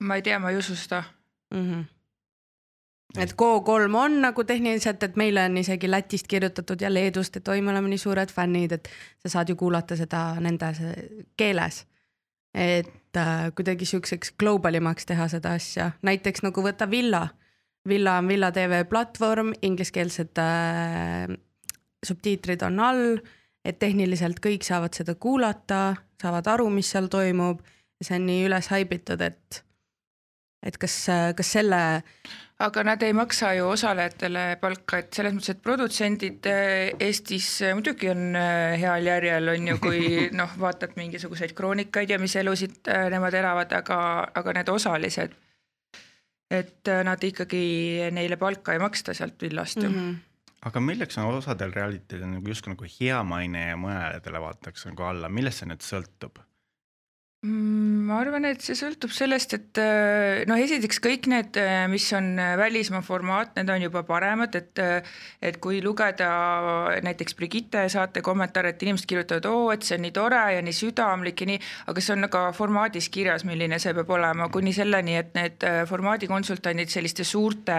ma 0.00 0.16
ei 0.16 0.22
tea, 0.22 0.38
ma 0.38 0.50
ei 0.50 0.56
usu 0.56 0.76
seda 0.76 1.02
mm. 1.54 1.70
-hmm 1.72 1.84
et 3.18 3.32
Go3 3.32 3.94
on 3.96 4.20
nagu 4.20 4.44
tehniliselt, 4.44 5.02
et 5.02 5.16
meile 5.16 5.44
on 5.44 5.56
isegi 5.56 5.90
Lätist 5.90 6.26
kirjutatud 6.26 6.80
ja 6.80 6.94
Leedust, 6.94 7.36
et 7.36 7.48
oi, 7.48 7.60
me 7.60 7.70
oleme 7.70 7.88
nii 7.88 7.98
suured 7.98 8.28
fännid, 8.28 8.72
et 8.72 8.88
sa 9.22 9.28
saad 9.28 9.48
ju 9.48 9.56
kuulata 9.56 9.96
seda 9.96 10.34
nende 10.40 10.66
keeles 11.36 11.86
et 12.56 12.88
äh, 13.20 13.48
kuidagi 13.56 13.88
siukseks 13.88 14.34
globalimaks 14.40 15.06
teha 15.06 15.28
seda 15.32 15.54
asja, 15.58 15.90
näiteks 16.06 16.44
nagu 16.46 16.64
võtta 16.64 16.88
Villa. 16.90 17.26
Villa 17.88 18.16
on 18.20 18.28
Villa 18.28 18.50
tv 18.52 18.82
platvorm, 18.88 19.52
ingliskeelsed 19.62 20.40
äh, 20.42 21.36
subtiitrid 22.06 22.62
on 22.66 22.80
all, 22.82 23.04
et 23.64 23.78
tehniliselt 23.82 24.40
kõik 24.42 24.66
saavad 24.66 24.94
seda 24.94 25.14
kuulata, 25.14 25.96
saavad 26.22 26.46
aru, 26.54 26.68
mis 26.70 26.90
seal 26.90 27.10
toimub. 27.12 27.62
see 28.02 28.18
on 28.18 28.26
nii 28.28 28.42
üles 28.44 28.66
haibitud, 28.68 29.22
et, 29.24 29.62
et 30.62 30.76
kas, 30.76 30.94
kas 31.36 31.52
selle 31.54 31.78
aga 32.58 32.82
nad 32.88 33.02
ei 33.04 33.12
maksa 33.12 33.52
ju 33.56 33.68
osalejatele 33.68 34.44
palka, 34.60 35.00
et 35.02 35.16
selles 35.16 35.34
mõttes, 35.36 35.52
et 35.52 35.62
produtsendid 35.64 36.46
eh, 36.48 37.06
Eestis 37.08 37.48
eh, 37.66 37.74
muidugi 37.76 38.08
on 38.12 38.30
eh, 38.38 38.76
heal 38.80 39.10
järjel, 39.10 39.52
on 39.52 39.72
ju, 39.72 39.78
kui 39.82 40.04
noh, 40.40 40.54
vaatad 40.60 40.96
mingisuguseid 40.96 41.52
kroonikaid 41.56 42.14
ja 42.14 42.20
mis 42.22 42.36
elusid 42.40 42.88
nemad 43.12 43.36
elavad, 43.36 43.74
aga, 43.76 43.98
aga 44.40 44.56
need 44.56 44.72
osalised, 44.72 45.36
et 46.56 46.94
nad 47.04 47.28
ikkagi, 47.28 47.66
neile 48.14 48.40
palka 48.40 48.76
ei 48.76 48.80
maksta 48.80 49.14
sealt 49.16 49.42
villast 49.42 49.82
ju 49.82 49.90
mm. 49.90 49.98
-hmm 49.98 50.16
aga 50.66 50.80
milleks 50.80 51.18
on 51.18 51.36
osadel 51.36 51.70
realitydel 51.70 52.26
nagu 52.26 52.48
justkui 52.48 52.72
nagu 52.72 52.86
hea 52.90 53.18
maine 53.22 53.60
ja 53.68 53.76
mõnedele 53.78 54.40
vaadatakse 54.42 54.88
nagu 54.90 55.04
alla, 55.06 55.28
millest 55.30 55.62
see 55.62 55.68
nüüd 55.70 55.84
sõltub? 55.84 56.40
Mm, 57.46 58.06
ma 58.08 58.16
arvan, 58.24 58.46
et 58.48 58.62
see 58.64 58.74
sõltub 58.74 59.12
sellest, 59.14 59.52
et 59.54 59.78
äh, 59.78 60.40
noh, 60.50 60.58
esiteks 60.58 60.98
kõik 61.04 61.28
need, 61.30 61.54
äh, 61.60 61.84
mis 61.90 62.06
on 62.16 62.32
äh, 62.42 62.54
välismaa 62.58 63.04
formaat, 63.06 63.52
need 63.54 63.70
on 63.70 63.84
juba 63.84 64.02
paremad, 64.08 64.56
et 64.58 64.82
et 65.46 65.58
kui 65.62 65.78
lugeda 65.84 66.26
näiteks 67.04 67.36
Brigitte 67.38 67.84
saate 67.92 68.22
kommentaare, 68.24 68.72
et 68.74 68.82
inimesed 68.82 69.06
kirjutavad, 69.08 69.46
oo, 69.50 69.70
et 69.70 69.86
see 69.86 69.94
on 69.98 70.04
nii 70.06 70.14
tore 70.16 70.42
ja 70.56 70.64
nii 70.64 70.74
südamlik 70.74 71.44
ja 71.44 71.50
nii, 71.52 71.62
aga 71.92 72.02
see 72.02 72.16
on 72.16 72.28
ka 72.32 72.42
formaadis 72.56 73.10
kirjas, 73.14 73.46
milline 73.46 73.78
see 73.82 73.94
peab 73.94 74.10
olema, 74.16 74.50
kuni 74.52 74.74
selleni, 74.74 75.16
et 75.20 75.34
need 75.38 75.66
formaadikonsultandid 75.90 76.92
selliste 76.92 77.24
suurte 77.24 77.78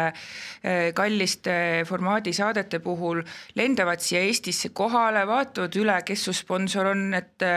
kalliste 0.97 1.57
formaadisaadete 1.89 2.79
puhul 2.85 3.23
lendavad 3.59 4.03
siia 4.05 4.23
Eestisse 4.27 4.71
kohale, 4.77 5.25
vaatavad 5.27 5.81
üle, 5.81 5.97
kes 6.07 6.29
su 6.29 6.35
sponsor 6.37 6.93
on, 6.93 7.09
et 7.17 7.47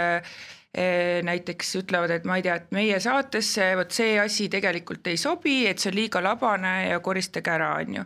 näiteks 0.70 1.72
ütlevad, 1.80 2.12
et 2.14 2.26
ma 2.28 2.36
ei 2.38 2.44
tea, 2.46 2.54
et 2.60 2.68
meie 2.70 3.00
saatesse 3.02 3.72
vot 3.74 3.90
see 3.90 4.12
asi 4.22 4.48
tegelikult 4.52 5.08
ei 5.10 5.16
sobi, 5.18 5.64
et 5.66 5.82
see 5.82 5.90
on 5.90 5.96
liiga 5.98 6.22
labane 6.22 6.74
ja 6.92 7.00
koristage 7.02 7.50
ära, 7.50 7.72
on 7.82 7.96
ju 7.98 8.04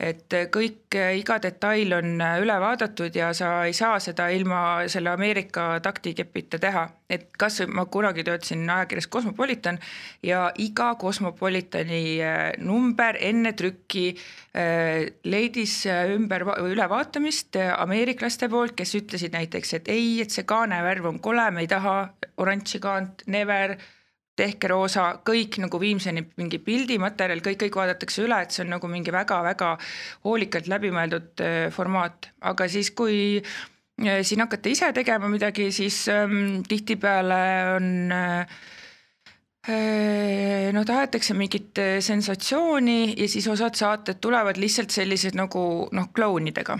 et 0.00 0.34
kõik, 0.52 0.96
iga 1.20 1.36
detail 1.42 1.92
on 1.92 2.22
üle 2.40 2.56
vaadatud 2.62 3.14
ja 3.16 3.30
sa 3.36 3.50
ei 3.68 3.74
saa 3.76 3.98
seda 4.02 4.30
ilma 4.32 4.88
selle 4.88 5.12
Ameerika 5.12 5.74
taktikepita 5.84 6.58
teha. 6.58 6.88
et 7.10 7.26
kas 7.38 7.56
ma 7.66 7.84
kunagi 7.90 8.22
töötasin 8.22 8.68
ajakirjas 8.70 9.08
Cosmopolitan 9.10 9.78
ja 10.22 10.44
iga 10.62 10.94
Cosmopolitani 10.94 12.02
äh, 12.22 12.52
number 12.58 13.18
enne 13.18 13.52
trükki 13.52 14.14
äh, 14.54 15.10
leidis 15.24 15.86
äh, 15.86 16.14
ümber 16.14 16.46
ülevaatamist 16.62 17.58
ameeriklaste 17.76 18.48
poolt, 18.48 18.76
kes 18.78 18.94
ütlesid 18.94 19.34
näiteks, 19.34 19.74
et 19.80 19.88
ei, 19.88 20.20
et 20.22 20.30
see 20.30 20.46
kaanevärv 20.46 21.10
on 21.10 21.18
kole, 21.20 21.50
me 21.50 21.66
ei 21.66 21.70
taha 21.70 21.96
oranži 22.38 22.78
kaant, 22.80 23.26
never 23.26 23.76
tehke 24.40 24.70
roosa, 24.72 25.06
kõik 25.26 25.58
nagu 25.62 25.80
viimseni 25.82 26.24
mingi 26.40 26.60
pildimaterjal, 26.64 27.42
kõik, 27.44 27.60
kõik 27.64 27.78
vaadatakse 27.82 28.24
üle, 28.24 28.40
et 28.42 28.54
see 28.54 28.64
on 28.64 28.74
nagu 28.76 28.90
mingi 28.90 29.12
väga-väga 29.14 29.74
hoolikalt 30.26 30.70
läbimõeldud 30.72 31.44
äh, 31.44 31.60
formaat, 31.74 32.30
aga 32.50 32.68
siis, 32.72 32.92
kui 32.96 33.38
äh, 33.40 34.20
siin 34.26 34.44
hakata 34.44 34.72
ise 34.72 34.92
tegema 34.96 35.30
midagi, 35.32 35.70
siis 35.74 36.02
ähm, 36.12 36.62
tihtipeale 36.68 37.42
on 37.76 37.90
äh, 38.16 38.60
äh 39.68 40.70
no 40.72 40.84
tahetakse 40.88 41.34
mingit 41.36 41.76
sensatsiooni 42.00 43.14
ja 43.18 43.28
siis 43.28 43.48
osad 43.50 43.76
saated 43.76 44.22
tulevad 44.22 44.56
lihtsalt 44.56 44.94
sellised 44.94 45.36
nagu 45.36 45.62
noh, 45.92 46.08
klounidega 46.16 46.78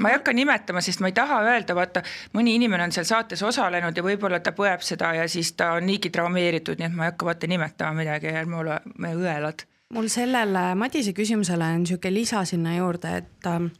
ma 0.00 0.10
ei 0.10 0.16
hakka 0.16 0.32
nimetama, 0.32 0.80
sest 0.84 1.02
ma 1.04 1.10
ei 1.10 1.16
taha 1.16 1.40
öelda, 1.46 1.74
vaata 1.76 2.02
mõni 2.36 2.54
inimene 2.58 2.86
on 2.88 2.94
seal 2.94 3.06
saates 3.08 3.42
osalenud 3.46 3.96
ja 3.96 4.04
võib-olla 4.04 4.40
ta 4.44 4.52
põeb 4.56 4.82
seda 4.84 5.12
ja 5.18 5.28
siis 5.28 5.52
ta 5.58 5.72
on 5.76 5.86
niigi 5.88 6.10
traumeeritud, 6.14 6.80
nii 6.80 6.88
et 6.88 6.96
ma 6.96 7.06
ei 7.06 7.12
hakka 7.12 7.28
vaata 7.28 7.50
nimetama 7.50 8.02
midagi, 8.02 8.32
ärme 8.42 8.60
ole 8.62 8.80
õelad. 9.12 9.66
Mul 9.94 10.10
sellele 10.12 10.70
Madise 10.78 11.12
küsimusele 11.16 11.72
on 11.76 11.86
sihuke 11.86 12.12
lisa 12.12 12.44
sinna 12.46 12.76
juurde, 12.76 13.16
et 13.22 13.48
ähm, 13.50 13.70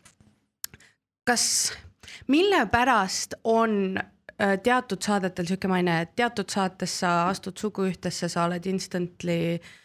kas, 1.27 1.45
mille 2.29 2.65
pärast 2.73 3.37
on 3.45 4.01
äh, 4.01 4.57
teatud 4.63 5.03
saadetel 5.03 5.47
sihuke 5.47 5.71
maine, 5.71 6.01
et 6.03 6.17
teatud 6.19 6.51
saates 6.51 6.99
sa 7.05 7.29
astud 7.29 7.59
suguühtesse, 7.63 8.29
sa 8.29 8.49
oled 8.49 8.67
instantly 8.67 9.39
äh, 9.55 9.77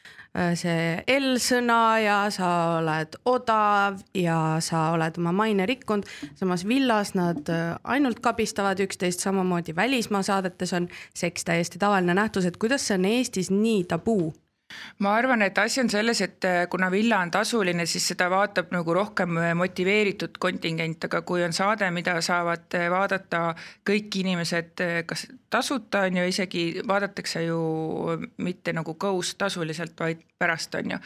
see 0.59 1.03
L-sõna 1.15 1.79
ja 2.03 2.17
sa 2.33 2.49
oled 2.79 3.15
odav 3.25 4.01
ja 4.17 4.57
sa 4.63 4.89
oled 4.95 5.19
oma 5.21 5.31
maine 5.31 5.65
rikkunud. 5.65 6.07
samas 6.35 6.65
villas 6.67 7.13
nad 7.15 7.49
äh, 7.49 7.75
ainult 7.83 8.19
kabistavad 8.19 8.79
üksteist, 8.79 9.23
samamoodi 9.23 9.75
välismaa 9.75 10.23
saadetes 10.23 10.73
on 10.73 10.89
seks 11.13 11.45
täiesti 11.45 11.79
tavaline 11.79 12.13
nähtus, 12.13 12.45
et 12.45 12.57
kuidas 12.57 12.87
see 12.87 12.97
on 12.99 13.05
Eestis 13.05 13.51
nii 13.51 13.83
tabuu? 13.83 14.33
Ma 14.99 15.15
arvan, 15.15 15.41
et 15.41 15.57
asi 15.57 15.81
on 15.81 15.89
selles, 15.89 16.21
et 16.21 16.45
äh, 16.45 16.67
kuna 16.71 16.89
villa 16.91 17.19
on 17.23 17.31
tasuline, 17.31 17.85
siis 17.85 18.07
seda 18.11 18.29
vaatab 18.31 18.71
nagu 18.75 18.93
rohkem 18.95 19.37
äh, 19.41 19.53
motiveeritud 19.57 20.39
kontingent, 20.39 21.07
aga 21.09 21.21
kui 21.27 21.43
on 21.43 21.53
saade, 21.53 21.89
mida 21.91 22.15
saavad 22.25 22.77
äh, 22.79 22.87
vaadata 22.91 23.43
kõik 23.87 24.19
inimesed, 24.21 24.85
kas 25.07 25.27
tasuta 25.51 26.05
on 26.07 26.21
ju, 26.21 26.27
isegi 26.31 26.65
vaadatakse 26.87 27.45
ju 27.47 27.59
mitte 28.43 28.73
nagu 28.75 28.95
kõus 28.99 29.35
tasuliselt, 29.39 29.97
vaid 29.99 30.23
pärast 30.39 30.75
on 30.79 30.95
ju. 30.95 31.01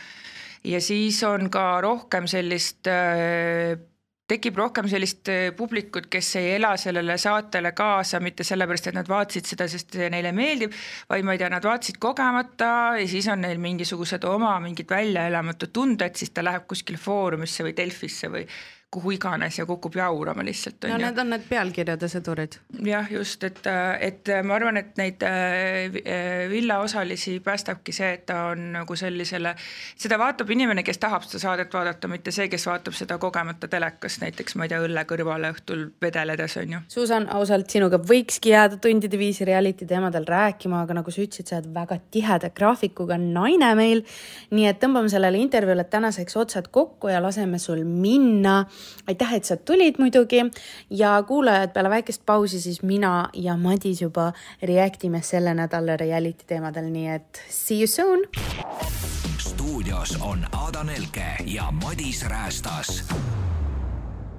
ja 0.64 0.82
siis 0.82 1.24
on 1.24 1.50
ka 1.50 1.82
rohkem 1.82 2.28
sellist 2.28 2.88
tekib 4.30 4.58
rohkem 4.60 4.88
sellist 4.92 5.30
äh, 5.32 5.50
publikut, 5.58 6.10
kes 6.12 6.36
ei 6.40 6.54
ela 6.58 6.76
sellele 6.78 7.18
saatele 7.22 7.72
kaasa 7.78 8.22
mitte 8.24 8.46
sellepärast, 8.48 8.92
et 8.92 8.98
nad 8.98 9.10
vaatasid 9.10 9.50
seda, 9.50 9.68
sest 9.72 9.98
see 9.98 10.10
neile 10.14 10.34
meeldib, 10.36 10.76
vaid 11.10 11.28
ma 11.28 11.36
ei 11.36 11.42
tea, 11.42 11.52
nad 11.54 11.66
vaatasid 11.66 12.00
kogemata 12.02 12.72
ja 13.00 13.08
siis 13.10 13.30
on 13.32 13.44
neil 13.46 13.62
mingisugused 13.62 14.26
oma 14.30 14.56
mingid 14.64 14.90
väljaelamatud 14.90 15.74
tunded, 15.74 16.18
siis 16.20 16.34
ta 16.36 16.46
läheb 16.46 16.68
kuskile 16.70 17.02
Foorumisse 17.02 17.66
või 17.66 17.76
Delfisse 17.78 18.30
või 18.32 18.46
kuhu 18.92 19.12
iganes 19.14 19.60
ja 19.60 19.66
kukub 19.70 19.96
jaurama 19.96 20.44
lihtsalt. 20.46 20.88
no 20.90 20.98
need 20.98 21.18
on 21.22 21.30
need 21.30 21.44
pealkirjade 21.50 22.08
sõdurid. 22.10 22.56
jah, 22.86 23.06
just, 23.12 23.44
et, 23.46 23.60
et 24.02 24.32
ma 24.44 24.56
arvan, 24.58 24.80
et 24.82 24.98
neid 24.98 25.22
äh, 25.26 26.50
villaosalisi 26.50 27.38
päästabki 27.46 27.94
see, 27.94 28.10
et 28.18 28.26
ta 28.26 28.40
on 28.50 28.64
nagu 28.80 28.98
sellisele, 28.98 29.54
seda 30.00 30.18
vaatab 30.22 30.50
inimene, 30.56 30.84
kes 30.88 30.98
tahab 31.02 31.28
seda 31.28 31.42
saadet 31.44 31.74
vaadata, 31.74 32.10
mitte 32.10 32.34
see, 32.34 32.48
kes 32.50 32.66
vaatab 32.66 32.98
seda 32.98 33.20
kogemata 33.22 33.70
telekast, 33.70 34.24
näiteks 34.24 34.58
ma 34.58 34.66
ei 34.66 34.74
tea, 34.74 34.82
õlle 34.88 35.06
kõrvale 35.12 35.54
õhtul 35.54 35.86
vedeledes 36.02 36.58
on 36.64 36.76
ju. 36.78 36.82
Susan, 36.90 37.30
ausalt 37.38 37.70
sinuga 37.70 38.02
võikski 38.02 38.56
jääda 38.56 38.82
tundide 38.82 39.22
viisi 39.22 39.46
reality 39.46 39.86
teemadel 39.90 40.26
rääkima, 40.30 40.82
aga 40.88 40.98
nagu 41.04 41.14
sa 41.14 41.22
ütlesid, 41.22 41.52
sa 41.52 41.62
oled 41.62 41.70
väga 41.78 42.00
tiheda 42.10 42.50
graafikuga 42.58 43.22
naine 43.22 43.70
meil. 43.78 44.04
nii 44.50 44.66
et 44.66 44.82
tõmbame 44.82 45.14
sellele 45.14 45.38
intervjuule 45.38 45.86
tänaseks 45.86 46.42
otsad 46.42 46.74
kokku 46.74 47.14
ja 47.14 47.22
laseme 47.22 47.62
sul 47.62 47.86
minna 47.86 48.64
aitäh, 49.08 49.34
et 49.34 49.44
sa 49.44 49.58
tulid 49.58 50.00
muidugi 50.00 50.44
ja 50.90 51.24
kuulajad, 51.28 51.74
peale 51.74 51.90
väikest 51.90 52.26
pausi 52.26 52.62
siis 52.62 52.84
mina 52.84 53.30
ja 53.34 53.58
Madis 53.58 54.02
juba 54.02 54.32
react 54.64 55.04
ime 55.04 55.22
selle 55.22 55.54
nädala 55.54 55.98
reality 55.98 56.46
teemadel, 56.48 56.92
nii 56.92 57.08
et 57.08 57.44
see 57.50 57.80
you 57.80 57.88
soon. 57.88 58.20
stuudios 59.38 60.18
on 60.22 60.46
Ada 60.68 60.84
Nelke 60.84 61.36
ja 61.46 61.72
Madis 61.72 62.26
Räästas 62.26 63.04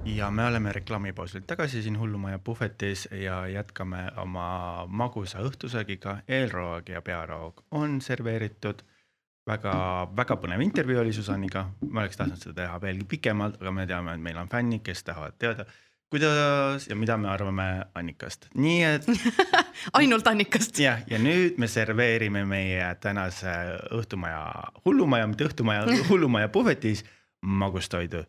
ja 0.05 0.31
me 0.31 0.45
oleme 0.45 0.71
reklaamipausilt 0.71 1.47
tagasi 1.47 1.81
siin 1.81 1.99
Hullumaja 1.99 2.39
puhvetis 2.39 3.07
ja 3.11 3.47
jätkame 3.47 4.11
oma 4.17 4.85
magusa 4.87 5.39
õhtusöögiga. 5.39 6.17
eelroog 6.27 6.89
ja 6.89 7.01
pearoog 7.01 7.61
on 7.71 8.01
serveeritud 8.01 8.81
väga-väga 9.49 10.37
põnev 10.41 10.61
intervjuu 10.65 10.99
oli 11.01 11.13
Susanniga, 11.15 11.65
ma 11.89 12.03
oleks 12.03 12.19
tahtnud 12.19 12.41
seda 12.41 12.57
teha 12.63 12.81
veelgi 12.81 13.07
pikemalt, 13.15 13.57
aga 13.61 13.73
me 13.73 13.87
teame, 13.89 14.13
et 14.13 14.21
meil 14.21 14.37
on 14.41 14.51
fännid, 14.51 14.83
kes 14.85 15.01
tahavad 15.07 15.37
teada, 15.41 15.65
kuidas 16.11 16.85
ja 16.89 16.95
mida 16.99 17.17
me 17.17 17.29
arvame 17.31 17.67
Annikast, 17.95 18.49
nii 18.59 18.83
et 18.85 19.07
ainult 19.99 20.27
Annikast. 20.27 20.77
jah, 20.79 21.01
ja 21.09 21.19
nüüd 21.21 21.57
me 21.61 21.69
serveerime 21.71 22.43
meie 22.45 22.93
tänase 23.01 23.55
õhtumaja, 23.97 24.43
hullumaja, 24.85 25.29
mitte 25.31 25.49
õhtumaja, 25.49 25.87
hullumaja 26.11 26.51
puhvetis 26.53 27.05
magustoidu. 27.41 28.25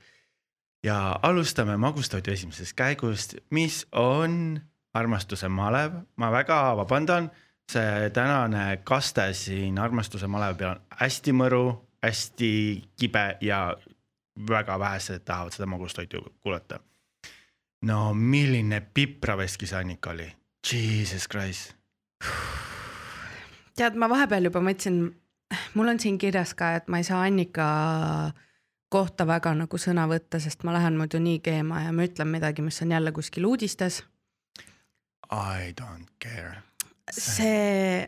ja 0.85 0.99
alustame 1.23 1.77
magustoidu 1.77 2.33
esimesest 2.33 2.77
käigust, 2.79 3.37
mis 3.51 3.85
on 3.93 4.61
armastuse 4.95 5.49
malev, 5.49 6.03
ma 6.17 6.33
väga 6.33 6.63
vabandan 6.77 7.31
see 7.73 8.11
tänane 8.11 8.77
kaste 8.85 9.33
siin 9.33 9.79
armastuse 9.79 10.27
malevi 10.27 10.59
peal 10.59 10.75
on 10.75 10.81
hästi 11.01 11.33
mõru, 11.37 11.65
hästi 12.05 12.51
kibe 13.01 13.25
ja 13.41 13.77
väga 14.49 14.79
vähesed 14.79 15.25
tahavad 15.25 15.55
seda 15.57 15.67
magustoitu 15.67 16.23
kuulata. 16.41 16.81
no 17.83 18.15
milline 18.15 18.81
pipraveski 18.95 19.67
see 19.67 19.79
Annika 19.79 20.11
oli, 20.11 20.29
jesus 20.73 21.29
christ. 21.29 21.75
tead, 23.77 23.97
ma 23.97 24.09
vahepeal 24.09 24.51
juba 24.51 24.61
mõtlesin, 24.61 25.05
mul 25.75 25.89
on 25.89 26.01
siin 26.01 26.19
kirjas 26.19 26.55
ka, 26.55 26.75
et 26.77 26.89
ma 26.89 27.01
ei 27.01 27.05
saa 27.05 27.23
Annika 27.23 27.69
kohta 28.93 29.27
väga 29.27 29.55
nagu 29.55 29.79
sõna 29.79 30.05
võtta, 30.09 30.41
sest 30.41 30.65
ma 30.65 30.75
lähen 30.77 30.99
muidu 31.01 31.19
nii 31.19 31.41
keema 31.41 31.87
ja 31.87 31.93
ma 31.93 32.05
ütlen 32.05 32.29
midagi, 32.29 32.63
mis 32.63 32.83
on 32.83 32.93
jälle 32.93 33.13
kuskil 33.13 33.47
uudistes. 33.49 34.03
I 35.33 35.73
don't 35.81 36.13
care 36.21 36.61
see, 37.11 38.07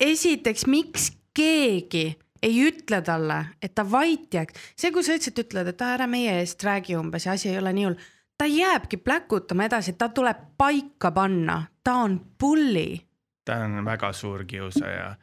esiteks, 0.00 0.66
miks 0.66 1.10
keegi 1.34 2.06
ei 2.44 2.58
ütle 2.66 3.00
talle, 3.04 3.38
et 3.62 3.72
ta 3.74 3.84
vait 3.88 4.28
jääks, 4.34 4.60
see, 4.76 4.92
kui 4.92 5.04
sa 5.04 5.16
ütlesid, 5.16 5.40
ütled, 5.46 5.70
et 5.72 5.84
ära 5.84 6.08
meie 6.10 6.36
eest 6.42 6.62
räägi 6.64 6.96
umbes 6.98 7.24
ja 7.26 7.36
asi 7.38 7.48
ei 7.50 7.58
ole 7.58 7.72
nii 7.76 7.86
hull, 7.88 8.08
ta 8.38 8.48
jääbki 8.50 9.00
pläkutama 9.00 9.68
edasi, 9.70 9.94
ta 9.96 10.10
tuleb 10.12 10.42
paika 10.60 11.12
panna, 11.16 11.62
ta 11.84 11.96
on 12.04 12.18
pulli. 12.38 13.00
ta 13.44 13.62
on 13.64 13.84
väga 13.84 14.12
suur 14.12 14.44
kiusaja. 14.48 15.14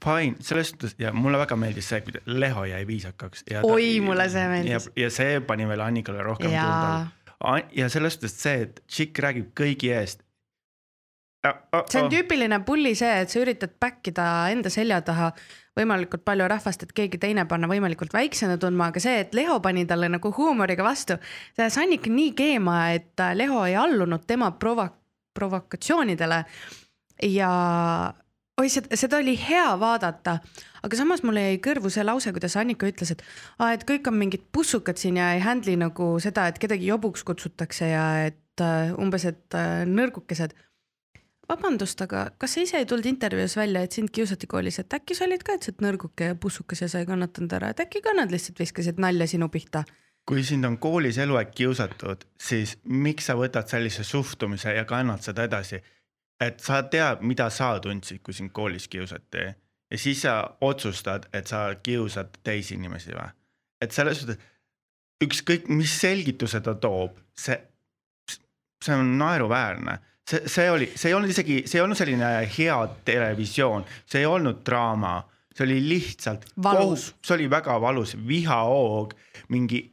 Fine, 0.00 0.40
selles 0.40 0.70
suhtes 0.70 0.94
ja 0.98 1.12
mulle 1.12 1.38
väga 1.38 1.56
meeldis 1.60 1.88
see, 1.92 2.00
kui 2.00 2.14
Leho 2.24 2.64
jäi 2.64 2.86
viisakaks. 2.86 3.44
oi, 3.62 4.00
mulle 4.00 4.28
see 4.32 4.46
meeldis. 4.48 4.90
ja 4.96 5.10
see 5.10 5.40
pani 5.40 5.68
veel 5.68 5.80
Annikale 5.84 6.22
rohkem 6.22 6.50
tunda. 6.50 7.60
ja 7.76 7.88
selles 7.88 8.16
suhtes 8.16 8.42
see, 8.42 8.62
et 8.66 8.82
Chick 8.88 9.18
räägib 9.22 9.52
kõigi 9.60 9.92
eest 9.94 10.24
see 11.40 12.02
on 12.02 12.10
tüüpiline 12.12 12.60
pulli 12.66 12.92
see, 12.98 13.22
et 13.22 13.32
sa 13.32 13.40
üritad 13.40 13.72
back 13.80 14.10
ida 14.12 14.26
enda 14.52 14.72
selja 14.72 15.00
taha 15.04 15.30
võimalikult 15.78 16.24
palju 16.26 16.48
rahvast, 16.50 16.84
et 16.84 16.94
keegi 16.96 17.20
teine 17.22 17.46
panna 17.48 17.68
võimalikult 17.70 18.12
väiksena 18.12 18.58
tundma, 18.60 18.90
aga 18.90 19.02
see, 19.02 19.20
et 19.24 19.36
Leho 19.36 19.60
pani 19.64 19.86
talle 19.88 20.10
nagu 20.12 20.32
huumoriga 20.36 20.84
vastu, 20.84 21.16
see 21.56 21.64
ajas 21.64 21.78
Annika 21.80 22.12
nii 22.12 22.34
keema, 22.36 22.80
et 22.96 23.24
Leho 23.38 23.62
ei 23.64 23.78
allunud 23.78 24.26
tema 24.28 24.50
provo-, 24.60 24.90
provokatsioonidele. 25.36 26.44
ja 27.30 27.50
oi, 28.60 28.68
seda, 28.68 28.96
seda 28.98 29.20
oli 29.22 29.36
hea 29.40 29.68
vaadata, 29.80 30.38
aga 30.84 30.98
samas 30.98 31.22
mulle 31.24 31.46
jäi 31.46 31.60
kõrvu 31.64 31.92
see 31.92 32.04
lause, 32.04 32.32
kuidas 32.36 32.58
Annika 32.60 32.88
ütles, 32.90 33.14
et 33.14 33.24
aa, 33.58 33.72
et 33.76 33.86
kõik 33.88 34.10
on 34.10 34.18
mingid 34.20 34.44
pussukad 34.52 35.00
siin 35.00 35.20
ja 35.20 35.32
ei 35.36 35.44
handle'i 35.44 35.78
nagu 35.80 36.12
seda, 36.20 36.50
et 36.50 36.60
kedagi 36.60 36.90
jobuks 36.90 37.24
kutsutakse 37.24 37.88
ja 37.94 38.06
et 38.28 38.64
uh, 38.64 38.92
umbes, 39.00 39.24
et 39.30 39.56
uh, 39.56 39.86
nõrgukesed 39.88 40.56
vabandust, 41.50 42.00
aga 42.04 42.26
kas 42.38 42.54
sa 42.54 42.64
ise 42.64 42.80
ei 42.80 42.86
tulnud 42.88 43.08
intervjuus 43.10 43.56
välja, 43.58 43.82
et 43.84 43.96
sind 43.96 44.12
kiusati 44.14 44.48
koolis, 44.50 44.78
et 44.82 44.98
äkki 44.98 45.16
sa 45.18 45.26
olid 45.26 45.42
ka 45.46 45.56
lihtsalt 45.56 45.82
nõrguke 45.84 46.30
ja 46.32 46.36
pussukas 46.38 46.84
ja 46.84 46.90
sa 46.90 47.02
ei 47.02 47.08
kannatanud 47.08 47.54
ära, 47.58 47.72
et 47.72 47.82
äkki 47.84 48.02
ka 48.04 48.14
nad 48.16 48.32
lihtsalt 48.32 48.60
viskasid 48.62 49.00
nalja 49.02 49.28
sinu 49.30 49.50
pihta? 49.52 49.84
kui 50.30 50.44
sind 50.46 50.64
on 50.68 50.76
koolis 50.78 51.16
eluaeg 51.18 51.48
kiusatud, 51.56 52.26
siis 52.38 52.76
miks 52.84 53.26
sa 53.26 53.34
võtad 53.34 53.66
sellise 53.66 54.04
suhtumise 54.06 54.76
ja 54.76 54.84
kannad 54.86 55.24
seda 55.26 55.48
edasi? 55.48 55.80
et 56.40 56.60
sa 56.64 56.82
tead, 56.82 57.24
mida 57.26 57.50
sa 57.50 57.72
tundsid, 57.82 58.22
kui 58.22 58.36
sind 58.36 58.52
koolis 58.54 58.86
kiusati 58.88 59.48
ja 59.90 59.98
siis 59.98 60.22
sa 60.22 60.36
otsustad, 60.60 61.26
et 61.32 61.50
sa 61.50 61.66
kiusad 61.82 62.38
teisi 62.46 62.76
inimesi 62.78 63.16
või? 63.16 63.26
et 63.80 63.96
selles 63.96 64.22
suhtes 64.22 64.38
ükskõik, 65.24 65.66
mis 65.68 65.92
selgituse 66.00 66.60
ta 66.64 66.74
toob, 66.80 67.18
see, 67.36 67.58
see 68.84 68.94
on 68.96 69.16
naeruväärne 69.18 69.98
see, 70.28 70.46
see 70.46 70.70
oli, 70.70 70.90
see 70.94 71.10
ei 71.10 71.16
olnud 71.18 71.32
isegi, 71.32 71.62
see 71.66 71.80
ei 71.80 71.84
olnud 71.84 71.98
selline 71.98 72.30
hea 72.56 72.78
televisioon, 73.04 73.86
see 74.06 74.22
ei 74.24 74.28
olnud 74.30 74.62
draama, 74.66 75.18
see 75.54 75.66
oli 75.66 75.80
lihtsalt 75.88 76.48
valus, 76.62 77.10
see 77.24 77.36
oli 77.38 77.50
väga 77.50 77.78
valus, 77.82 78.16
vihahoog, 78.28 79.14
mingi 79.54 79.84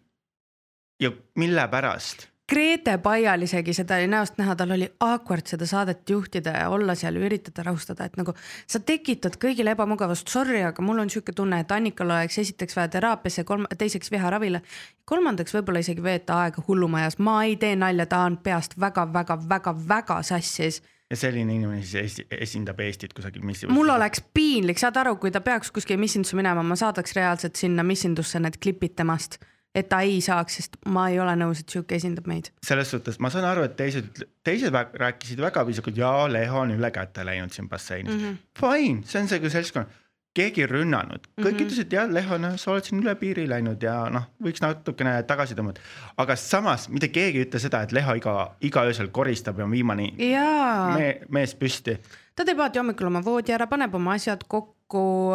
ja 1.01 1.11
mille 1.37 1.67
pärast 1.71 2.27
Grete 2.47 2.93
Paial 3.03 3.41
isegi 3.43 3.73
seda 3.75 3.97
oli 3.99 4.07
näost 4.07 4.37
näha, 4.39 4.53
tal 4.55 4.71
oli 4.71 4.85
awkward 5.03 5.49
seda 5.51 5.67
saadet 5.67 6.09
juhtida 6.09 6.53
ja 6.55 6.69
olla 6.71 6.95
seal 6.95 7.17
ja 7.19 7.25
üritada 7.27 7.65
rahustada, 7.67 8.05
et 8.07 8.15
nagu 8.15 8.31
sa 8.63 8.79
tekitad 8.79 9.35
kõigile 9.41 9.73
ebamugavust, 9.75 10.31
sorry, 10.31 10.61
aga 10.63 10.85
mul 10.85 11.03
on 11.03 11.11
sihuke 11.11 11.35
tunne, 11.35 11.59
et 11.59 11.73
Annikal 11.75 12.13
oleks 12.15 12.39
esiteks 12.39 12.77
vaja 12.79 12.93
teraapiasse, 12.93 13.43
kolm, 13.43 13.65
teiseks 13.77 14.11
viharavile. 14.11 14.61
kolmandaks 15.05 15.57
võib-olla 15.57 15.81
isegi 15.83 16.03
veeta 16.03 16.37
aega 16.45 16.63
hullumajas, 16.67 17.19
ma 17.19 17.41
ei 17.43 17.57
tee 17.59 17.75
nalja, 17.75 18.05
ta 18.05 18.23
on 18.29 18.37
peast 18.37 18.79
väga-väga-väga-väga 18.79 20.21
sassis 20.23 20.79
ja 21.09 21.19
selline 21.19 21.51
inimene 21.53 21.83
siis 21.83 21.99
esi, 22.03 22.27
esindab 22.31 22.79
Eestit 22.79 23.13
kusagil 23.13 23.43
missi. 23.43 23.67
mul 23.67 23.89
oleks 23.89 24.23
piinlik, 24.33 24.79
saad 24.79 24.95
aru, 25.03 25.17
kui 25.19 25.31
ta 25.31 25.43
peaks 25.43 25.71
kuskile 25.75 25.99
missindusse 25.99 26.35
minema, 26.39 26.63
ma 26.63 26.79
saadaks 26.79 27.15
reaalselt 27.15 27.59
sinna 27.59 27.83
missindusse 27.83 28.39
need 28.39 28.55
klipid 28.63 28.95
temast, 28.95 29.39
et 29.75 29.89
ta 29.89 30.01
ei 30.05 30.19
saaks, 30.23 30.57
sest 30.59 30.79
ma 30.93 31.07
ei 31.11 31.19
ole 31.21 31.35
nõus, 31.39 31.61
et 31.61 31.69
sihuke 31.69 31.97
esindab 31.97 32.27
meid. 32.29 32.51
selles 32.65 32.91
suhtes 32.93 33.19
ma 33.23 33.31
saan 33.33 33.45
aru, 33.49 33.67
et 33.67 33.77
teised, 33.79 34.25
teised 34.47 34.73
rääkisid 34.73 35.41
väga 35.43 35.65
viisakalt 35.67 35.97
ja 35.97 36.11
Leho 36.31 36.63
on 36.63 36.73
üle 36.77 36.91
käte 36.91 37.25
läinud 37.25 37.53
siin 37.53 37.69
basseinis 37.69 38.13
mm. 38.13 38.25
-hmm. 38.25 38.43
Fine, 38.59 39.05
see 39.05 39.21
on 39.21 39.31
see 39.31 39.39
kui 39.43 39.53
seltskond, 39.53 39.93
keegi 40.37 40.63
ei 40.63 40.69
rünnanud, 40.69 41.25
kõik 41.37 41.43
mm 41.43 41.49
-hmm. 41.51 41.65
ütlesid 41.65 41.93
jah, 41.93 42.09
Leho, 42.11 42.37
noh, 42.41 42.57
sa 42.61 42.71
oled 42.71 42.85
siin 42.89 43.01
üle 43.01 43.15
piiri 43.15 43.47
läinud 43.49 43.83
ja 43.83 43.95
noh, 44.13 44.27
võiks 44.43 44.61
natukene 44.63 45.15
tagasi 45.29 45.57
tõmmata. 45.57 45.81
aga 46.17 46.35
samas 46.35 46.89
mitte 46.89 47.09
keegi 47.13 47.41
ei 47.41 47.47
ütle 47.47 47.59
seda, 47.59 47.81
et 47.81 47.91
Leho 47.91 48.15
iga, 48.17 48.35
iga 48.61 48.85
öösel 48.89 49.09
koristab 49.13 49.59
ja 49.59 49.65
on 49.65 49.71
viimane 49.71 50.11
jaa 50.17 50.93
me, 50.97 51.09
mees 51.29 51.55
püsti. 51.55 51.97
ta 52.35 52.45
teeb 52.45 52.59
alati 52.59 52.79
hommikul 52.79 53.07
oma 53.07 53.23
voodi 53.25 53.53
ära, 53.53 53.67
paneb 53.67 53.95
oma 53.95 54.13
asjad 54.13 54.43
kokku, 54.47 55.33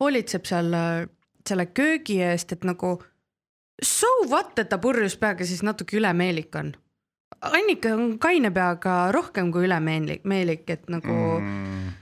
hoolitseb 0.00 0.44
seal 0.44 0.74
äh, 0.74 1.08
selle 1.48 1.66
köögi 1.66 2.20
eest, 2.22 2.52
et 2.52 2.64
nagu 2.64 2.98
so 3.82 4.08
what, 4.28 4.58
et 4.58 4.68
ta 4.70 4.78
purjus 4.82 5.16
peaga 5.20 5.46
siis 5.46 5.62
natuke 5.66 5.98
ülemeelik 6.00 6.54
on. 6.60 6.74
Annika 7.40 7.94
on 7.96 8.18
kaine 8.20 8.50
peaga 8.52 8.96
rohkem 9.14 9.52
kui 9.52 9.64
ülemeelik, 9.68 10.26
meelik, 10.28 10.66
et 10.70 10.88
nagu 10.92 11.14
mm. 11.40 11.92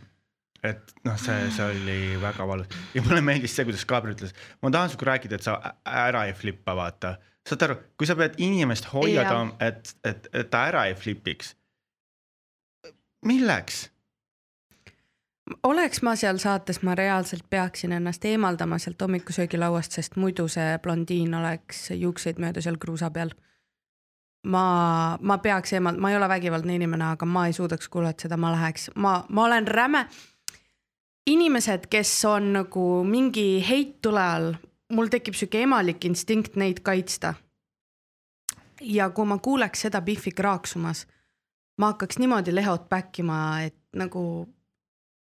et 0.67 0.95
noh, 1.07 1.19
see, 1.21 1.37
see 1.55 1.67
oli 1.67 1.99
väga 2.23 2.47
valus 2.49 2.79
ja 2.97 3.05
mulle 3.05 3.23
meeldis 3.23 3.55
see, 3.55 3.67
kuidas 3.69 3.87
Gabriel 3.89 4.17
ütles, 4.17 4.35
ma 4.63 4.73
tahan 4.75 4.91
sinuga 4.91 5.13
rääkida, 5.13 5.39
et 5.39 5.47
sa 5.47 5.59
ära 5.87 6.25
ei 6.27 6.35
flippa, 6.35 6.75
vaata. 6.79 7.15
saad 7.47 7.69
aru, 7.69 7.79
kui 8.01 8.09
sa 8.11 8.19
pead 8.19 8.41
inimest 8.43 8.91
hoiada, 8.95 9.45
et, 9.69 9.95
et, 10.09 10.27
et 10.33 10.51
ta 10.51 10.67
ära 10.73 10.89
ei 10.91 10.99
flipiks. 10.99 11.55
milleks? 13.29 13.87
Oleks 15.63 16.03
ma 16.03 16.15
seal 16.17 16.39
saates, 16.39 16.83
ma 16.83 16.95
reaalselt 16.95 17.45
peaksin 17.51 17.93
ennast 17.93 18.25
eemaldama 18.25 18.79
sealt 18.79 19.03
hommikusöögilauast, 19.03 19.93
sest 19.93 20.17
muidu 20.17 20.49
see 20.49 20.79
blondiin 20.83 21.35
oleks 21.35 21.91
juukseid 21.91 22.41
mööda 22.43 22.63
seal 22.65 22.79
kruusa 22.81 23.11
peal. 23.11 23.31
ma, 24.47 25.19
ma 25.21 25.39
peaks 25.39 25.73
eemal-, 25.73 25.99
ma 26.01 26.11
ei 26.11 26.17
ole 26.17 26.29
vägivaldne 26.29 26.75
inimene, 26.75 27.13
aga 27.13 27.27
ma 27.27 27.47
ei 27.47 27.53
suudaks 27.53 27.89
kuulata 27.89 28.27
seda, 28.27 28.37
ma 28.37 28.53
läheks, 28.55 28.91
ma, 28.95 29.25
ma 29.29 29.45
olen 29.45 29.69
räme. 29.69 30.07
inimesed, 31.27 31.87
kes 31.91 32.25
on 32.25 32.53
nagu 32.53 33.05
mingi 33.05 33.65
heit 33.69 33.99
tule 34.03 34.23
all, 34.23 34.55
mul 34.93 35.11
tekib 35.13 35.35
sihuke 35.35 35.63
emalik 35.63 36.05
instinkt 36.05 36.57
neid 36.57 36.81
kaitsta. 36.81 37.35
ja 38.81 39.11
kui 39.11 39.27
ma 39.27 39.39
kuuleks 39.39 39.81
seda 39.81 40.01
Biffi 40.01 40.31
kraaksumas, 40.31 41.07
ma 41.79 41.93
hakkaks 41.93 42.19
niimoodi 42.19 42.55
lehot 42.55 42.89
back 42.89 43.19
ima, 43.19 43.63
et 43.63 43.77
nagu 43.95 44.47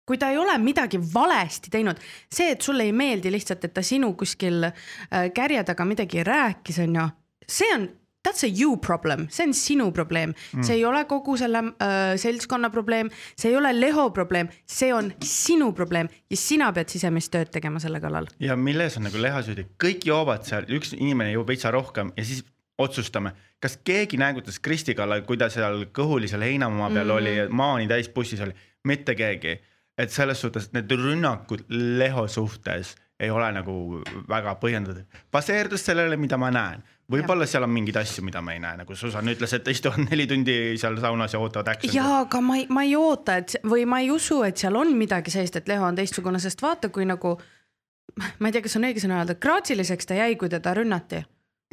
kui 0.06 0.20
ta 0.20 0.30
ei 0.34 0.38
ole 0.38 0.58
midagi 0.60 1.00
valesti 1.00 1.72
teinud, 1.74 2.00
see, 2.32 2.52
et 2.54 2.62
sulle 2.62 2.88
ei 2.88 2.94
meeldi 2.96 3.32
lihtsalt, 3.32 3.64
et 3.66 3.74
ta 3.74 3.84
sinu 3.86 4.14
kuskil 4.20 4.68
äh, 4.68 5.28
kärje 5.36 5.64
taga 5.68 5.86
midagi 5.88 6.24
rääkis, 6.28 6.82
on 6.84 6.98
ju, 7.00 7.10
see 7.48 7.70
on, 7.76 7.88
that's 8.24 8.44
a 8.44 8.50
you 8.50 8.78
problem, 8.78 9.28
see 9.30 9.48
on 9.48 9.54
sinu 9.54 9.92
probleem 9.92 10.34
mm., 10.34 10.64
see 10.64 10.78
ei 10.80 10.86
ole 10.88 11.04
kogu 11.10 11.36
selle 11.40 11.64
äh, 11.84 12.14
seltskonna 12.20 12.72
probleem, 12.74 13.12
see 13.36 13.52
ei 13.52 13.58
ole 13.60 13.74
Leho 13.80 14.10
probleem, 14.16 14.52
see 14.66 14.94
on 14.96 15.12
sinu 15.24 15.72
probleem 15.76 16.12
ja 16.32 16.40
sina 16.40 16.72
pead 16.76 16.92
sisemist 16.92 17.34
tööd 17.34 17.52
tegema 17.56 17.80
selle 17.84 18.04
kallal. 18.04 18.28
ja 18.44 18.58
milles 18.60 18.98
on 19.00 19.08
nagu 19.10 19.22
Leho 19.22 19.44
süüdi, 19.46 19.68
kõik 19.80 20.08
joovad 20.08 20.48
seal, 20.48 20.68
üks 20.72 20.96
inimene 20.98 21.36
joob 21.36 21.52
veitsa 21.52 21.72
rohkem 21.72 22.12
ja 22.18 22.28
siis 22.28 22.44
otsustame, 22.78 23.34
kas 23.62 23.78
keegi 23.86 24.18
näägutas 24.18 24.60
Kristi 24.60 24.96
kallal, 24.98 25.24
kui 25.28 25.38
ta 25.38 25.50
seal 25.54 25.86
kõhuli 25.96 26.30
seal 26.32 26.44
heinamaa 26.46 26.90
peal 26.92 27.08
mm. 27.08 27.16
oli, 27.18 27.36
maani 27.54 27.88
täis 27.92 28.10
bussis 28.14 28.42
oli, 28.44 28.56
mitte 28.88 29.16
keegi. 29.16 29.60
Et 29.98 30.12
selles 30.12 30.42
suhtes 30.42 30.72
need 30.74 30.92
rünnakud 30.92 31.66
Leho 31.70 32.28
suhtes 32.28 32.96
ei 33.20 33.30
ole 33.32 33.52
nagu 33.56 34.02
väga 34.30 34.56
põhjendatud, 34.60 35.06
baseerus 35.32 35.86
sellele, 35.86 36.18
mida 36.18 36.38
ma 36.38 36.50
näen. 36.52 36.82
võib-olla 37.14 37.46
seal 37.48 37.64
on 37.64 37.70
mingeid 37.70 38.00
asju, 38.02 38.24
mida 38.26 38.42
ma 38.42 38.56
ei 38.56 38.60
näe, 38.64 38.78
nagu 38.82 38.96
Susan 38.96 39.28
ütles, 39.30 39.54
et 39.54 39.68
istuvad 39.68 40.02
neli 40.10 40.26
tundi 40.28 40.56
seal 40.82 40.98
saunas 41.00 41.34
ja 41.34 41.40
ootavad 41.40 41.76
action'i. 41.76 41.96
ja 41.96 42.24
aga 42.24 42.42
ma 42.42 42.58
ei, 42.58 42.66
ma 42.70 42.84
ei 42.84 42.96
oota, 42.98 43.38
et 43.38 43.56
või 43.64 43.86
ma 43.86 44.02
ei 44.02 44.10
usu, 44.12 44.42
et 44.44 44.58
seal 44.58 44.76
on 44.76 44.96
midagi 44.98 45.32
sellist, 45.32 45.62
et 45.62 45.70
Leho 45.70 45.86
on 45.86 46.00
teistsugune, 46.00 46.42
sest 46.42 46.62
vaata, 46.66 46.90
kui 46.90 47.06
nagu 47.06 47.38
ma 48.18 48.50
ei 48.50 48.56
tea, 48.56 48.66
kas 48.66 48.80
on 48.80 48.90
õige 48.90 49.04
sõna 49.04 49.22
öelda, 49.22 49.38
graatsiliseks 49.40 50.10
ta 50.10 50.18
jäi, 50.18 50.36
kui 50.42 50.50
teda 50.52 50.74
rünnati 50.78 51.24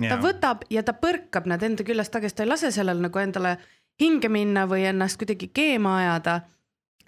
ta 0.08 0.16
võtab 0.20 0.64
ja 0.72 0.82
ta 0.86 0.94
põrkab 0.96 1.48
nad 1.50 1.62
enda 1.66 1.84
küljest 1.86 2.12
tagasi, 2.14 2.36
ta 2.36 2.44
ei 2.44 2.50
lase 2.50 2.70
sellel 2.74 3.02
nagu 3.02 3.20
endale 3.20 3.56
hinge 4.00 4.30
minna 4.32 4.66
või 4.70 4.86
ennast 4.88 5.20
kuidagi 5.20 5.50
keema 5.52 5.98
ajada. 6.00 6.40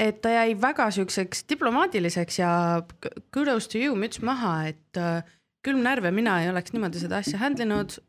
Et 0.03 0.21
ta 0.23 0.33
jäi 0.35 0.55
väga 0.61 0.89
siukseks 0.91 1.45
diplomaatiliseks 1.49 2.39
ja 2.39 2.53
kudos 3.35 3.69
to 3.69 3.79
you, 3.79 3.97
müts 3.99 4.23
maha, 4.25 4.55
et 4.73 5.01
äh, 5.01 5.23
külm 5.65 5.83
närv 5.87 6.09
ja 6.09 6.15
mina 6.15 6.39
ei 6.43 6.51
oleks 6.51 6.75
niimoodi 6.75 7.03
seda 7.03 7.23
asja 7.23 7.41
handle 7.43 7.69
inud. 7.69 8.01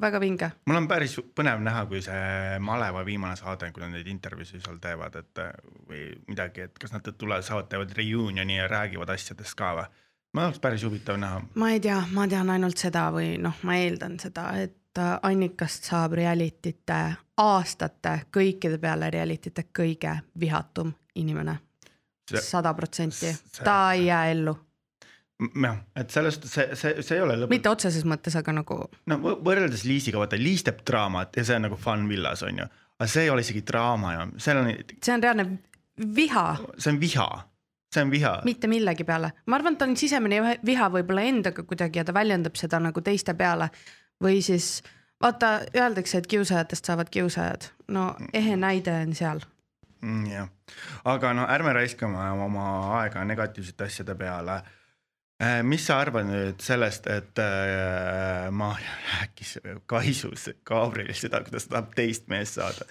väga 0.00 0.20
vinge. 0.20 0.46
mul 0.66 0.76
on 0.78 0.86
päris 0.88 1.18
põnev 1.36 1.60
näha, 1.60 1.82
kui 1.86 2.00
see 2.00 2.58
maleva 2.64 3.02
viimane 3.04 3.36
saade, 3.36 3.68
kui 3.72 3.82
nad 3.82 3.92
neid 3.92 4.06
intervjuusid 4.08 4.62
seal 4.64 4.78
teevad, 4.80 5.18
et 5.20 5.42
äh, 5.42 5.50
või 5.88 6.06
midagi, 6.28 6.68
et 6.68 6.78
kas 6.80 6.94
nad 6.94 7.10
tulevad, 7.18 7.44
saavad, 7.44 7.68
teevad 7.68 7.92
reunioni 7.98 8.56
ja 8.56 8.68
räägivad 8.72 9.12
asjadest 9.12 9.58
ka 9.58 9.74
või? 9.80 9.90
ma 10.32 10.46
oleks 10.46 10.62
päris 10.64 10.84
huvitav 10.86 11.18
näha. 11.20 11.42
ma 11.54 11.74
ei 11.74 11.80
tea, 11.80 11.98
ma 12.12 12.28
tean 12.28 12.50
ainult 12.54 12.80
seda 12.80 13.10
või 13.12 13.34
noh, 13.42 13.58
ma 13.68 13.76
eeldan 13.82 14.16
seda, 14.22 14.46
et 14.62 14.78
äh, 14.98 15.18
Annikast 15.22 15.84
saab 15.90 16.12
realitite 16.18 17.00
aastate 17.42 18.16
kõikide 18.34 18.78
peale 18.78 19.10
realitite 19.10 19.64
kõige 19.78 20.16
vihatum 20.40 20.92
inimene. 21.14 21.58
Sada 22.40 22.72
protsenti, 22.74 23.28
ta 23.64 23.92
ei 23.92 24.06
jää 24.06 24.30
ellu, 24.32 24.54
jah, 25.64 25.76
et 25.98 26.10
selles 26.14 26.34
suhtes 26.38 26.52
see, 26.54 26.76
see, 26.78 27.02
see 27.02 27.16
ei 27.18 27.22
ole 27.24 27.34
lõpuks, 27.40 27.50
mitte 27.52 27.68
otseses 27.72 28.04
mõttes, 28.08 28.36
aga 28.38 28.52
nagu 28.56 28.76
no 29.10 29.16
võ- 29.20 29.38
võrreldes 29.44 29.82
Liisiga, 29.84 30.20
vaata 30.22 30.38
Liis 30.40 30.62
teeb 30.64 30.80
draamat 30.88 31.36
ja 31.36 31.44
see 31.44 31.56
on 31.58 31.66
nagu 31.66 31.76
Fun 31.76 32.06
Villas 32.08 32.44
on 32.46 32.62
ju, 32.62 32.68
aga 32.98 33.08
see 33.10 33.24
ei 33.26 33.30
ole 33.34 33.42
isegi 33.44 33.64
draama 33.68 34.14
ju, 34.14 34.26
seal 34.46 34.60
on, 34.62 34.70
see 35.02 35.14
on 35.16 35.24
reaalne 35.26 35.46
viha. 36.16 36.44
See 36.78 36.92
on 36.94 37.00
viha, 37.02 37.26
see 37.92 38.04
on 38.06 38.12
viha. 38.14 38.32
mitte 38.48 38.70
millegi 38.70 39.04
peale, 39.04 39.32
ma 39.46 39.58
arvan, 39.58 39.74
et 39.76 39.82
ta 39.82 39.90
on 39.90 39.96
sisemine 39.98 40.38
viha- 40.46 40.60
viha 40.64 40.88
võib-olla 40.94 41.26
endaga 41.28 41.66
kuidagi 41.68 42.00
ja 42.00 42.06
ta 42.08 42.14
väljendab 42.16 42.56
seda 42.56 42.80
nagu 42.80 43.02
teiste 43.04 43.34
peale 43.34 43.68
või 44.22 44.42
siis 44.42 44.82
vaata, 45.22 45.60
öeldakse, 45.76 46.18
et 46.18 46.26
kiusajatest 46.26 46.90
saavad 46.90 47.10
kiusajad, 47.10 47.70
no 47.88 48.12
ehe 48.32 48.56
näide 48.56 48.94
on 49.02 49.14
seal 49.18 49.42
Mm, 50.02 50.26
jah, 50.26 50.48
aga 51.06 51.30
no 51.36 51.44
ärme 51.46 51.72
raiskame 51.76 52.18
oma 52.42 52.66
aega 52.98 53.22
negatiivsete 53.24 53.86
asjade 53.86 54.16
peale. 54.18 54.62
mis 55.66 55.86
sa 55.86 55.96
arvad 55.98 56.26
nüüd 56.28 56.60
sellest, 56.62 57.06
et 57.10 57.38
äh, 57.42 58.50
Maarja 58.50 58.92
rääkis 59.12 59.56
Kaisus 59.86 60.50
Gabrielil 60.66 61.18
seda, 61.18 61.40
kuidas 61.42 61.66
ta 61.66 61.76
tahab 61.76 61.94
teist 61.98 62.28
meest 62.30 62.58
saada. 62.58 62.86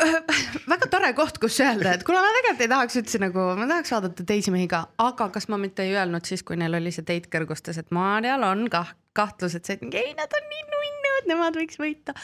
väga 0.72 0.88
tore 0.92 1.12
koht, 1.16 1.40
kus 1.40 1.58
öelda, 1.60 1.96
et 1.96 2.04
kuna 2.04 2.20
ma 2.24 2.32
tegelikult 2.36 2.64
ei 2.64 2.72
tahaks 2.72 3.00
üldse 3.00 3.20
nagu, 3.20 3.48
ma 3.56 3.68
tahaks 3.68 3.92
vaadata 3.96 4.28
teisi 4.28 4.52
mehi 4.52 4.68
ka, 4.72 4.86
aga 5.04 5.28
kas 5.32 5.48
ma 5.52 5.60
mitte 5.60 5.84
ei 5.84 5.96
öelnud 5.96 6.28
siis, 6.28 6.44
kui 6.44 6.56
neil 6.60 6.76
oli 6.80 6.92
see 6.92 7.04
date 7.04 7.32
kõrgustes, 7.32 7.80
et 7.80 7.92
Maarjal 7.96 8.44
on 8.48 8.68
kah 8.72 8.92
kahtlus, 9.16 9.56
et 9.58 9.68
see, 9.68 9.78
et 9.80 9.94
ei, 10.02 10.12
nad 10.18 10.32
on 10.38 10.50
nii 10.52 10.66
nunnud, 10.72 11.30
nemad 11.30 11.58
võiks 11.60 11.80
võita. 11.80 12.14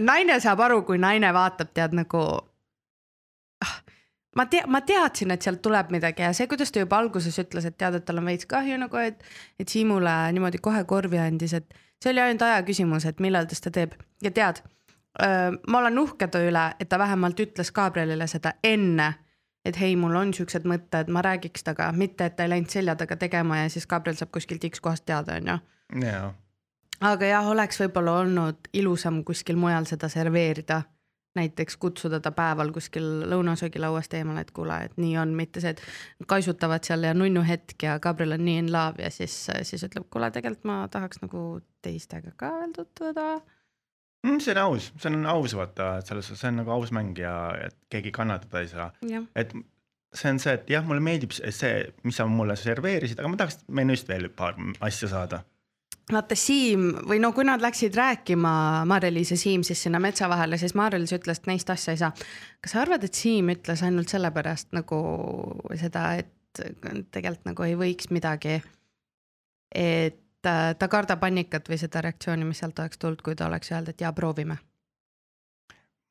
naine 0.00 0.40
saab 0.42 0.64
aru, 0.66 0.82
kui 0.88 1.00
naine 1.00 1.32
vaatab, 1.34 1.72
tead 1.76 1.96
nagu. 1.96 2.24
ma 4.36 4.46
tea, 4.50 4.66
ma 4.66 4.82
teadsin, 4.84 5.30
et 5.30 5.46
sealt 5.46 5.62
tuleb 5.62 5.90
midagi 5.94 6.26
ja 6.26 6.32
see, 6.36 6.50
kuidas 6.50 6.74
ta 6.74 6.82
juba 6.82 6.98
alguses 7.00 7.38
ütles, 7.40 7.66
et 7.68 7.78
tead, 7.78 8.00
et 8.00 8.04
tal 8.04 8.20
on 8.20 8.28
veits 8.28 8.46
kahju 8.50 8.78
nagu, 8.82 9.00
et, 9.00 9.24
et 9.58 9.68
Siimule 9.68 10.14
niimoodi 10.34 10.60
kohe 10.62 10.84
korvi 10.90 11.20
andis, 11.22 11.54
et 11.54 11.82
see 12.02 12.12
oli 12.12 12.22
ainult 12.22 12.42
aja 12.42 12.62
küsimus, 12.66 13.06
et 13.08 13.20
millal 13.24 13.48
ta 13.48 13.58
seda 13.58 13.74
teeb 13.78 13.98
ja 14.22 14.32
tead 14.34 14.62
ma 15.68 15.78
olen 15.78 15.98
uhke 15.98 16.26
ta 16.28 16.40
üle, 16.42 16.64
et 16.80 16.88
ta 16.88 16.98
vähemalt 16.98 17.40
ütles 17.40 17.70
Gabrielile 17.72 18.26
seda 18.26 18.56
enne, 18.64 19.12
et 19.64 19.80
hei, 19.80 19.96
mul 19.96 20.14
on 20.18 20.32
siuksed 20.36 20.66
mõtted, 20.68 21.10
ma 21.12 21.22
räägiks 21.24 21.64
temaga, 21.64 21.90
mitte 21.96 22.28
et 22.28 22.36
ta 22.36 22.46
ei 22.46 22.52
läinud 22.52 22.72
selja 22.72 22.96
taga 23.00 23.16
tegema 23.20 23.62
ja 23.62 23.68
siis 23.72 23.86
Gabriel 23.90 24.16
saab 24.18 24.32
kuskilt 24.34 24.64
X 24.68 24.82
kohast 24.84 25.06
teada, 25.08 25.38
onju. 25.40 25.58
aga 27.04 27.30
jah, 27.30 27.48
oleks 27.50 27.80
võib-olla 27.80 28.18
olnud 28.24 28.68
ilusam 28.72 29.22
kuskil 29.24 29.56
mujal 29.60 29.88
seda 29.90 30.08
serveerida. 30.12 30.82
näiteks 31.34 31.76
kutsuda 31.82 32.20
ta 32.22 32.30
päeval 32.30 32.68
kuskil 32.70 33.24
lõunasöögilauast 33.26 34.12
eemale, 34.14 34.44
et 34.44 34.50
kuule, 34.54 34.76
et 34.84 34.92
nii 34.96 35.16
on, 35.18 35.32
mitte 35.34 35.60
see, 35.60 35.72
et 35.74 35.80
kaisutavad 36.30 36.84
seal 36.86 37.02
ja 37.02 37.14
nunnu 37.14 37.42
hetk 37.42 37.82
ja 37.82 37.98
Gabriel 37.98 38.36
on 38.36 38.44
nii 38.44 38.58
in 38.58 38.72
love 38.72 39.02
ja 39.02 39.10
siis, 39.10 39.34
siis 39.62 39.82
ütleb, 39.82 40.06
kuule, 40.10 40.30
tegelikult 40.30 40.68
ma 40.70 40.76
tahaks 40.88 41.18
nagu 41.24 41.42
teistega 41.82 42.30
ka 42.36 42.52
veel 42.60 42.76
tutvuda 42.76 43.26
Mm, 44.24 44.40
see 44.40 44.54
on 44.54 44.58
aus, 44.62 44.90
see 44.96 45.10
on 45.12 45.26
aus, 45.28 45.52
vaata, 45.58 45.98
et 46.00 46.08
selles 46.08 46.24
suhtes 46.30 46.40
see 46.40 46.48
on 46.48 46.62
nagu 46.62 46.70
aus 46.72 46.90
mäng 46.96 47.18
ja 47.20 47.34
et 47.66 47.74
keegi 47.92 48.12
kannatada 48.16 48.62
ei 48.64 48.68
saa, 48.70 48.86
et 49.36 49.52
see 50.14 50.30
on 50.32 50.38
see, 50.40 50.54
et 50.56 50.70
jah, 50.72 50.84
mulle 50.86 51.02
meeldib 51.04 51.34
see- 51.34 51.92
mis 52.06 52.16
sa 52.16 52.24
mulle 52.30 52.56
serveerisid, 52.56 53.18
aga 53.20 53.28
ma 53.28 53.36
tahaks 53.36 53.58
menüüst 53.68 54.08
veel 54.08 54.30
paar 54.32 54.54
asja 54.80 55.08
saada. 55.12 55.42
vaata 56.12 56.36
Siim 56.36 56.90
või 57.08 57.20
no 57.20 57.32
kui 57.36 57.44
nad 57.44 57.60
läksid 57.64 57.94
rääkima, 57.96 58.84
Mare-Liis 58.88 59.30
ja 59.34 59.36
Siim 59.40 59.62
siis 59.64 59.82
sinna 59.82 60.00
metsa 60.00 60.28
vahele, 60.28 60.58
siis 60.60 60.74
Mare-Liis 60.74 61.12
ütles, 61.16 61.38
et 61.40 61.46
neist 61.46 61.70
asja 61.70 61.92
ei 61.92 62.00
saa. 62.00 62.12
kas 62.60 62.72
sa 62.72 62.80
arvad, 62.80 63.04
et 63.04 63.14
Siim 63.14 63.48
ütles 63.52 63.82
ainult 63.84 64.08
sellepärast 64.12 64.72
nagu 64.72 65.00
seda, 65.76 66.14
et 66.20 66.32
tegelikult 67.10 67.44
nagu 67.44 67.62
ei 67.68 67.74
võiks 67.76 68.10
midagi, 68.14 68.62
et 69.74 70.20
ta 70.78 70.88
kardab 70.88 71.20
panikat 71.20 71.68
või 71.68 71.78
seda 71.80 72.02
reaktsiooni, 72.04 72.46
mis 72.48 72.60
sealt 72.62 72.78
oleks 72.78 73.00
tulnud, 73.00 73.22
kui 73.24 73.36
ta 73.38 73.48
oleks 73.48 73.72
öelnud, 73.72 73.92
et 73.92 74.04
jaa, 74.04 74.12
proovime. 74.12 74.56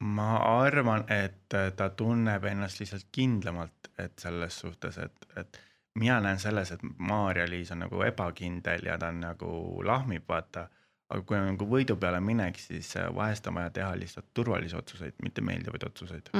ma 0.03 0.37
arvan, 0.59 1.05
et 1.07 1.53
äh, 1.55 1.69
ta 1.75 1.89
tunneb 1.89 2.43
ennast 2.43 2.79
lihtsalt 2.79 3.07
kindlamalt, 3.11 3.91
et 3.97 4.19
selles 4.19 4.59
suhtes, 4.59 4.97
et, 4.97 5.27
et 5.39 5.59
mina 5.95 6.19
näen 6.21 6.39
selles, 6.39 6.71
et 6.71 6.81
Maarja-Liis 6.97 7.71
on 7.71 7.85
nagu 7.85 8.01
ebakindel 8.03 8.89
ja 8.89 8.97
ta 8.99 9.13
on 9.13 9.21
nagu 9.23 9.51
lahmib, 9.85 10.25
vaata. 10.27 10.67
aga 11.09 11.21
kui 11.21 11.37
on 11.37 11.45
nagu 11.53 11.65
võidu 11.69 11.95
peale 11.99 12.19
minek, 12.19 12.57
siis 12.59 12.95
äh, 12.97 13.07
vahest 13.15 13.47
on 13.47 13.59
vaja 13.59 13.69
teha 13.69 13.91
lihtsalt 13.95 14.33
turvalisi 14.33 14.75
otsuseid, 14.75 15.13
mitte 15.23 15.41
meeldivaid 15.41 15.83
otsuseid. 15.87 16.33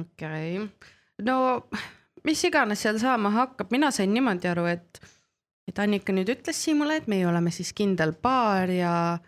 okei, 0.00 0.68
no 1.22 1.38
mis 2.24 2.44
iganes 2.44 2.82
seal 2.82 2.98
saama 3.02 3.32
hakkab, 3.34 3.72
mina 3.74 3.90
sain 3.94 4.12
niimoodi 4.14 4.50
aru, 4.50 4.66
et, 4.70 5.02
et 5.68 5.78
Annika 5.78 6.12
nüüd 6.12 6.28
ütles 6.28 6.58
Siimule, 6.64 6.96
et 6.96 7.06
meie 7.06 7.26
oleme 7.28 7.50
siis 7.50 7.72
kindel 7.72 8.12
paar 8.12 8.68
ja 8.70 9.18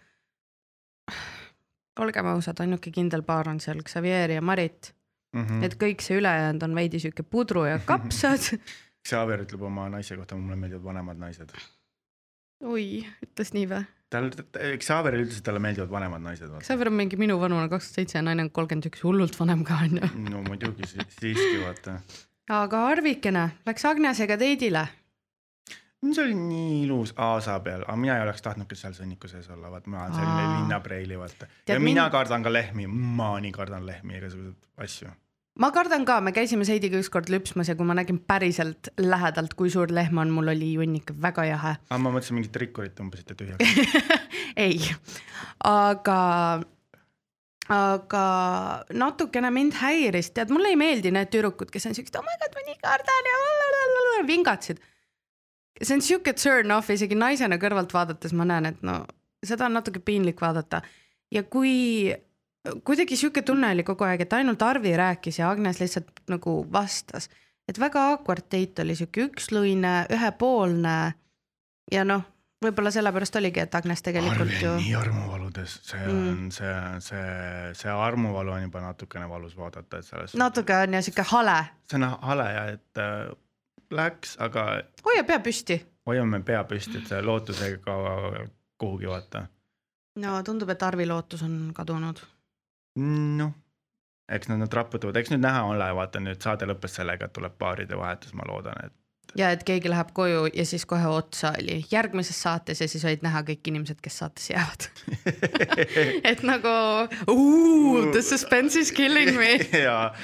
olgem 2.00 2.26
ausad, 2.26 2.60
ainuke 2.60 2.90
kindel 2.90 3.22
paar 3.22 3.48
on 3.48 3.60
seal 3.60 3.82
Xavier 3.86 4.30
ja 4.30 4.42
Marit 4.42 4.94
Mm 5.34 5.40
mm., 5.40 5.46
-hmm. 5.46 5.64
et 5.64 5.74
kõik 5.74 6.02
see 6.02 6.18
ülejäänud 6.18 6.62
on 6.62 6.74
veidi 6.74 6.98
sihuke 7.02 7.22
pudru 7.22 7.64
ja 7.66 7.78
kapsad. 7.90 8.44
Xaver 9.08 9.42
ütleb 9.42 9.62
oma 9.66 9.88
naise 9.90 10.16
kohta, 10.16 10.36
mulle 10.36 10.56
meeldivad 10.56 10.84
vanemad 10.84 11.18
naised. 11.18 11.50
oi, 12.64 13.04
ütles 13.26 13.50
nii 13.52 13.66
või? 13.68 13.82
tal, 14.10 14.30
Xaver 14.78 15.16
ütles, 15.18 15.38
et 15.38 15.44
talle 15.48 15.58
meeldivad 15.58 15.90
vanemad 15.90 16.22
naised. 16.22 16.52
Xavier 16.62 16.88
on 16.88 16.94
mingi 17.00 17.18
minu 17.18 17.40
vanune 17.40 17.68
kakskümmend 17.68 17.94
seitse 17.98 18.18
ja 18.18 18.22
naine 18.22 18.46
on 18.46 18.50
kolmkümmend 18.50 18.86
üks, 18.92 19.02
hullult 19.02 19.38
vanem 19.40 19.64
ka 19.64 19.80
onju. 19.82 20.12
no 20.30 20.42
muidugi 20.46 20.86
si- 20.86 21.08
siiski 21.18 21.58
vaata. 21.64 21.98
aga 22.48 22.86
Arvikene 22.86 23.48
läks 23.66 23.84
Agnesega 23.84 24.38
teidile. 24.38 24.86
See 26.12 26.24
oli 26.24 26.34
nii 26.34 26.82
ilus 26.84 27.14
aasa 27.16 27.56
peal, 27.64 27.82
aga 27.86 27.96
mina 27.96 28.16
ei 28.18 28.22
oleks 28.26 28.42
tahtnudki 28.44 28.76
seal 28.76 28.92
sõnniku 28.96 29.28
sees 29.30 29.48
olla, 29.50 29.70
vaata 29.72 29.90
ma 29.90 30.02
olen 30.04 30.14
selline 30.18 30.46
linnapreili, 30.58 31.18
vaata. 31.18 31.46
Ja 31.68 31.78
mina 31.80 32.02
mind- 32.04 32.12
kardan 32.12 32.42
ka 32.42 32.52
lehmi, 32.52 32.86
ma 32.86 33.34
nii 33.40 33.52
kardan 33.52 33.86
lehmi, 33.86 34.18
igasuguseid 34.18 34.56
asju. 34.84 35.08
ma 35.58 35.70
kardan 35.70 36.04
ka, 36.04 36.20
me 36.20 36.32
käisime 36.34 36.66
Heidiga 36.68 36.98
ükskord 36.98 37.28
lüpsmas 37.30 37.68
ja 37.70 37.76
kui 37.78 37.86
ma 37.86 37.94
nägin 37.94 38.18
päriselt 38.18 38.88
lähedalt, 38.98 39.54
kui 39.54 39.70
suur 39.70 39.88
lehm 39.94 40.18
on, 40.18 40.30
mul 40.34 40.48
oli 40.50 40.72
junn 40.74 40.96
ikka 40.98 41.14
väga 41.22 41.44
jahe. 41.46 41.76
aga 41.90 41.98
ma 42.02 42.10
mõtlesin 42.10 42.34
mingit 42.40 42.56
rikkurit 42.56 42.96
tõmbasite 42.98 43.36
tühjaks. 43.38 43.62
ei, 44.66 44.80
aga, 45.64 46.18
aga 47.70 48.24
natukene 48.92 49.50
mind 49.54 49.78
häiris, 49.80 50.32
tead, 50.34 50.50
mulle 50.50 50.74
ei 50.74 50.76
meeldi 50.76 51.14
need 51.14 51.30
tüdrukud, 51.32 51.70
kes 51.70 51.86
on 51.86 51.94
siuksed, 51.94 52.18
oh 52.18 52.26
my 52.26 52.34
god, 52.42 52.58
ma 52.58 52.66
nii 52.66 52.80
kardan 52.82 53.30
ja 53.30 53.38
lalalala", 53.44 54.26
vingatsid. 54.26 54.82
See 55.82 55.96
on 55.96 56.02
siuke 56.02 56.32
turn 56.38 56.70
off, 56.70 56.90
isegi 56.90 57.14
naisena 57.18 57.58
kõrvalt 57.62 57.92
vaadates 57.94 58.32
ma 58.32 58.46
näen, 58.48 58.66
et 58.66 58.82
no 58.82 59.04
seda 59.44 59.66
on 59.66 59.74
natuke 59.80 60.00
piinlik 60.00 60.40
vaadata 60.40 60.82
ja 61.34 61.42
kui 61.42 62.14
kuidagi 62.84 63.16
sihuke 63.16 63.42
tunne 63.42 63.72
oli 63.74 63.84
kogu 63.84 64.06
aeg, 64.06 64.24
et 64.24 64.32
ainult 64.32 64.62
Arvi 64.62 64.94
rääkis 64.96 65.38
ja 65.38 65.50
Agnes 65.50 65.80
lihtsalt 65.82 66.22
nagu 66.32 66.62
vastas, 66.72 67.28
et 67.68 67.80
väga 67.80 68.06
awkward 68.12 68.46
date 68.52 68.82
oli 68.82 68.96
sihuke 68.96 69.26
üksluine, 69.28 70.06
ühepoolne 70.14 70.94
ja 71.92 72.04
noh, 72.08 72.24
võib-olla 72.64 72.88
sellepärast 72.94 73.36
oligi, 73.36 73.60
et 73.60 73.74
Agnes 73.76 74.00
tegelikult 74.02 74.46
Arvi 74.46 74.62
ju 74.62 74.74
nii 74.80 74.94
armuvaludes, 74.96 75.78
see 75.84 76.00
Mm. 76.06 76.28
on, 76.30 76.50
see, 76.52 76.74
see, 77.04 77.72
see 77.76 77.90
armuvalu 77.92 78.54
on 78.56 78.62
juba 78.62 78.80
natukene 78.80 79.28
valus 79.28 79.56
vaadata, 79.56 79.98
et 80.00 80.04
selles. 80.08 80.34
natuke 80.40 80.76
on 80.86 80.96
ja 80.96 81.02
sihuke 81.02 81.26
hale, 81.34 81.58
see 81.90 82.00
on 82.00 82.08
hale 82.30 82.52
ja 82.54 82.64
et 82.78 83.04
läks, 83.96 84.36
aga 84.42 84.66
hoia 85.04 85.24
pea 85.24 85.40
püsti. 85.40 85.78
hoiame 86.06 86.42
pea 86.44 86.64
püsti, 86.68 87.00
et 87.00 87.10
see 87.12 87.22
lootus 87.22 87.62
ei 87.62 87.78
kao 87.84 88.46
kuhugi 88.78 89.10
vaata. 89.10 89.46
no 90.22 90.42
tundub, 90.42 90.70
et 90.70 90.82
Arvi 90.82 91.06
lootus 91.06 91.42
on 91.42 91.70
kadunud. 91.74 92.20
noh, 93.38 93.54
eks 94.28 94.50
nad 94.50 94.62
nüüd 94.62 94.76
raputavad, 94.80 95.16
eks 95.16 95.32
nüüd 95.34 95.44
näha 95.44 95.64
ole, 95.70 95.88
vaata 96.00 96.20
nüüd 96.20 96.42
saade 96.42 96.68
lõppes 96.70 97.00
sellega, 97.00 97.28
et 97.28 97.36
tuleb 97.36 97.56
paaride 97.58 97.98
vahetus, 97.98 98.34
ma 98.34 98.46
loodan, 98.48 98.86
et 98.86 98.94
ja 99.38 99.50
et 99.54 99.64
keegi 99.66 99.90
läheb 99.90 100.12
koju 100.14 100.46
ja 100.54 100.64
siis 100.66 100.86
kohe 100.86 101.06
otsa 101.10 101.52
oli 101.58 101.80
järgmises 101.90 102.38
saates 102.42 102.80
ja 102.80 102.88
siis 102.88 103.04
olid 103.04 103.24
näha 103.24 103.42
kõik 103.46 103.70
inimesed, 103.70 103.98
kes 104.02 104.18
saatesse 104.22 104.54
jäävad. 104.54 104.88
et 106.30 106.42
nagu 106.46 106.74
the 108.12 108.22
suspense 108.22 108.80
is 108.80 108.92
killing 108.92 109.34
me. 109.38 109.58
ja 109.86 110.14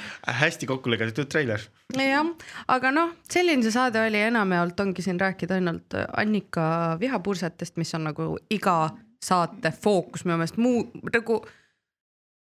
hästi 0.41 0.69
kokku 0.69 0.91
lõigatud 0.93 1.29
treiler. 1.31 1.63
jah, 1.97 2.33
aga 2.71 2.91
noh, 2.95 3.15
selline 3.29 3.63
see 3.65 3.75
saade 3.75 4.01
oli, 4.01 4.21
enamjaolt 4.31 4.79
ongi 4.79 5.05
siin 5.05 5.19
rääkida 5.19 5.59
ainult 5.59 5.97
Annika 6.17 6.97
vihapursetest, 6.99 7.77
mis 7.81 7.93
on 7.97 8.07
nagu 8.11 8.35
iga 8.49 8.77
saate 9.21 9.73
fookus 9.83 10.25
minu 10.25 10.39
meelest, 10.39 10.57
muu 10.57 10.87
nagu 11.13 11.41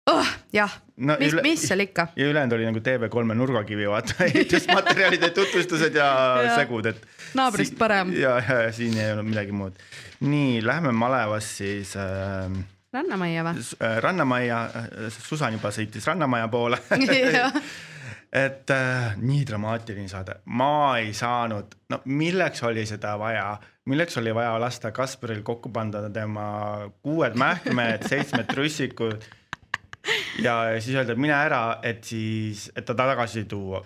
oh,. 0.08 0.36
jah 0.52 0.80
No 0.98 1.14
mis 1.20 1.34
mis 1.42 1.62
seal 1.68 1.84
ikka. 1.84 2.08
ja 2.16 2.26
ülejäänud 2.26 2.56
oli 2.56 2.66
nagu 2.66 2.80
TV3-e 2.82 3.34
nurgakivi, 3.38 3.86
vaata 3.88 4.24
ehitusmaterjalide 4.30 5.30
tutvustused 5.30 5.94
ja, 5.94 6.08
ja 6.46 6.56
segud, 6.56 6.86
et. 6.90 7.04
Naabrist 7.38 7.78
parem. 7.78 8.10
ja, 8.18 8.38
ja, 8.48 8.62
ja 8.66 8.72
siin 8.74 8.98
ei 8.98 9.12
olnud 9.12 9.30
midagi 9.30 9.54
muud. 9.54 9.78
nii, 10.20 10.58
lähme 10.66 10.92
malevast 10.92 11.62
siis 11.62 11.94
äh, 11.96 12.50
rannamajja 12.92 13.46
või? 13.46 13.62
äh, 13.78 13.96
Rannamajja, 14.02 14.58
Susan 15.14 15.54
juba 15.54 15.70
sõitis 15.74 16.08
Rannamaja 16.10 16.50
poole 16.50 16.80
et 18.44 18.74
äh, 18.74 19.14
nii 19.22 19.46
dramaatiline 19.46 20.10
saade, 20.10 20.40
ma 20.50 20.98
ei 20.98 21.14
saanud, 21.14 21.78
no 21.94 22.02
milleks 22.10 22.66
oli 22.66 22.82
seda 22.90 23.14
vaja, 23.22 23.52
milleks 23.86 24.18
oli 24.18 24.34
vaja 24.34 24.58
lasta 24.60 24.90
Kasparil 24.92 25.46
kokku 25.46 25.70
panda 25.70 26.08
tema 26.10 26.50
kuued 27.06 27.38
mähkmed, 27.38 28.10
seitsmed 28.10 28.50
trussikud 28.50 29.30
ja 30.46 30.58
siis 30.80 30.96
öelda, 30.96 31.14
et 31.14 31.22
mine 31.22 31.34
ära, 31.36 31.62
et 31.82 32.04
siis, 32.04 32.68
et 32.76 32.86
ta 32.86 32.96
tagasi 32.98 33.44
tuua. 33.50 33.84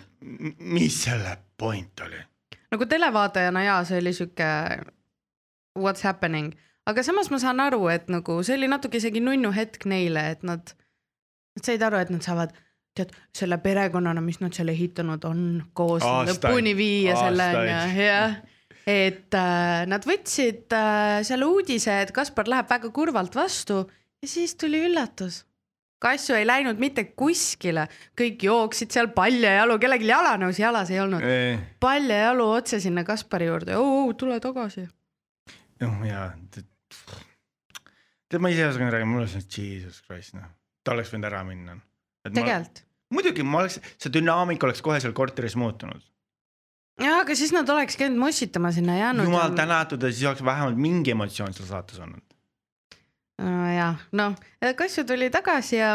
mis 0.58 1.02
selle 1.04 1.36
point 1.58 2.04
oli? 2.06 2.20
nagu 2.72 2.86
televaatajana 2.88 3.64
jaa, 3.66 3.84
see 3.84 4.00
oli 4.00 4.12
sihuke 4.16 4.50
what's 5.78 6.04
happening, 6.06 6.52
aga 6.88 7.04
samas 7.04 7.30
ma 7.30 7.40
saan 7.42 7.60
aru, 7.60 7.86
et 7.92 8.08
nagu 8.12 8.40
see 8.46 8.56
oli 8.56 8.70
natuke 8.70 9.00
isegi 9.00 9.20
nunnu 9.24 9.52
hetk 9.56 9.86
neile, 9.90 10.30
et 10.36 10.44
nad, 10.46 10.74
nad 11.56 11.66
said 11.68 11.84
aru, 11.84 12.00
et 12.00 12.12
nad 12.14 12.24
saavad 12.24 12.54
tead 12.96 13.12
selle 13.36 13.56
perekonnana, 13.62 14.20
mis 14.24 14.40
nad 14.42 14.52
seal 14.56 14.72
ehitanud 14.72 15.22
on, 15.28 15.44
koos 15.76 16.04
Aastaid. 16.04 16.42
lõpuni 16.42 16.74
viia 16.76 17.16
selle 17.16 17.46
onju, 17.60 18.02
jah. 18.04 18.36
et 18.88 19.38
äh, 19.38 19.84
nad 19.88 20.04
võtsid 20.08 20.76
äh, 20.76 21.20
selle 21.26 21.48
uudise, 21.48 22.02
et 22.04 22.12
Kaspar 22.12 22.50
läheb 22.52 22.68
väga 22.72 22.92
kurvalt 22.92 23.36
vastu 23.38 23.84
ja 24.22 24.28
siis 24.28 24.56
tuli 24.60 24.82
üllatus. 24.88 25.42
Kassu 26.02 26.34
ei 26.34 26.46
läinud 26.46 26.80
mitte 26.82 27.04
kuskile, 27.18 27.86
kõik 28.18 28.42
jooksid 28.48 28.90
seal 28.94 29.12
paljajalu, 29.14 29.78
kellelgi 29.82 30.10
jalanõusi 30.10 30.64
jalas 30.64 30.90
ei 30.90 30.98
olnud, 31.02 31.26
paljajalu 31.82 32.48
otse 32.56 32.80
sinna 32.82 33.04
Kaspari 33.06 33.46
juurde, 33.46 33.78
tule 34.18 34.40
tagasi. 34.42 34.88
noh 35.82 36.02
ja, 36.06 36.30
tead 38.32 38.42
ma 38.42 38.50
ise 38.52 38.66
osanud 38.66 38.94
rääkida, 38.94 39.10
mul 39.12 39.24
oli 39.24 39.30
see 39.30 39.68
jesus 39.68 40.00
christ 40.06 40.36
noh, 40.38 40.48
ta 40.82 40.96
oleks 40.96 41.12
võinud 41.12 41.28
ära 41.28 41.42
minna. 41.46 41.76
tegelikult. 42.26 42.82
muidugi 43.12 43.46
ma 43.46 43.62
oleks, 43.62 43.78
see 44.00 44.12
dünaamika 44.14 44.68
oleks 44.68 44.82
kohe 44.84 44.98
seal 45.04 45.14
korteris 45.16 45.56
muutunud. 45.60 46.02
jah, 47.02 47.20
aga 47.22 47.36
siis 47.38 47.54
nad 47.54 47.68
oleks 47.70 47.98
käinud 48.00 48.18
mossitama 48.24 48.72
sinna 48.74 48.98
jäänud. 48.98 49.30
jumal. 49.30 49.54
tänatud 49.58 50.02
ja 50.02 50.12
siis 50.12 50.26
oleks 50.32 50.44
vähemalt 50.50 50.80
mingi 50.80 51.14
emotsioon 51.14 51.54
seal 51.54 51.70
saates 51.70 52.02
olnud. 52.02 52.31
jah, 53.40 54.00
noh, 54.12 54.34
Kassu 54.76 55.04
tuli 55.08 55.30
tagasi 55.32 55.76
ja, 55.78 55.92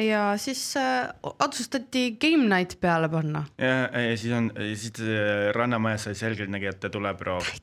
ja 0.00 0.22
siis 0.40 0.62
äh, 0.80 1.08
otsustati 1.22 2.16
game 2.20 2.48
night 2.48 2.78
peale 2.80 3.08
panna. 3.08 3.44
ja, 3.58 3.88
ja 4.00 4.16
siis 4.16 4.32
on, 4.32 4.52
siis 4.74 4.92
äh, 5.00 5.50
Rannamajas 5.54 6.08
sai 6.08 6.14
selgeltnägijate 6.14 6.90
tuleproov. 6.90 7.44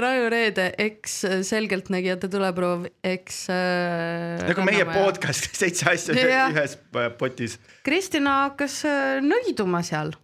Raju 0.00 0.28
Reede, 0.30 0.68
eks 0.78 1.16
selgeltnägijate 1.42 2.28
tuleproov, 2.30 2.84
eks 3.04 3.40
äh,. 3.50 4.44
nagu 4.46 4.66
meie. 4.68 4.84
podcast, 4.86 5.50
seitse 5.60 5.88
asja 5.90 6.14
Jah. 6.14 6.52
ühes 6.54 6.78
äh, 6.94 7.10
potis. 7.18 7.58
Kristina 7.86 8.44
hakkas 8.44 8.84
äh, 8.86 9.18
nõiduma 9.24 9.82
seal, 9.86 10.14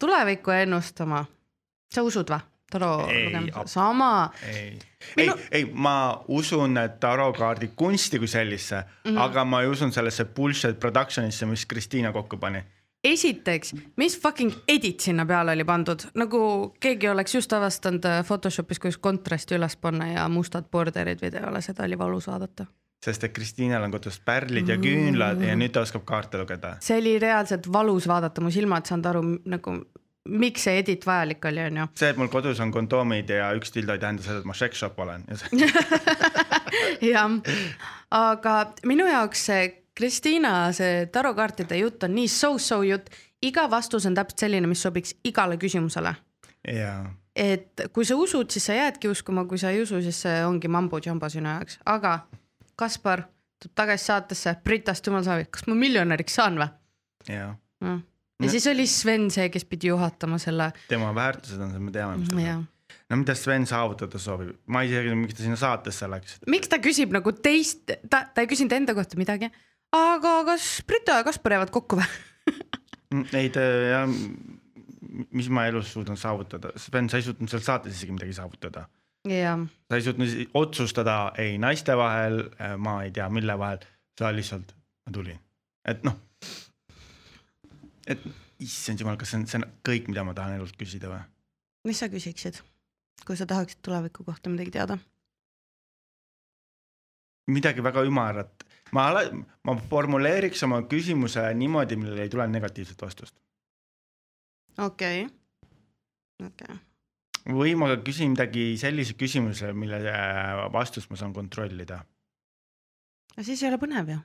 tulevikku 0.00 0.54
ennustama. 0.62 1.26
sa 1.92 2.02
usud 2.02 2.32
või? 2.32 2.48
taro 2.72 3.04
sama. 3.68 4.30
ei 4.48 4.78
Minu-, 5.16 5.38
ei, 5.50 5.64
ma 5.72 6.24
usun 6.28 6.78
tarokaardi 7.00 7.72
kunsti 7.76 8.18
kui 8.18 8.28
sellisse 8.28 8.76
mm. 8.76 9.10
-hmm. 9.10 9.18
aga 9.18 9.44
ma 9.44 9.62
ei 9.62 9.68
usu 9.68 9.90
sellesse 9.90 10.24
bullshit 10.24 10.78
production'isse, 10.80 11.46
mis 11.46 11.66
Kristiina 11.66 12.12
kokku 12.12 12.36
pani. 12.36 12.64
esiteks, 13.04 13.74
mis 13.96 14.20
fucking 14.20 14.52
edit 14.68 15.00
sinna 15.00 15.26
peale 15.26 15.52
oli 15.52 15.64
pandud, 15.64 16.04
nagu 16.14 16.74
keegi 16.80 17.08
oleks 17.08 17.34
just 17.34 17.52
avastanud 17.52 18.04
äh, 18.04 18.24
Photoshopis, 18.24 18.78
kuidas 18.78 18.98
kontrasti 18.98 19.54
üles 19.54 19.76
panna 19.76 20.06
ja 20.12 20.28
mustad 20.28 20.64
borderid 20.70 21.18
videole, 21.22 21.60
seda 21.60 21.84
oli 21.84 21.98
valus 21.98 22.26
vaadata. 22.26 22.66
sest 23.04 23.24
et 23.24 23.32
Kristiinal 23.32 23.82
on 23.82 23.90
kodus 23.90 24.20
pärlid 24.20 24.68
ja 24.68 24.76
küünlad 24.76 25.40
ja 25.42 25.56
nüüd 25.56 25.72
ta 25.72 25.80
oskab 25.80 26.04
kaarte 26.04 26.38
lugeda. 26.38 26.76
see 26.80 26.98
oli 26.98 27.18
reaalselt 27.18 27.72
valus 27.72 28.08
vaadata, 28.08 28.40
mu 28.40 28.50
silmad 28.50 28.86
saanud 28.86 29.06
aru 29.06 29.22
nagu, 29.44 29.76
miks 30.28 30.66
see 30.68 30.78
edit 30.78 31.06
vajalik 31.06 31.44
oli, 31.50 31.64
onju. 31.66 31.86
see, 31.98 32.10
et 32.12 32.18
mul 32.20 32.30
kodus 32.32 32.60
on 32.62 32.72
kondoomid 32.74 33.30
ja 33.32 33.50
üks 33.58 33.74
dildo 33.74 33.96
ei 33.96 34.02
tähenda 34.02 34.24
seda, 34.24 34.42
et 34.42 34.48
ma 34.48 34.54
sex 34.56 34.78
shop 34.82 34.98
olen 35.02 35.24
jah, 37.12 37.38
aga 38.18 38.56
minu 38.88 39.08
jaoks 39.10 39.46
see 39.50 39.70
Kristiina 39.92 40.70
see 40.72 41.06
tarokaartide 41.12 41.76
jutt 41.76 42.06
on 42.06 42.14
nii 42.16 42.28
so-so 42.32 42.80
jutt, 42.86 43.10
iga 43.44 43.66
vastus 43.70 44.06
on 44.08 44.14
täpselt 44.16 44.46
selline, 44.46 44.70
mis 44.70 44.80
sobiks 44.82 45.16
igale 45.28 45.58
küsimusele. 45.60 46.14
ja 46.70 46.94
et 47.36 47.82
kui 47.92 48.04
sa 48.04 48.16
usud, 48.16 48.50
siis 48.52 48.68
sa 48.68 48.76
jäädki 48.76 49.08
uskuma, 49.08 49.44
kui 49.48 49.58
sa 49.58 49.72
ei 49.72 49.82
usu, 49.82 50.02
siis 50.04 50.22
see 50.26 50.42
ongi 50.44 50.68
mambo-jambo 50.68 51.28
sinu 51.32 51.48
jaoks, 51.48 51.78
aga 51.88 52.20
Kaspar 52.76 53.26
tuleb 53.62 53.74
tagasi 53.78 54.08
saatesse, 54.08 54.54
Britast 54.64 55.06
jumal 55.06 55.24
saavi, 55.26 55.44
kas 55.50 55.66
ma 55.68 55.76
miljonäriks 55.78 56.38
saan 56.38 56.56
või 56.60 56.68
ja 57.28 57.52
mm.? 57.80 58.00
Ja 58.40 58.52
siis 58.52 58.66
oli 58.70 58.86
Sven 58.90 59.28
see, 59.34 59.48
kes 59.52 59.66
pidi 59.68 59.90
juhatama 59.90 60.38
selle, 60.42 60.70
tema 60.90 61.10
väärtused 61.16 61.60
on, 61.62 61.74
me 61.82 61.94
teame, 61.94 62.20
mis 62.22 62.30
ta 62.32 62.38
on. 62.56 62.64
no 63.10 63.18
mida 63.20 63.36
Sven 63.38 63.66
saavutada 63.68 64.20
soovib, 64.22 64.54
ma 64.72 64.84
ei 64.84 64.92
tea 64.92 65.18
miks 65.18 65.36
ta 65.36 65.44
sinna 65.44 65.58
saatesse 65.60 66.08
läks. 66.10 66.40
miks 66.52 66.72
ta 66.72 66.80
küsib 66.82 67.14
nagu 67.14 67.34
teist, 67.36 67.92
ta, 68.08 68.24
ta 68.24 68.44
ei 68.44 68.50
küsinud 68.50 68.74
enda 68.78 68.96
kohta 68.98 69.20
midagi, 69.20 69.50
aga 69.96 70.38
kas 70.52 70.72
Brita 70.88 71.20
ja 71.20 71.26
Kaspar 71.28 71.58
jäävad 71.58 71.74
kokku 71.74 72.00
või? 72.00 72.08
ei 73.42 73.52
ta 73.52 73.62
jah, 73.62 74.16
mis 75.30 75.52
ma 75.52 75.68
elus 75.70 75.92
suudan 75.92 76.18
saavutada, 76.18 76.74
Sven, 76.80 77.10
sa 77.12 77.20
ei 77.20 77.28
suutnud 77.28 77.52
seal 77.52 77.64
saates 77.64 77.96
isegi 77.96 78.16
midagi 78.16 78.36
saavutada. 78.36 78.86
sa 79.28 79.96
ei 79.98 80.04
suutnud 80.04 80.56
otsustada 80.58 81.32
ei 81.38 81.58
naiste 81.62 81.96
vahel, 81.96 82.44
ma 82.78 83.02
ei 83.04 83.12
tea, 83.14 83.28
mille 83.30 83.58
vahel, 83.58 83.82
sa 84.18 84.32
lihtsalt, 84.34 84.74
ma 85.06 85.14
tulin, 85.14 85.40
et 85.88 86.04
noh. 86.06 86.18
Et 88.06 88.26
issand 88.62 89.00
jumal, 89.00 89.16
kas 89.20 89.32
see 89.32 89.40
on, 89.40 89.46
see 89.50 89.60
on 89.60 89.66
kõik, 89.86 90.10
mida 90.10 90.24
ma 90.26 90.34
tahan 90.36 90.58
elult 90.58 90.76
küsida 90.78 91.10
või? 91.12 91.22
mis 91.88 91.98
sa 92.02 92.08
küsiksid, 92.12 92.60
kui 93.26 93.38
sa 93.38 93.46
tahaksid 93.48 93.82
tuleviku 93.84 94.26
kohta 94.26 94.52
midagi 94.52 94.74
teada? 94.74 94.98
midagi 97.50 97.84
väga 97.84 98.04
ümarat, 98.06 98.64
ma 98.94 99.08
ala-, 99.10 99.28
ma 99.66 99.76
formuleeriks 99.90 100.62
oma 100.68 100.82
küsimuse 100.90 101.44
niimoodi, 101.58 101.98
millele 101.98 102.26
ei 102.26 102.32
tule 102.32 102.46
negatiivset 102.48 103.02
vastust. 103.02 103.36
okei 104.78 105.26
okay., 105.26 106.48
okei 106.48 106.74
okay., 106.74 106.80
või 107.52 107.72
ma 107.74 107.90
küsin 107.98 108.36
midagi 108.36 108.72
sellise 108.78 109.16
küsimuse, 109.18 109.72
mille 109.74 109.98
äh, 110.06 110.66
vastust 110.74 111.10
ma 111.10 111.18
saan 111.18 111.34
kontrollida. 111.34 112.04
aga 113.34 113.46
siis 113.46 113.62
ei 113.62 113.72
ole 113.72 113.82
põnev 113.82 114.14
ju 114.14 114.20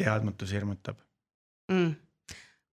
teadmatus 0.00 0.52
hirmutab. 0.56 1.00
mm.. 1.72 1.92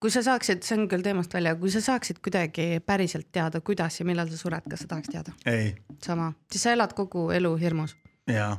Kui 0.02 0.14
sa 0.14 0.22
saaksid, 0.26 0.62
see 0.66 0.78
on 0.78 0.86
küll 0.92 1.06
teemast 1.06 1.34
välja, 1.34 1.56
kui 1.58 1.72
sa 1.74 1.82
saaksid 1.84 2.22
kuidagi 2.26 2.82
päriselt 2.86 3.30
teada, 3.34 3.62
kuidas 3.66 4.00
ja 4.00 4.06
millal 4.08 4.30
sa 4.30 4.40
sured, 4.40 4.66
kas 4.70 4.86
sa 4.86 4.92
tahaks 4.94 5.12
teada? 5.14 5.34
ei, 5.50 5.74
sama, 6.04 6.32
siis 6.52 6.68
sa 6.68 6.76
elad 6.78 6.94
kogu 6.98 7.30
elu 7.36 7.56
hirmus. 7.62 7.98
jaa. 8.30 8.54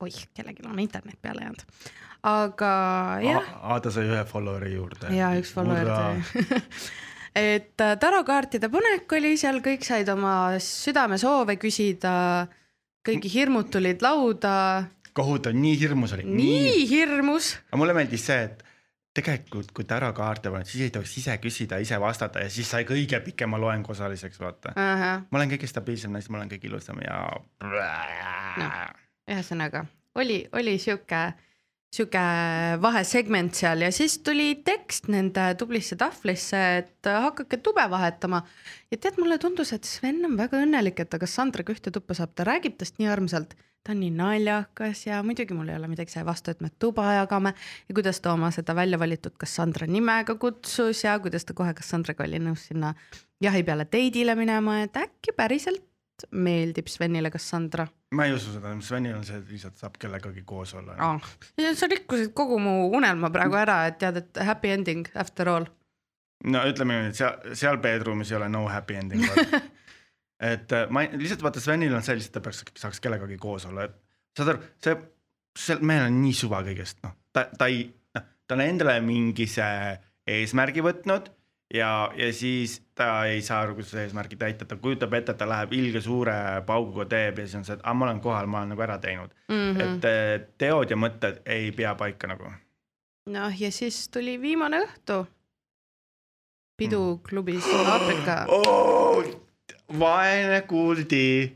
oih, 0.00 0.20
kellelgi 0.34 0.64
on 0.68 0.80
internet 0.80 1.20
peale 1.22 1.44
jäänud. 1.44 1.64
aga 2.32 2.72
jah, 3.24 3.50
Aada 3.74 3.92
sai 3.92 4.08
ühe 4.08 4.24
follower'i 4.28 4.74
juurde. 4.74 5.12
ja 5.16 5.34
üks 5.40 5.52
follower 5.56 5.92
tuli. 5.92 6.46
et 7.52 7.84
äh, 7.84 7.96
tarokaartide 8.00 8.72
panek 8.72 9.12
oli 9.18 9.36
seal, 9.36 9.60
kõik 9.64 9.84
said 9.84 10.08
oma 10.08 10.56
südamesoove 10.62 11.58
küsida, 11.60 12.14
kõigi 13.06 13.32
hirmud 13.34 13.68
tulid 13.74 14.00
lauda, 14.04 14.86
kohutav, 15.16 15.52
nii 15.56 15.76
hirmus 15.80 16.16
oli. 16.16 16.24
nii 16.28 16.86
hirmus. 16.88 17.58
aga 17.68 17.82
mulle 17.82 17.96
meeldis 17.96 18.24
see, 18.30 18.48
et 18.48 18.65
tegelikult, 19.16 19.72
kui 19.76 19.86
tarokaarte 19.88 20.52
paned, 20.52 20.68
siis 20.68 20.86
ei 20.86 20.94
tohiks 20.94 21.16
ise 21.22 21.36
küsida, 21.42 21.80
ise 21.82 21.98
vastata 22.00 22.44
ja 22.44 22.52
siis 22.52 22.68
sai 22.70 22.84
kõige 22.88 23.20
pikema 23.24 23.60
loengu 23.60 23.94
osaliseks, 23.96 24.40
vaata. 24.42 24.74
ma 24.76 25.40
olen 25.40 25.52
kõige 25.56 25.68
stabiilsem 25.70 26.12
naine, 26.12 26.32
ma 26.32 26.42
olen 26.42 26.52
kõige 26.52 26.70
ilusam 26.70 27.00
ja 27.04 27.20
Noh. 28.56 28.80
ühesõnaga 29.28 29.86
oli, 30.16 30.38
oli 30.52 30.76
sihuke, 30.80 31.20
sihuke 31.92 32.22
vahesegment 32.82 33.56
seal 33.56 33.84
ja 33.86 33.92
siis 33.94 34.18
tuli 34.24 34.48
tekst 34.66 35.10
nende 35.12 35.48
tublisse 35.60 35.98
tahvlisse, 36.00 36.62
et 36.82 37.10
hakake 37.26 37.60
tube 37.64 37.84
vahetama. 37.90 38.42
ja 38.90 38.98
tead, 38.98 39.20
mulle 39.20 39.38
tundus, 39.42 39.72
et 39.76 39.84
Sven 39.88 40.24
on 40.28 40.36
väga 40.38 40.60
õnnelik, 40.64 41.00
et 41.00 41.12
ta 41.12 41.20
Kassandraga 41.22 41.74
ühte 41.76 41.92
tuppa 41.94 42.16
saab, 42.18 42.34
ta 42.34 42.48
räägib 42.48 42.78
tast 42.80 43.00
nii 43.00 43.10
armsalt. 43.12 43.56
Ta 43.86 43.94
on 43.94 44.00
nii 44.02 44.10
naljakas 44.18 45.04
ja 45.06 45.22
muidugi 45.22 45.54
mul 45.54 45.68
ei 45.70 45.78
ole 45.78 45.88
midagi 45.90 46.10
selle 46.10 46.26
vastu, 46.26 46.50
et 46.50 46.62
me 46.64 46.72
tuba 46.78 47.06
jagame 47.20 47.52
ja 47.88 47.94
kuidas 47.94 48.20
ta 48.20 48.32
oma 48.34 48.50
seda 48.54 48.74
välja 48.74 48.98
valitud 48.98 49.36
Cassandra 49.38 49.86
nimega 49.86 50.34
kutsus 50.42 51.04
ja 51.04 51.18
kuidas 51.22 51.46
ta 51.46 51.54
kohe 51.54 51.74
Cassandraga 51.74 52.26
oli 52.26 52.42
nõus 52.42 52.66
sinna 52.70 52.94
jahi 53.42 53.62
peale 53.62 53.84
teidile 53.84 54.34
minema, 54.34 54.80
et 54.82 54.96
äkki 54.96 55.36
päriselt 55.36 56.26
meeldib 56.32 56.88
Svenile 56.88 57.30
Cassandra 57.30 57.86
ma 58.10 58.26
ei 58.26 58.34
usu 58.34 58.52
seda, 58.54 58.72
Svenil 58.82 59.16
on 59.16 59.24
see, 59.26 59.38
et 59.40 59.50
lihtsalt 59.50 59.78
saab 59.80 59.96
kellegagi 60.02 60.42
koos 60.46 60.74
olla 60.78 60.96
ja 61.60 61.72
sa 61.78 61.88
rikkusid 61.90 62.32
kogu 62.34 62.58
mu 62.62 62.76
unelma 62.96 63.30
praegu 63.34 63.58
ära, 63.58 63.80
et 63.90 63.98
tead, 64.02 64.22
et 64.22 64.42
happy 64.46 64.72
ending 64.74 65.08
after 65.14 65.50
all. 65.52 65.66
no 66.44 66.62
ütleme 66.70 67.00
nii, 67.00 67.10
et 67.12 67.20
seal, 67.20 67.56
seal 67.58 67.80
bedroom'is 67.82 68.30
ei 68.32 68.38
ole 68.40 68.50
no 68.52 68.66
happy 68.70 68.98
ending. 68.98 69.26
et 70.40 70.72
äh, 70.72 70.88
ma 70.90 71.04
ei- 71.04 71.18
lihtsalt 71.18 71.44
vaata, 71.44 71.60
Svenil 71.60 71.94
on 71.94 72.04
see 72.04 72.18
lihtsalt, 72.18 72.38
ta 72.38 72.44
peaks, 72.44 72.64
saaks 72.76 73.00
kellegagi 73.04 73.38
koos 73.40 73.66
olla, 73.68 73.86
et 73.88 73.96
saad 74.36 74.52
aru, 74.52 74.64
see, 74.82 74.96
see 75.56 75.78
mehel 75.80 76.10
on 76.10 76.20
nii 76.22 76.36
suva 76.36 76.60
kõigest, 76.66 77.00
noh, 77.06 77.16
ta, 77.32 77.46
ta 77.58 77.70
ei, 77.72 77.86
noh, 78.16 78.26
ta 78.46 78.58
on 78.58 78.64
endale 78.66 78.98
mingi 79.04 79.48
see 79.50 79.96
eesmärgi 80.36 80.84
võtnud 80.84 81.30
ja, 81.74 82.12
ja 82.16 82.32
siis 82.32 82.80
ta 82.94 83.24
ei 83.30 83.40
saa 83.42 83.62
aru, 83.64 83.78
kuidas 83.78 83.94
seda 83.94 84.04
eesmärki 84.06 84.38
täita, 84.40 84.68
ta 84.68 84.78
kujutab 84.80 85.14
ette, 85.18 85.34
et 85.34 85.40
ta 85.40 85.48
läheb 85.48 85.72
ilge 85.76 86.02
suure 86.04 86.34
pauguga 86.66 87.08
teeb 87.10 87.40
ja 87.40 87.46
siis 87.46 87.60
on 87.60 87.66
see, 87.68 87.78
et 87.78 87.84
aa, 87.84 87.94
ma 87.96 88.08
olen 88.08 88.20
kohal, 88.24 88.50
ma 88.50 88.62
olen 88.62 88.74
nagu 88.74 88.86
ära 88.86 88.98
teinud 89.02 89.32
mm. 89.48 89.56
-hmm. 89.56 89.80
et 89.86 90.10
äh, 90.10 90.48
teod 90.58 90.90
ja 90.90 91.00
mõtted 91.00 91.40
ei 91.46 91.72
pea 91.72 91.94
paika 91.94 92.30
nagu. 92.30 92.52
noh, 93.26 93.60
ja 93.60 93.72
siis 93.72 94.08
tuli 94.08 94.40
viimane 94.40 94.84
õhtu 94.84 95.24
piduklubis 96.76 97.64
Aafrika. 97.66 98.44
oh,. 98.48 99.45
Vaene 99.94 100.62
Kuldi, 100.66 101.54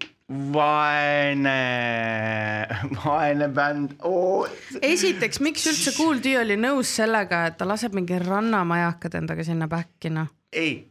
vaene, 0.53 1.55
vaene 3.05 3.49
bänd 3.55 3.97
oh.. 4.07 4.47
esiteks, 4.83 5.41
miks 5.43 5.67
üldse 5.71 5.95
D 6.23 6.37
oli 6.39 6.57
nõus 6.61 6.93
sellega, 7.01 7.47
et 7.51 7.59
ta 7.59 7.67
laseb 7.67 7.97
mingi 7.99 8.19
rannamajakad 8.23 9.19
endaga 9.19 9.47
sinna 9.47 9.67
back'i 9.71 10.13
noh? 10.15 10.31
ei, 10.53 10.85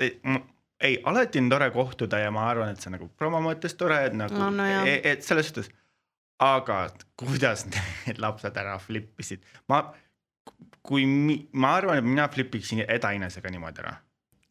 ei, 0.00 0.96
alati 1.04 1.42
on 1.42 1.50
tore 1.52 1.70
kohtuda 1.74 2.22
ja 2.24 2.30
ma 2.32 2.48
arvan, 2.48 2.72
et 2.72 2.80
see 2.80 2.92
nagu 2.92 3.10
promo 3.16 3.42
mõttes 3.44 3.76
tore, 3.76 4.00
et 4.08 4.16
nagu 4.16 4.36
No, 4.36 4.50
no 4.50 4.68
et, 4.84 5.04
et 5.04 5.26
selles 5.26 5.50
suhtes. 5.52 5.68
aga 6.40 6.86
kuidas 7.20 7.66
need 7.68 8.20
lapsed 8.24 8.56
ära 8.56 8.78
flip 8.80 9.20
isid, 9.20 9.44
ma, 9.68 9.84
kui 10.80 11.04
mi, 11.04 11.42
ma 11.52 11.76
arvan, 11.82 12.00
et 12.00 12.08
mina 12.08 12.30
flip 12.32 12.56
iksin 12.56 12.86
Edainesega 12.88 13.52
niimoodi 13.52 13.84
ära 13.84 13.98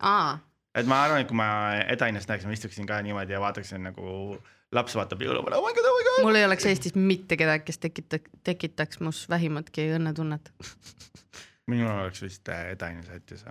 aa, 0.05 0.37
et 0.77 0.89
ma 0.89 1.03
arvan, 1.05 1.23
et 1.23 1.29
kui 1.29 1.37
ma 1.37 1.49
Edainest 1.89 2.29
näeks, 2.29 2.47
ma 2.47 2.55
istuksin 2.55 2.87
ka 2.89 3.01
niimoodi 3.05 3.35
ja 3.35 3.41
vaataksin 3.41 3.83
nagu 3.89 4.37
laps 4.75 4.95
vaatab 4.97 5.23
jõuluvana, 5.25 5.57
oh 5.57 5.65
my 5.65 5.73
god, 5.73 5.87
oh 5.89 5.95
my 5.97 6.07
god. 6.07 6.25
mul 6.27 6.37
ei 6.39 6.45
oleks 6.45 6.67
Eestis 6.69 6.97
mitte 6.97 7.37
kedagi, 7.39 7.65
kes 7.69 7.81
tekitaks, 7.85 8.35
tekitaks 8.45 9.01
mus 9.05 9.23
vähimatki 9.31 9.89
õnnetunnet. 9.97 10.53
minul 11.71 11.89
oleks 11.93 12.21
vist 12.25 12.49
äh, 12.53 12.69
Edaines 12.75 13.09
jättis. 13.09 13.45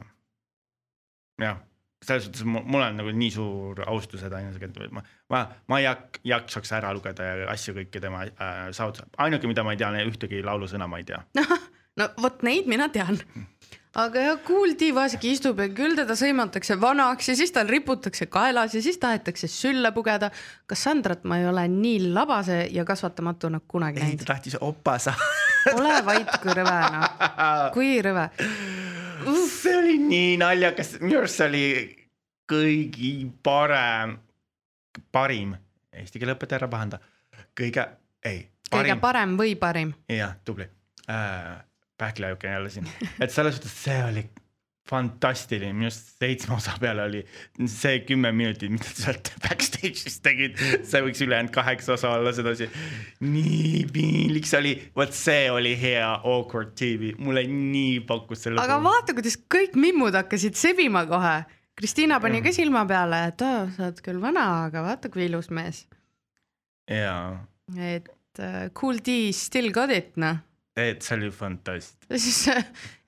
jah, 1.43 1.59
selles 2.05 2.29
suhtes 2.29 2.45
mul, 2.47 2.83
on 2.83 3.01
nagu 3.01 3.13
nii 3.15 3.31
suur 3.35 3.83
austus 3.87 4.23
Edainesega, 4.27 4.71
et 4.71 4.95
ma, 4.95 5.03
ma, 5.33 5.43
ma 5.71 5.81
ei 5.81 5.89
jak-, 5.89 6.21
jaksaks 6.27 6.73
ära 6.79 6.93
lugeda 6.95 7.27
asju 7.53 7.75
kõiki 7.81 8.03
tema 8.03 8.25
äh, 8.29 8.69
saavutusi, 8.77 9.09
ainuke, 9.25 9.51
mida 9.51 9.67
ma 9.67 9.75
ei 9.75 9.81
tea, 9.81 9.91
ühtegi 10.07 10.43
laulusõna 10.47 10.89
ma 10.91 11.03
ei 11.03 11.09
tea. 11.09 11.21
no 11.99 12.11
vot 12.23 12.47
neid 12.47 12.71
mina 12.71 12.91
tean. 12.95 13.19
aga 13.99 14.23
jah, 14.23 14.39
vaeseke 14.95 15.33
istub 15.33 15.59
ja 15.63 15.69
küll 15.75 15.97
teda 15.99 16.15
sõimatakse 16.19 16.77
vanaks 16.81 17.31
ja 17.31 17.37
siis 17.39 17.53
tal 17.55 17.69
riputakse 17.71 18.29
kaelas 18.31 18.75
ja 18.77 18.83
siis 18.85 18.99
tahetakse 19.03 19.49
sülle 19.51 19.93
pugeda. 19.97 20.31
Cassandrat 20.69 21.25
ma 21.25 21.41
ei 21.41 21.49
ole 21.49 21.67
nii 21.73 22.13
labase 22.15 22.67
ja 22.73 22.85
kasvatamatuna 22.89 23.61
kunagi 23.67 24.01
ei, 24.01 24.13
näinud 24.13 24.25
ta. 24.25 24.35
tahtis 24.35 24.59
opa 24.61 24.99
saada. 25.03 25.31
ole 25.75 25.99
vait, 26.07 26.35
kui 26.43 26.55
rõve 26.55 26.79
noh, 26.95 27.07
kui 27.75 27.93
rõve. 28.05 28.29
see 29.51 29.77
oli 29.77 29.99
nii 30.05 30.37
naljakas, 30.41 30.97
minu 31.03 31.23
arust 31.23 31.41
see 31.41 31.49
oli 31.51 31.65
kõigi 32.49 33.13
parem, 33.45 34.17
parim, 35.13 35.57
eesti 35.93 36.21
keele 36.21 36.39
õpetaja 36.39 36.63
ära 36.63 36.71
pahanda, 36.73 37.01
kõige, 37.59 37.85
ei, 38.25 38.45
kõige 38.71 38.97
parem 39.03 39.37
või 39.41 39.57
parim? 39.61 39.97
jah, 40.13 40.39
tubli 40.47 40.69
äh,. 41.11 41.68
Pähkliajuke 41.99 42.51
jälle 42.51 42.71
siin, 42.71 42.91
et 43.21 43.31
selles 43.35 43.59
suhtes 43.59 43.75
see 43.85 44.03
oli 44.05 44.29
fantastiline, 44.89 45.75
minu 45.77 45.89
arust 45.89 46.15
seitsme 46.21 46.57
osa 46.57 46.75
peale 46.81 47.05
oli 47.05 47.21
see 47.69 48.01
kümme 48.09 48.31
minutit, 48.35 48.71
mida 48.73 48.89
te 48.89 49.05
sealt 49.05 49.31
backstage'is 49.45 50.19
tegid, 50.25 50.57
see 50.89 51.03
võiks 51.05 51.21
ülejäänud 51.25 51.53
kaheksa 51.55 51.95
osa 51.97 52.15
olla 52.17 52.33
sedasi. 52.37 52.69
nii 53.25 53.85
piinlik 53.93 54.49
see 54.49 54.61
oli, 54.63 54.75
vot 54.97 55.15
see 55.17 55.47
oli 55.53 55.75
hea 55.81 56.09
awkward 56.17 56.75
tv, 56.79 57.13
mulle 57.21 57.45
nii 57.51 58.01
pakkus 58.09 58.47
selle. 58.47 58.63
aga 58.65 58.81
vaata, 58.85 59.17
kuidas 59.19 59.39
kõik 59.57 59.77
mimmud 59.79 60.17
hakkasid 60.19 60.59
sebima 60.59 61.05
kohe. 61.11 61.39
Kristiina 61.79 62.17
pani 62.19 62.41
ka 62.43 62.51
silma 62.51 62.83
peale, 62.91 63.21
et 63.31 63.43
oo, 63.47 63.59
sa 63.77 63.87
oled 63.87 64.01
küll 64.03 64.19
vana, 64.23 64.49
aga 64.65 64.83
vaata 64.83 65.13
kui 65.15 65.29
ilus 65.29 65.53
mees. 65.55 65.85
jaa, 66.91 67.37
et 67.77 68.09
uh, 68.41 68.67
cool 68.75 68.99
D 69.05 69.21
still 69.37 69.71
got 69.75 69.93
it 69.95 70.17
noh. 70.19 70.41
Et 70.79 71.05
see 71.05 71.17
oli 71.19 71.31
fantastiline. 71.35 72.21
siis, 72.25 72.41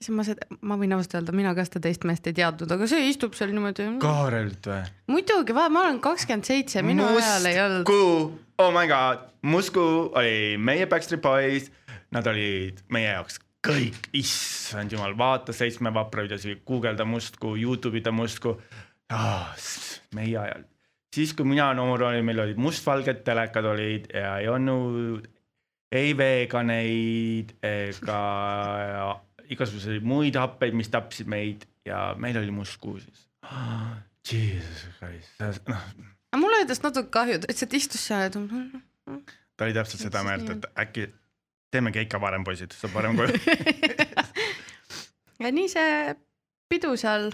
siis 0.00 0.12
ma 0.14 0.24
seda, 0.26 0.46
ma 0.66 0.78
võin 0.80 0.94
ausalt 0.96 1.18
öelda, 1.20 1.34
mina 1.36 1.52
ka 1.56 1.64
seda 1.68 1.82
teist 1.86 2.06
meest 2.08 2.26
ei 2.30 2.36
teadnud, 2.36 2.70
aga 2.76 2.88
see 2.90 3.08
istub 3.10 3.36
seal 3.38 3.52
niimoodi. 3.54 3.86
Kaarelt 4.02 4.70
või? 4.70 4.80
muidugi, 5.14 5.56
vaata, 5.56 5.74
ma 5.74 5.84
olen 5.86 6.00
kakskümmend 6.04 6.48
seitse, 6.48 6.84
minu 6.86 7.06
ajal 7.10 7.50
ei 7.50 7.60
olnud. 7.64 7.84
Musku, 7.84 8.40
oh 8.64 8.72
my 8.74 8.86
god, 8.90 9.28
Musku 9.42 9.86
oli 10.20 10.56
meie 10.60 10.88
Backstreet 10.90 11.22
Boys, 11.24 11.70
nad 12.14 12.26
olid 12.30 12.82
meie 12.92 13.12
jaoks 13.12 13.40
kõik, 13.66 14.08
issand 14.16 14.92
jumal, 14.94 15.14
vaata 15.18 15.54
seitsme 15.56 15.92
vapra 15.94 16.24
videosi, 16.24 16.56
guugelda 16.66 17.04
Musku, 17.08 17.54
Youtube 17.60 18.00
ida 18.00 18.12
Musku 18.14 18.54
oh,. 18.56 19.66
meie 20.16 20.38
ajal, 20.40 20.64
siis 21.14 21.34
kui 21.36 21.48
mina 21.48 21.68
noor 21.76 22.08
olin, 22.08 22.24
meil 22.26 22.40
olid 22.46 22.60
mustvalged 22.60 23.22
telekad 23.26 23.68
olid 23.74 24.08
ja 24.14 24.38
ei 24.40 24.48
olnud 24.48 25.28
ei 25.92 26.14
veganeid 26.16 27.56
ega 27.66 28.20
igasuguseid 29.52 30.06
muid 30.06 30.38
happeid, 30.38 30.76
mis 30.78 30.92
tapsid 30.92 31.30
meid. 31.30 31.66
Ja 31.88 32.10
meil 32.20 32.36
oli 32.38 32.52
Musku 32.54 32.98
siis. 33.00 33.26
Oh. 33.46 33.90
Jesus 34.30 34.84
Christ, 34.98 35.68
noh. 35.68 35.80
Aga 36.30 36.38
mulle 36.38 36.60
ütles 36.62 36.82
natuke 36.84 37.08
kahju, 37.10 37.40
ta 37.42 37.48
lihtsalt 37.50 37.72
istus 37.74 38.02
seal 38.06 38.26
ja 38.26 38.30
ta 38.36 38.42
ta 39.60 39.66
oli 39.66 39.74
täpselt 39.76 40.00
seda 40.06 40.22
meelt, 40.24 40.48
et 40.48 40.66
äkki 40.80 41.06
teemegi 41.68 42.04
ikka 42.06 42.20
varem 42.22 42.44
poisid, 42.46 42.72
saab 42.72 42.94
varem 42.96 43.18
koju. 43.18 43.36
ja 45.44 45.50
nii 45.52 45.68
see 45.68 46.14
pidu 46.70 46.94
seal 47.00 47.28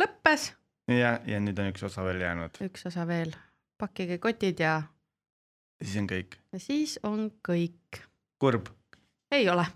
lõppes, 0.00 0.50
ja, 0.92 1.14
ja 1.24 1.40
nüüd 1.40 1.60
on 1.62 1.70
üks 1.72 1.86
osa 1.88 2.04
veel 2.04 2.20
jäänud. 2.20 2.60
Üks 2.66 2.84
osa 2.90 3.06
veel, 3.08 3.32
pakkige 3.80 4.18
kotid 4.20 4.60
ja, 4.60 4.74
ja 5.80 5.86
siis 5.86 5.96
on 6.02 6.10
kõik. 6.10 6.36
ja 6.52 6.62
siis 6.62 6.98
on 7.06 7.26
kõik. 7.46 8.02
kurb, 8.40 8.68
ei 9.32 9.48
ole 9.48 9.66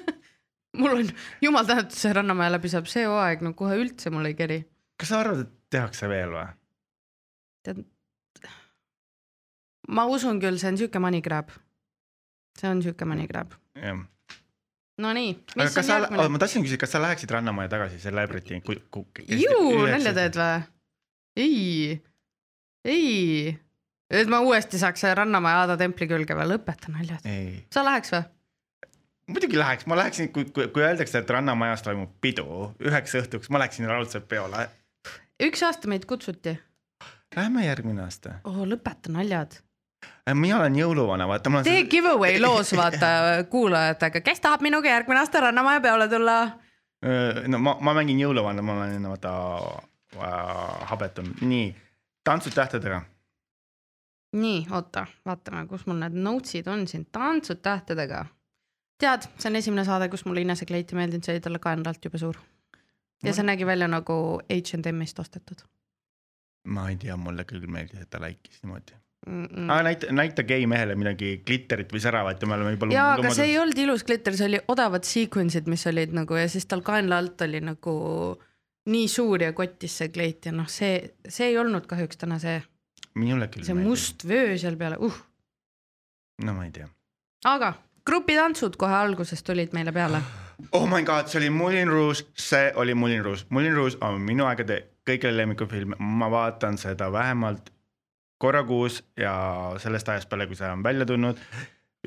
mul 0.80 0.96
on, 0.98 1.10
jumal 1.42 1.66
tänatud, 1.68 1.96
see 1.96 2.12
Rannamäe 2.16 2.52
läbi 2.52 2.70
saab 2.72 2.88
see 2.90 3.06
hooaeg, 3.08 3.44
no 3.44 3.54
kohe 3.58 3.78
üldse 3.80 4.12
mul 4.14 4.30
ei 4.30 4.36
keri. 4.38 4.60
kas 5.00 5.12
sa 5.12 5.22
arvad, 5.24 5.46
et 5.46 5.56
tehakse 5.72 6.08
veel 6.10 6.34
või? 6.34 6.46
tead, 7.66 7.82
ma 9.90 10.06
usun 10.10 10.40
küll, 10.42 10.60
see 10.60 10.72
on 10.72 10.80
siuke 10.80 11.02
money 11.02 11.24
grab. 11.24 11.52
see 12.60 12.70
on 12.70 12.82
siuke 12.84 13.08
money 13.08 13.28
grab. 13.30 13.56
jah. 13.74 14.06
Nonii, 15.00 15.32
aga 15.54 15.64
mis 15.64 15.72
kas 15.72 15.80
on 15.80 15.88
sa, 15.88 15.96
järgmine? 15.96 16.28
ma 16.28 16.38
tahtsin 16.42 16.64
küsida, 16.66 16.82
kas 16.82 16.90
sa 16.92 17.00
läheksid 17.00 17.30
Rannamaja 17.32 17.70
tagasi 17.72 17.96
Celebrity 18.02 18.60
ku, 18.60 18.76
ku,? 18.92 19.06
juu, 19.24 19.86
nalja 19.88 20.12
teed 20.16 20.36
või? 20.36 20.58
ei, 21.40 21.94
ei, 22.84 23.54
et 24.10 24.28
ma 24.30 24.40
uuesti 24.44 24.78
saaks 24.78 25.06
Rannamäe 25.14 25.62
Aada 25.62 25.76
templi 25.80 26.08
külge 26.10 26.36
või, 26.36 26.50
lõpeta 26.54 26.92
naljad. 26.92 27.24
ei, 27.24 27.64
sa 27.72 27.84
läheks 27.86 28.14
või? 28.14 28.24
muidugi 29.30 29.58
läheks, 29.58 29.86
ma 29.86 29.96
läheksin, 29.96 30.32
kui, 30.32 30.44
kui, 30.44 30.68
kui 30.68 30.82
öeldakse, 30.82 31.22
et 31.22 31.30
Rannamajas 31.30 31.82
toimub 31.86 32.12
pidu 32.20 32.70
üheks 32.82 33.14
õhtuks, 33.22 33.50
ma 33.50 33.62
läheksin 33.62 33.88
raudselt 33.90 34.28
peole. 34.28 34.68
üks 35.42 35.62
aasta 35.66 35.88
meid 35.88 36.06
kutsuti. 36.10 36.56
Lähme 37.36 37.66
järgmine 37.66 38.02
aasta. 38.02 38.40
oo, 38.44 38.66
lõpeta 38.66 39.12
naljad. 39.12 39.60
mina 40.34 40.58
olen 40.58 40.76
jõuluvana, 40.78 41.28
vaata, 41.28 41.50
mul 41.50 41.62
on 41.62 41.68
tee 41.68 41.84
giveaway 41.84 42.40
loos, 42.44 42.72
vaata 42.76 43.44
kuulajatega, 43.50 44.24
kes 44.26 44.40
tahab 44.40 44.66
minuga 44.66 44.90
järgmine 44.90 45.22
aasta 45.22 45.46
Rannamaja 45.46 45.80
peole 45.80 46.08
tulla? 46.08 46.40
Öö, 47.06 47.46
no 47.48 47.58
ma, 47.58 47.76
ma 47.80 47.94
mängin 47.96 48.18
jõuluvana, 48.20 48.62
ma 48.62 48.74
olen 48.80 49.06
vaata 49.08 49.32
äh, 50.16 50.90
habetunud, 50.90 51.40
nii, 51.40 51.70
tantsud 52.24 52.52
tähtedega. 52.52 53.02
nii, 54.32 54.66
oota, 54.70 55.06
vaatame, 55.26 55.66
kus 55.66 55.86
mul 55.86 55.98
need 56.02 56.14
notes'id 56.14 56.68
on 56.70 56.86
siin, 56.88 57.06
tantsud 57.12 57.62
tähtedega. 57.62 58.26
tead, 59.00 59.26
see 59.38 59.50
on 59.50 59.56
esimene 59.56 59.84
saade, 59.84 60.08
kus 60.12 60.24
mulle 60.24 60.44
Inese 60.44 60.66
kleit 60.66 60.92
ei 60.92 61.00
meeldinud, 61.00 61.24
see 61.24 61.34
oli 61.34 61.44
talle 61.44 61.58
kaenlalt 61.58 62.04
jube 62.04 62.18
suur. 62.18 62.38
ja 63.24 63.34
see 63.34 63.44
nägi 63.44 63.66
välja 63.66 63.88
nagu 63.88 64.14
H&M-ist 64.48 65.18
ostetud 65.18 65.66
ma 66.68 66.88
ei 66.90 66.96
tea, 67.00 67.16
mulle 67.16 67.46
küll 67.48 67.64
meeldis, 67.70 68.02
et 68.04 68.10
ta 68.10 68.20
läikis 68.20 68.60
niimoodi 68.62 68.96
mm. 69.26 69.44
-mm. 69.44 69.70
aga 69.70 69.82
näita, 69.82 70.12
näita 70.12 70.44
gei 70.44 70.66
mehele 70.66 70.94
midagi 70.94 71.42
glitterit 71.46 71.92
või 71.92 72.02
säravat 72.04 72.42
ja 72.42 72.48
me 72.48 72.54
oleme 72.54 72.74
juba. 72.76 72.90
jaa, 72.94 73.12
aga 73.14 73.32
see 73.34 73.48
ei 73.52 73.58
olnud 73.58 73.78
ilus 73.78 74.04
glitter, 74.04 74.36
see 74.36 74.48
oli 74.50 74.60
odavad 74.68 75.06
sequence'id, 75.08 75.70
mis 75.70 75.86
olid 75.86 76.14
nagu 76.16 76.36
ja 76.36 76.48
siis 76.48 76.66
tal 76.66 76.84
kaenla 76.86 77.18
alt 77.18 77.46
oli 77.46 77.62
nagu 77.64 77.94
nii 78.90 79.08
suur 79.08 79.42
ja 79.42 79.52
kottis 79.52 79.98
see 80.02 80.08
kleit 80.08 80.46
ja 80.46 80.52
noh, 80.52 80.68
see, 80.68 81.16
see 81.28 81.52
ei 81.52 81.58
olnud 81.58 81.86
kahjuks 81.86 82.20
täna 82.20 82.38
see, 82.42 82.60
minule 83.14 83.50
küll 83.52 83.66
see 83.66 83.78
must 83.78 84.26
vöö 84.28 84.58
seal 84.58 84.76
peal, 84.80 84.98
uh. 84.98 85.16
no 86.44 86.54
ma 86.56 86.66
ei 86.68 86.74
tea. 86.74 86.88
aga 87.50 87.74
grupitantsud 88.06 88.78
kohe 88.80 88.94
alguses 88.94 89.42
tulid 89.42 89.74
meile 89.76 89.92
peale. 89.92 90.22
oh 90.72 90.86
my 90.88 91.02
god, 91.02 91.28
see 91.28 91.40
oli 91.40 91.50
Moulin 91.50 91.88
Rouge, 91.88 92.24
see 92.34 92.72
oli 92.74 92.94
Moulin 92.94 93.24
Rouge, 93.24 93.46
Moulin 93.48 93.76
Rouge 93.76 93.98
on 94.04 94.20
minu 94.20 94.46
aegade 94.48 94.82
kõige 95.08 95.32
lemmikam 95.34 95.68
film, 95.68 95.94
ma 95.98 96.30
vaatan 96.30 96.78
seda 96.78 97.10
vähemalt 97.12 97.70
korra 98.40 98.62
kuus 98.64 99.02
ja 99.20 99.34
sellest 99.78 100.08
ajast 100.08 100.30
peale, 100.30 100.46
kui 100.48 100.56
see 100.56 100.70
on 100.70 100.82
välja 100.82 101.06
tulnud. 101.06 101.38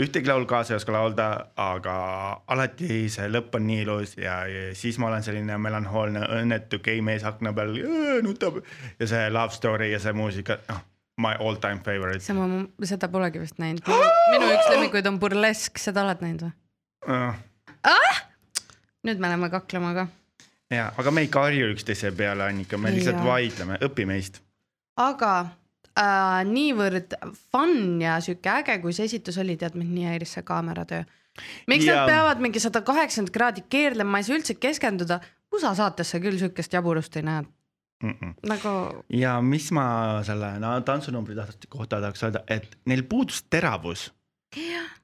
ühtegi 0.01 0.25
laulu 0.27 0.47
kaasa 0.49 0.73
ei 0.73 0.75
oska 0.79 0.93
laulda, 0.93 1.25
aga 1.61 1.95
alati 2.49 3.03
see 3.13 3.27
lõpp 3.29 3.53
on 3.59 3.67
nii 3.67 3.83
ilus 3.83 4.15
ja, 4.17 4.39
ja 4.49 4.71
siis 4.75 4.97
ma 4.97 5.11
olen 5.11 5.23
selline 5.23 5.57
melanhoolne 5.61 6.23
õnnetu 6.39 6.79
gei 6.81 7.01
mees 7.05 7.25
akna 7.29 7.53
peal, 7.53 7.77
nutab 8.25 8.57
ja 8.99 9.07
see 9.07 9.29
love 9.29 9.53
story 9.53 9.91
ja 9.91 9.99
see 10.01 10.15
muusika, 10.17 10.57
noh, 10.69 10.81
my 11.17 11.35
all 11.39 11.55
time 11.61 11.79
favorite. 11.85 12.19
see 12.25 12.33
ma, 12.37 12.47
seda 12.87 13.09
polegi 13.13 13.41
vist 13.41 13.59
näinud. 13.61 13.85
minu 14.33 14.49
üks 14.55 14.69
lemmikuid 14.73 15.07
on 15.09 15.19
burlesk, 15.21 15.77
seda 15.81 16.05
oled 16.05 16.23
näinud 16.25 16.47
või? 16.47 16.53
nüüd 19.03 19.19
me 19.19 19.27
läheme 19.29 19.49
kaklema 19.53 19.93
ka. 19.97 20.07
ja, 20.73 20.91
aga 20.97 21.11
me 21.11 21.25
ei 21.25 21.31
karju 21.33 21.73
üksteise 21.73 22.11
peale, 22.17 22.47
Annika, 22.47 22.77
me 22.77 22.93
lihtsalt 22.95 23.19
Jaa. 23.19 23.27
vaidleme, 23.27 23.79
õpi 23.89 24.07
meist. 24.09 24.39
aga 25.01 25.33
äh, 25.99 26.39
niivõrd 26.49 27.17
fun 27.51 28.01
ja 28.01 28.19
sihuke 28.23 28.49
äge, 28.59 28.79
kui 28.81 28.95
see 28.95 29.09
esitus 29.11 29.37
oli, 29.43 29.57
tead 29.59 29.77
mind 29.79 29.93
nii 29.93 30.09
häiris 30.13 30.37
see 30.37 30.45
kaameratöö. 30.47 31.03
miks 31.67 31.85
Ja- 31.85 31.95
nad 32.01 32.09
peavad 32.13 32.41
mingi 32.45 32.61
sada 32.63 32.81
kaheksakümmend 32.81 33.33
kraadi 33.33 33.65
keerlema, 33.69 34.15
ma 34.15 34.21
ei 34.23 34.29
saa 34.29 34.37
üldse 34.37 34.55
keskenduda. 34.55 35.19
USA 35.53 35.75
saatesse 35.77 36.17
küll 36.19 36.37
sihukest 36.41 36.73
jaburust 36.73 37.15
ei 37.17 37.21
näe, 37.27 37.43
Mm 38.03 38.15
-mm. 38.19 38.33
nagu 38.51 39.03
ja 39.09 39.37
mis 39.41 39.69
ma 39.71 39.85
selle 40.27 40.57
no, 40.59 40.73
tantsunumbri 40.81 41.35
kohta 41.69 42.01
tahaks 42.01 42.23
öelda, 42.23 42.43
et 42.47 42.77
neil 42.85 43.03
puudus 43.03 43.43
teravus. 43.49 44.11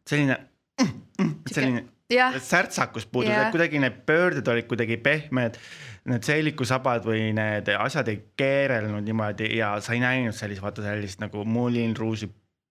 selline 0.10 0.36
mm,, 0.82 1.02
mm, 1.22 1.36
selline 1.52 1.86
jah, 2.14 2.36
särtsakus 2.42 3.06
puudus 3.06 3.32
yeah., 3.32 3.52
kuidagi 3.52 3.80
need 3.80 4.02
pöörded 4.06 4.48
olid 4.48 4.68
kuidagi 4.68 4.98
pehmed. 4.98 5.58
Need 6.10 6.26
seelikusabad 6.26 7.06
või 7.06 7.30
need 7.36 7.70
asjad 7.76 8.08
ei 8.10 8.22
keerelnud 8.40 9.06
niimoodi 9.06 9.50
ja 9.58 9.76
sa 9.84 9.94
ei 9.94 10.00
näinud 10.02 10.34
sellist, 10.34 10.62
vaata 10.64 10.82
sellist 10.82 11.20
nagu 11.22 11.44
Moulin 11.46 11.96
Rouge'i 11.98 12.30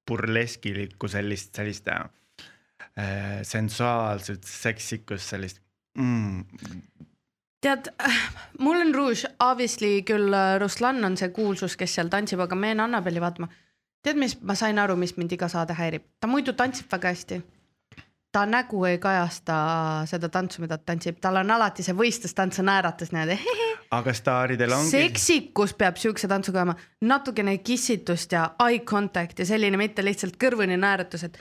burleskilikku 0.09 1.09
sellist, 1.09 1.53
sellist 1.55 1.89
äh, 1.93 2.09
sensuaalset 3.43 4.45
seksikust, 4.45 5.29
sellist 5.35 5.61
mm,. 5.99 6.45
tead, 7.61 7.91
Moulin 8.59 8.95
Rouge, 8.95 9.29
obviously 9.39 10.03
küll 10.03 10.35
äh, 10.35 10.59
Ruslan 10.61 11.05
on 11.05 11.17
see 11.17 11.31
kuulsus, 11.35 11.77
kes 11.77 11.95
seal 11.99 12.11
tantsib, 12.13 12.41
aga 12.45 12.57
ma 12.57 12.73
jäin 12.73 12.85
Annabeli 12.85 13.21
vaatama. 13.23 13.49
tead, 14.03 14.19
mis 14.19 14.39
ma 14.41 14.55
sain 14.55 14.79
aru, 14.79 14.97
mis 14.97 15.17
mind 15.17 15.33
iga 15.35 15.49
saade 15.51 15.75
häirib, 15.75 16.05
ta 16.21 16.31
muidu 16.31 16.53
tantsib 16.53 16.91
väga 16.93 17.15
hästi. 17.15 17.41
ta 18.33 18.45
nägu 18.47 18.85
ei 18.85 18.99
kajasta 18.99 19.55
seda 20.07 20.29
tantsu, 20.29 20.61
mida 20.63 20.79
ta 20.79 20.93
tantsib, 20.93 21.17
tal 21.21 21.41
on 21.41 21.51
alati 21.51 21.83
see 21.83 21.97
võistlustants, 21.97 22.61
naeratas 22.63 23.13
niimoodi. 23.13 23.39
aga 23.99 24.13
staaridel 24.15 24.73
ongi. 24.73 24.91
seksikus 24.91 25.75
peab 25.75 25.97
siukse 25.97 26.29
tantsuga 26.29 26.63
olema, 26.63 26.77
natukene 27.01 27.59
kissitust 27.59 28.33
ja 28.33 28.51
eye 28.69 28.85
contact 28.85 29.39
ja 29.39 29.47
selline, 29.49 29.81
mitte 29.81 30.05
lihtsalt 30.05 30.37
kõrvuni 30.41 30.77
naeratus, 30.77 31.25
et 31.25 31.41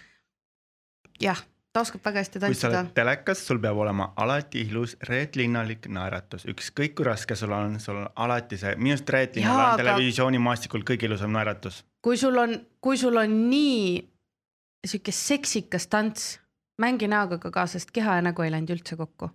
jah, 1.21 1.43
ta 1.77 1.83
oskab 1.85 2.03
väga 2.07 2.23
hästi 2.23 2.39
kui 2.39 2.41
sa 2.41 2.47
tantsida 2.47 2.79
oled. 2.81 2.91
telekas, 2.97 3.41
sul 3.47 3.59
peab 3.61 3.77
olema 3.83 4.09
alati 4.23 4.63
ilus 4.65 4.95
reetlinnalik 5.09 5.87
naeratus, 5.93 6.47
ükskõik 6.53 6.95
kui 6.97 7.05
raske 7.07 7.37
sul 7.37 7.53
on, 7.53 7.77
sul 7.83 8.01
on 8.01 8.07
alati 8.25 8.57
see, 8.57 8.73
minu 8.81 8.95
arust 8.95 9.13
Reet 9.13 9.37
Linnal 9.37 9.53
Jaa, 9.53 9.67
on 9.67 9.73
aga- 9.73 9.83
televisioonimaastikul 9.83 10.85
kõige 10.87 11.09
ilusam 11.09 11.35
naeratus. 11.37 11.83
kui 12.01 12.17
sul 12.17 12.37
on, 12.41 12.57
kui 12.81 12.97
sul 12.97 13.17
on 13.17 13.37
nii 13.51 14.07
sihuke 14.87 15.11
seksikas 15.11 15.87
tants, 15.91 16.39
mängi 16.81 17.09
näoga 17.11 17.37
ka 17.43 17.51
kaasa, 17.51 17.79
sest 17.79 17.93
keha 17.93 18.19
ja 18.19 18.25
nägu 18.25 18.45
ei 18.45 18.51
läinud 18.51 18.73
üldse 18.77 18.97
kokku. 18.97 19.29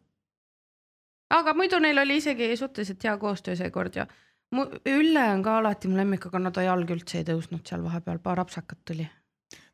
aga 1.31 1.55
muidu 1.55 1.79
neil 1.79 1.99
oli 1.99 2.19
isegi 2.21 2.57
suhteliselt 2.57 3.05
hea 3.05 3.17
koostöö 3.17 3.57
seekord 3.57 3.97
ja 3.97 4.07
mu 4.53 4.67
Ülle 4.87 5.25
on 5.33 5.43
ka 5.43 5.59
alati 5.59 5.89
mu 5.89 5.97
lemmik, 5.97 6.27
aga 6.27 6.39
no 6.39 6.51
ta 6.51 6.63
jalg 6.63 6.91
üldse 6.91 7.19
ei 7.19 7.25
tõusnud 7.25 7.67
seal 7.69 7.85
vahepeal, 7.85 8.19
paar 8.19 8.41
apsakat 8.41 8.79
tuli 8.85 9.09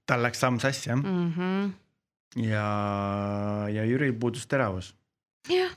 tal 0.09 0.25
läks 0.25 0.41
samm 0.41 0.59
sassi 0.62 0.91
jah, 0.91 0.97
mm. 0.97 1.33
-hmm. 1.37 1.71
ja, 2.43 2.66
ja 3.72 3.84
Jüril 3.84 4.12
puudus 4.20 4.47
teravus. 4.47 4.95
jah, 5.49 5.72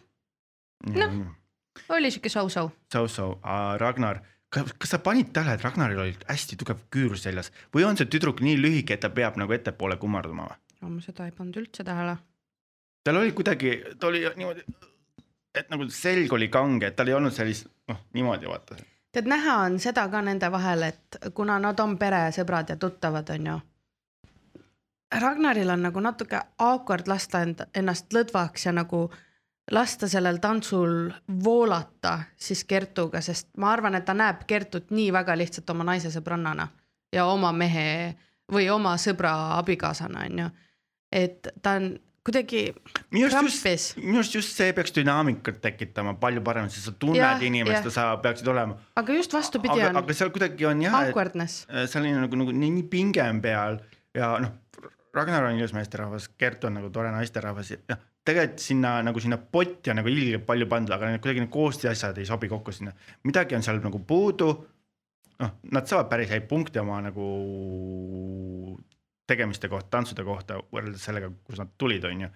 Noh. 0.87 1.13
oli 1.89 2.11
siuke 2.11 2.29
so-so. 2.29 2.71
So-so, 2.93 3.39
Ragnar, 3.77 4.19
kas, 4.49 4.73
kas 4.73 4.89
sa 4.95 4.99
panid 4.99 5.31
tähele, 5.33 5.55
et 5.55 5.63
Ragnaril 5.63 5.99
oli 5.99 6.15
hästi 6.27 6.57
tugev 6.59 6.81
küür 6.93 7.17
seljas 7.19 7.51
või 7.75 7.85
on 7.87 7.97
see 7.99 8.09
tüdruk 8.11 8.41
nii 8.43 8.57
lühike, 8.59 8.97
et 8.97 9.03
ta 9.05 9.09
peab 9.13 9.37
nagu 9.39 9.53
ettepoole 9.55 9.97
kummarduma 10.01 10.49
või? 10.49 10.59
ma 10.81 11.01
seda 11.05 11.27
ei 11.29 11.35
pannud 11.37 11.59
üldse 11.61 11.85
tähele. 11.85 12.17
tal 13.05 13.19
oli 13.21 13.31
kuidagi, 13.37 13.75
ta 13.99 14.07
oli 14.09 14.23
niimoodi, 14.35 14.65
et 15.55 15.69
nagu 15.69 15.85
selg 15.93 16.33
oli 16.33 16.49
kange, 16.49 16.89
et 16.89 16.95
tal 16.95 17.11
ei 17.11 17.17
olnud 17.17 17.35
sellist, 17.35 17.67
noh 17.87 18.01
niimoodi 18.17 18.49
vaata. 18.49 18.79
tead, 19.13 19.29
näha 19.29 19.57
on 19.67 19.79
seda 19.79 20.07
ka 20.09 20.21
nende 20.25 20.49
vahel, 20.51 20.87
et 20.89 21.21
kuna 21.37 21.59
nad 21.59 21.79
on 21.79 21.97
peresõbrad 22.01 22.73
ja 22.73 22.79
tuttavad, 22.81 23.29
onju. 23.29 23.59
Ragnaril 25.19 25.69
on 25.69 25.81
nagu 25.83 25.99
natuke 25.99 26.39
awkward 26.59 27.07
lasta 27.07 27.41
end, 27.43 27.65
ennast 27.75 28.13
lõdvaks 28.13 28.65
ja 28.65 28.71
nagu 28.75 29.09
lasta 29.71 30.07
sellel 30.07 30.39
tantsul 30.43 31.11
voolata 31.43 32.19
siis 32.37 32.63
Kertuga, 32.67 33.21
sest 33.21 33.49
ma 33.57 33.71
arvan, 33.73 33.95
et 33.95 34.05
ta 34.05 34.15
näeb 34.17 34.45
Kertut 34.47 34.91
nii 34.91 35.11
väga 35.13 35.35
lihtsalt 35.37 35.69
oma 35.69 35.87
naise 35.87 36.11
sõbrannana 36.13 36.67
ja 37.13 37.25
oma 37.25 37.51
mehe 37.51 38.15
või 38.51 38.69
oma 38.71 38.95
sõbra 38.99 39.57
abikaasana, 39.59 40.25
onju. 40.27 40.47
et 41.11 41.47
ta 41.61 41.75
on 41.79 41.93
kuidagi 42.25 42.65
krampis 43.09 43.61
just, 43.65 43.95
minu 43.97 44.19
arust 44.21 44.35
just 44.35 44.57
see 44.57 44.73
peaks 44.77 44.93
dünaamikat 44.95 45.61
tekitama 45.63 46.13
palju 46.21 46.43
paremini, 46.45 46.73
sest 46.73 46.89
sa 46.89 46.95
tunned 46.99 47.19
Jah, 47.19 47.41
inimest 47.41 47.87
ja 47.89 47.93
sa 47.93 48.09
peaksid 48.21 48.47
olema. 48.51 48.77
aga 48.95 49.15
just 49.17 49.33
vastupidi 49.33 49.81
on 49.87 50.01
aga 50.03 50.17
seal 50.17 50.33
kuidagi 50.33 50.67
on 50.69 50.83
jah, 50.85 50.99
äh, 51.01 51.87
seal 51.87 52.03
oli 52.03 52.13
nagu, 52.17 52.43
nagu 52.43 52.53
nii, 52.53 52.75
nii 52.77 52.87
pinge 52.91 53.23
on 53.25 53.41
peal 53.41 53.79
ja 54.17 54.35
noh, 54.43 54.53
Ragnar 55.13 55.43
on 55.43 55.57
ilus 55.59 55.73
meesterahvas, 55.75 56.29
Gert 56.39 56.63
on 56.63 56.77
nagu 56.79 56.89
tore 56.89 57.11
naisterahvas 57.11 57.71
ja 57.73 57.77
noh, 57.91 58.03
tegelikult 58.25 58.63
sinna 58.63 58.93
nagu 59.03 59.19
sinna 59.19 59.37
potti 59.37 59.91
on 59.91 59.99
nagu 59.99 60.11
ilgelt 60.11 60.45
palju 60.47 60.67
pandud, 60.71 60.93
aga 60.95 61.09
need 61.11 61.23
kuidagi 61.23 61.43
need 61.43 61.51
koostisasjad 61.51 62.19
ei 62.21 62.27
sobi 62.29 62.49
kokku 62.51 62.71
sinna, 62.75 62.93
midagi 63.27 63.57
on 63.57 63.65
seal 63.65 63.81
nagu 63.83 63.99
puudu. 64.07 64.51
noh, 65.41 65.51
nad 65.73 65.89
saavad 65.89 66.09
päris 66.09 66.29
häid 66.29 66.47
punkte 66.47 66.79
oma 66.79 66.99
nagu 67.01 67.25
tegemiste 69.27 69.69
kohta, 69.71 69.89
tantsude 69.97 70.23
kohta 70.27 70.59
võrreldes 70.71 71.03
sellega, 71.07 71.31
kus 71.43 71.59
nad 71.59 71.71
tulid, 71.77 72.05
on 72.05 72.27
ju. 72.27 72.29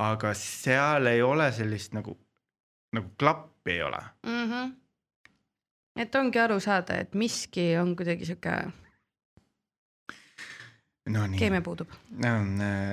aga 0.00 0.34
seal 0.38 1.06
ei 1.10 1.22
ole 1.22 1.50
sellist 1.52 1.96
nagu, 1.96 2.14
nagu 2.94 3.10
klappi 3.18 3.74
ei 3.78 3.82
ole. 3.82 4.02
mm. 4.26 4.52
-hmm. 4.52 4.70
et 5.96 6.14
ongi 6.14 6.38
aru 6.38 6.60
saada, 6.60 7.00
et 7.00 7.14
miski 7.14 7.72
on 7.80 7.96
kuidagi 7.96 8.24
sihuke 8.28 8.54
no 11.08 11.26
nii. 11.26 11.38
keemia 11.40 11.62
puudub. 11.64 11.88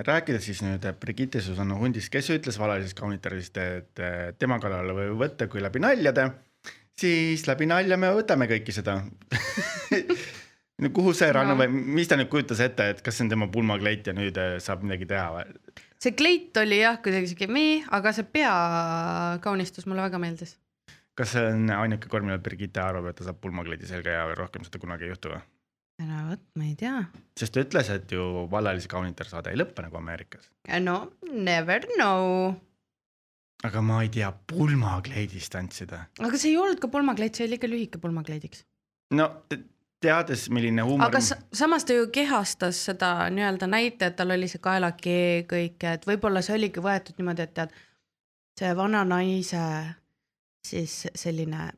rääkides 0.07 0.45
siis 0.45 0.63
nüüd 0.65 0.85
Brigitte 1.01 1.41
Susanna 1.41 1.75
Hundist, 1.75 2.09
kes 2.13 2.29
ütles 2.35 2.59
valelises 2.59 2.95
kaunitarist, 2.97 3.57
et 3.57 4.03
tema 4.39 4.59
kallale 4.63 4.95
võib 4.95 5.19
võtta 5.25 5.47
kui 5.51 5.61
läbi 5.61 5.83
naljade, 5.83 6.29
siis 6.97 7.47
läbi 7.47 7.67
nalja 7.69 7.97
me 7.97 8.13
võtame 8.15 8.47
kõike 8.49 8.75
seda 8.75 9.01
no 10.81 10.89
kuhu 10.93 11.13
see 11.17 11.31
rannu 11.33 11.55
No. 11.55 11.59
või 11.63 11.83
mis 11.97 12.09
ta 12.09 12.17
nüüd 12.19 12.29
kujutas 12.31 12.61
ette, 12.63 12.89
et 12.93 13.01
kas 13.05 13.17
see 13.17 13.25
on 13.25 13.33
tema 13.33 13.49
pulmakleit 13.53 14.07
ja 14.07 14.13
nüüd 14.17 14.37
eh, 14.41 14.57
saab 14.63 14.85
midagi 14.85 15.09
teha 15.09 15.27
või? 15.33 15.75
see 16.01 16.13
kleit 16.17 16.57
oli 16.61 16.81
jah, 16.83 16.99
kuidagi 17.01 17.31
siuke 17.31 17.49
mii, 17.49 17.83
aga 17.97 18.13
see 18.13 18.27
peakaunistus 18.37 19.87
mulle 19.89 20.05
väga 20.05 20.21
meeldis. 20.21 20.55
kas 21.17 21.33
see 21.33 21.45
on 21.51 21.69
ainuke 21.73 22.09
kord, 22.11 22.25
millal 22.27 22.41
Brigitte 22.45 22.81
arvab, 22.83 23.09
et 23.09 23.17
ta 23.17 23.27
saab 23.27 23.41
pulmakleidi 23.41 23.89
selga 23.89 24.13
ja 24.19 24.25
rohkem 24.37 24.65
seda 24.67 24.81
kunagi 24.81 25.07
ei 25.07 25.13
juhtu 25.15 25.33
või? 25.33 25.41
No 26.05 26.21
vot, 26.29 26.43
ma 26.59 26.67
ei 26.67 26.75
tea. 26.77 26.99
sest 27.39 27.55
ta 27.55 27.63
ütles, 27.65 27.89
et 27.93 28.11
ju 28.13 28.45
vallalise 28.51 28.89
kaunitar 28.91 29.29
saade 29.29 29.53
ei 29.53 29.59
lõppe 29.59 29.85
nagu 29.85 29.99
Ameerikas. 29.99 30.49
no 30.83 30.97
never 31.31 31.87
know. 31.95 32.53
aga 33.67 33.81
ma 33.81 34.03
ei 34.05 34.11
tea 34.13 34.29
pulmakleidis 34.51 35.49
tantsida. 35.53 36.05
aga 36.19 36.37
see 36.37 36.53
ei 36.53 36.61
olnud 36.61 36.83
ka 36.83 36.91
pulmakleit, 36.93 37.35
see 37.35 37.47
oli 37.47 37.55
liiga 37.55 37.71
lühike 37.73 38.03
pulmakleidiks. 38.03 38.65
no 39.17 39.29
te- 39.49 39.63
teades, 40.03 40.49
milline 40.53 40.85
huumor. 40.85 41.07
aga 41.09 41.21
sa, 41.23 41.39
samas 41.53 41.85
ta 41.85 41.97
ju 41.97 42.07
kehastas 42.13 42.83
seda 42.91 43.29
nii-öelda 43.33 43.69
näite, 43.69 44.11
et 44.11 44.15
tal 44.19 44.35
oli 44.35 44.49
see 44.51 44.61
kaelakee 44.61 45.43
kõik, 45.49 45.81
et 45.93 46.05
võib-olla 46.05 46.43
see 46.45 46.57
oligi 46.59 46.83
võetud 46.83 47.17
niimoodi, 47.17 47.47
et 47.47 47.55
tead, 47.57 47.73
see 48.59 48.73
vana 48.77 49.03
naise 49.07 49.63
siis 50.67 51.05
selline 51.15 51.71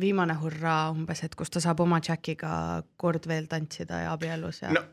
viimane 0.00 0.34
hurraa 0.40 0.90
umbes, 0.90 1.22
et 1.24 1.34
kus 1.38 1.50
ta 1.50 1.60
saab 1.60 1.80
oma 1.80 2.00
Jackiga 2.04 2.82
kord 2.96 3.26
veel 3.28 3.46
tantsida 3.50 4.04
ja 4.04 4.12
abielus 4.12 4.62
ja 4.62 4.72
no 4.74 4.84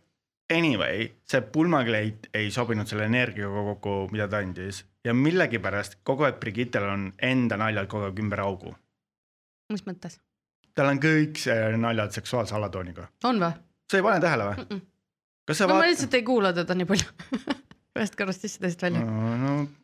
anyway, 0.54 1.08
see 1.26 1.42
pulmakleit 1.42 2.30
ei 2.34 2.52
sobinud 2.54 2.90
selle 2.90 3.08
energiaga 3.10 3.64
kokku, 3.72 3.96
mida 4.14 4.28
ta 4.30 4.42
andis 4.44 4.84
ja 5.06 5.14
millegipärast 5.18 6.00
kogu 6.04 6.28
aeg 6.28 6.40
Brigittel 6.42 6.88
on 6.90 7.08
enda 7.22 7.58
naljad 7.62 7.90
kogu 7.92 8.10
aeg 8.10 8.22
ümber 8.22 8.44
augu. 8.46 8.76
mis 9.74 9.86
mõttes, 9.88 10.20
tal 10.78 10.92
on 10.92 11.02
kõik 11.02 11.40
see 11.42 11.78
naljad 11.78 12.14
seksuaalse 12.18 12.56
alatooniga. 12.56 13.10
on 13.24 13.42
või 13.42 13.54
sa 13.90 14.00
ei 14.00 14.06
pane 14.06 14.22
tähele 14.22 14.50
või? 14.50 14.58
mm? 14.58 14.68
-mm. 14.70 14.82
no 15.48 15.56
ma 15.68 15.74
vaatad? 15.74 15.90
lihtsalt 15.90 16.20
ei 16.20 16.24
kuula 16.24 16.54
teda 16.54 16.78
nii 16.78 16.90
palju 16.92 17.10
ühest 17.96 18.18
korrast 18.20 18.42
sisse, 18.46 18.60
teisest 18.60 18.82
välja. 18.86 19.02
no 19.02 19.35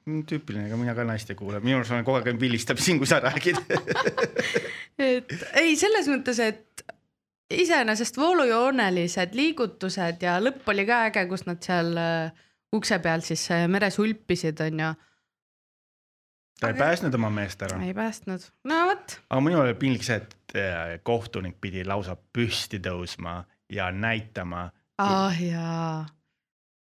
tüüpiline, 0.06 0.68
ega 0.70 0.78
mina 0.80 0.96
ka 0.98 1.06
naist 1.08 1.30
ei 1.32 1.38
kuule, 1.40 1.60
minu 1.64 1.80
arust 1.80 1.94
kogu 2.06 2.20
aeg 2.20 2.40
vilistab 2.42 2.82
siin, 2.82 3.00
kui 3.02 3.10
sa 3.10 3.22
räägid 3.24 3.60
et 5.12 5.36
ei, 5.60 5.76
selles 5.80 6.10
mõttes, 6.12 6.42
et 6.44 6.86
iseenesest 7.52 8.18
voolujoonelised 8.18 9.36
liigutused 9.38 10.24
ja 10.24 10.38
lõpp 10.44 10.68
oli 10.72 10.86
ka 10.88 11.06
äge, 11.10 11.26
kus 11.30 11.46
nad 11.48 11.62
seal 11.64 11.94
äh, 12.00 12.44
ukse 12.76 13.00
peal 13.04 13.24
siis 13.26 13.46
äh, 13.52 13.68
meres 13.72 14.00
ulpisid, 14.00 14.62
onju. 14.66 14.92
ta 16.62 16.72
ei 16.72 16.78
päästnud 16.78 17.16
oma 17.18 17.32
meest 17.34 17.64
ära. 17.68 17.80
ei 17.84 17.94
päästnud, 17.98 18.48
no 18.70 18.84
vot, 18.92 19.18
aga 19.30 19.42
minul 19.44 19.66
oli 19.66 19.76
piinlik 19.80 20.06
see, 20.08 20.22
et 20.22 20.56
eh, 20.56 20.98
kohtunik 21.04 21.60
pidi 21.62 21.86
lausa 21.88 22.16
püsti 22.16 22.82
tõusma 22.84 23.42
ja 23.72 23.92
näitama. 23.92 24.70
ah 25.02 25.44
jaa. 25.44 26.06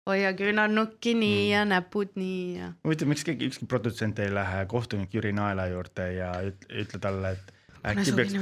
Hoia 0.09 0.31
küünarnukki 0.37 1.13
nii 1.15 1.39
Mm. 1.45 1.51
ja 1.53 1.63
näpud 1.69 2.15
nii 2.19 2.57
ja. 2.59 2.71
huvitav, 2.85 3.07
miks 3.11 3.23
keegi, 3.27 3.49
ükski 3.51 3.67
produtsent 3.69 4.19
ei 4.19 4.31
lähe 4.33 4.65
kohtunik 4.71 5.13
Jüri 5.13 5.31
Naela 5.35 5.67
juurde 5.71 6.07
ja 6.17 6.31
üt- 6.49 6.65
ütle 6.83 6.99
talle, 7.03 7.31
et 7.37 7.53
äkki 7.93 8.15
peaks, 8.17 8.33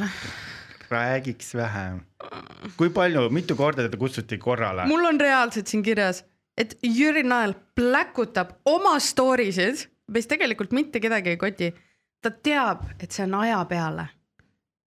räägiks 0.91 1.53
vähem. 1.55 1.99
kui 2.77 2.89
palju, 2.89 3.29
mitu 3.29 3.55
korda 3.59 3.83
teda 3.87 3.97
kutsuti 3.99 4.37
korrale? 4.37 4.85
mul 4.87 5.05
on 5.05 5.19
reaalselt 5.19 5.67
siin 5.67 5.83
kirjas, 5.83 6.23
et 6.57 6.77
Jüri 6.83 7.23
Nael 7.23 7.53
pläkutab 7.75 8.55
oma 8.65 8.95
story 8.99 9.51
sid, 9.51 9.87
mis 10.07 10.27
tegelikult 10.27 10.71
mitte 10.71 10.99
kedagi 11.03 11.29
ei 11.35 11.37
koti. 11.37 11.73
ta 12.21 12.31
teab, 12.31 12.85
et 12.99 13.11
see 13.11 13.23
on 13.27 13.33
aja 13.43 13.59
peale. 13.69 14.07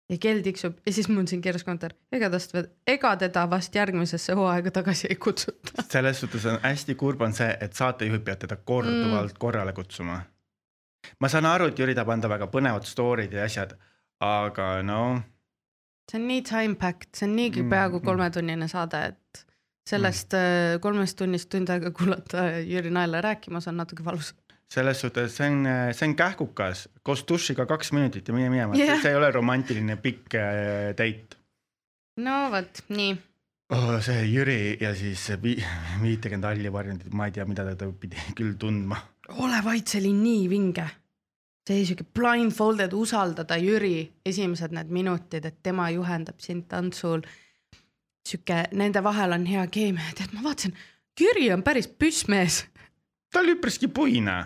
Ja 0.09 0.17
kell 0.21 0.41
tiksub 0.45 0.77
ja 0.85 0.93
siis 0.93 1.09
mul 1.09 1.25
siin 1.29 1.41
kirjas 1.41 1.65
kommentaar, 1.65 1.95
ega 2.13 2.29
tast, 2.29 2.55
ega 2.87 3.15
teda 3.21 3.45
vast 3.49 3.75
järgmisesse 3.75 4.35
hooaega 4.37 4.71
tagasi 4.71 5.07
ei 5.09 5.15
kutsuta. 5.15 5.83
selles 5.95 6.19
suhtes 6.21 6.45
on 6.51 6.59
hästi 6.63 6.95
kurb 6.99 7.21
on 7.25 7.33
see, 7.33 7.51
et 7.61 7.73
saatejuhid 7.73 8.25
peavad 8.25 8.45
teda 8.45 8.57
korduvalt 8.63 9.33
mm. 9.33 9.39
korrale 9.39 9.73
kutsuma. 9.73 10.21
ma 11.19 11.29
saan 11.29 11.45
aru, 11.45 11.69
et 11.71 11.79
Jüri 11.79 11.95
tahab 11.95 12.13
anda 12.15 12.29
väga 12.29 12.49
põnevad 12.53 12.85
story'd 12.89 13.33
ja 13.33 13.45
asjad, 13.49 13.77
aga 14.21 14.69
no 14.83 15.01
see 16.11 16.21
on 16.21 16.27
nii 16.29 16.41
time 16.45 16.75
packed, 16.79 17.11
see 17.17 17.27
on 17.27 17.35
niigi 17.35 17.63
Mm, 17.63 17.69
peaaegu 17.73 17.99
mm. 17.99 18.05
kolmetunnine 18.05 18.67
saade, 18.69 19.01
et 19.09 19.45
sellest 19.89 20.33
mm. 20.37 20.81
kolmest 20.81 21.17
tunnist 21.17 21.49
tund 21.49 21.69
aega 21.73 21.91
kuulata 21.91 22.49
Jüri 22.61 22.93
Naela 22.93 23.21
rääkimas 23.25 23.67
on 23.67 23.77
natuke 23.81 24.05
valus. 24.05 24.33
Selles 24.73 24.99
suhtes 25.01 25.35
see 25.37 25.47
on, 25.51 25.63
see 25.93 26.07
on 26.09 26.15
kähkukas, 26.17 26.87
koos 27.05 27.23
dušiga 27.27 27.65
kaks 27.69 27.91
minutit 27.93 28.27
ja 28.27 28.33
mine 28.33 28.49
minema 28.49 28.75
yeah., 28.77 28.97
see 29.01 29.11
ei 29.13 29.17
ole 29.19 29.31
romantiline 29.31 29.95
pikk 30.01 30.35
äh, 30.39 30.91
date 30.97 31.37
no 32.17 32.49
vot, 32.51 32.81
nii. 32.89 33.15
oh,. 33.75 33.95
see 34.03 34.25
Jüri 34.31 34.77
ja 34.81 34.93
siis 34.95 35.27
vi- 35.43 35.59
viitekümmet 36.03 36.49
halli 36.49 36.71
varjendit, 36.73 37.13
ma 37.13 37.27
ei 37.29 37.35
tea, 37.35 37.45
mida 37.49 37.65
ta 37.75 37.89
pidi 37.99 38.17
küll 38.37 38.55
tundma. 38.59 38.97
ole 39.37 39.61
vait, 39.65 39.87
see 39.87 40.01
oli 40.03 40.13
nii 40.17 40.47
vinge. 40.49 40.87
see 41.67 41.77
oli 41.79 41.85
siuke 41.91 42.05
blindfolded, 42.17 42.93
usaldada 42.93 43.57
Jüri 43.61 43.97
esimesed 44.25 44.73
need 44.75 44.91
minutid, 44.93 45.45
et 45.45 45.61
tema 45.63 45.89
juhendab 45.93 46.39
sind 46.41 46.67
tantsul. 46.71 47.21
sihuke, 48.25 48.63
nende 48.73 49.03
vahel 49.05 49.35
on 49.37 49.45
hea 49.45 49.67
keemia, 49.67 50.09
tead, 50.17 50.33
ma 50.33 50.41
vaatasin, 50.49 50.73
Jüri 51.19 51.51
on 51.53 51.61
päris 51.63 51.87
püssmees. 51.87 52.63
ta 53.31 53.39
oli 53.43 53.57
üpriski 53.59 53.87
puine. 53.87 54.45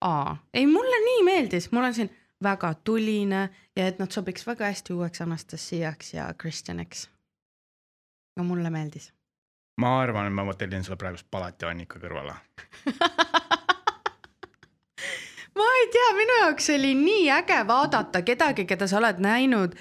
aa, 0.00 0.36
ei 0.54 0.66
mulle 0.66 1.00
nii 1.04 1.22
meeldis, 1.24 1.72
mul 1.72 1.84
on 1.84 1.94
siin 1.94 2.10
väga 2.42 2.74
tuline 2.74 3.48
ja 3.76 3.86
et 3.86 3.98
nad 3.98 4.10
sobiks 4.10 4.46
väga 4.46 4.64
hästi 4.64 4.92
uueks 4.92 5.20
Anastasiaks 5.20 6.14
ja 6.14 6.34
Kristjaniks. 6.38 7.08
aga 8.36 8.44
mulle 8.44 8.70
meeldis. 8.70 9.12
ma 9.80 10.00
arvan, 10.00 10.26
et 10.26 10.32
ma 10.32 10.54
tellin 10.54 10.84
sulle 10.84 10.96
praegust 10.96 11.26
palati 11.30 11.66
Annika 11.66 11.98
kõrvale. 11.98 12.34
ei 15.86 15.92
tea, 15.92 16.14
minu 16.16 16.40
jaoks 16.40 16.70
oli 16.70 16.94
nii 16.94 17.30
äge 17.30 17.60
vaadata 17.66 18.22
kedagi, 18.22 18.64
keda 18.64 18.86
sa 18.86 18.98
oled 18.98 19.20
näinud 19.22 19.76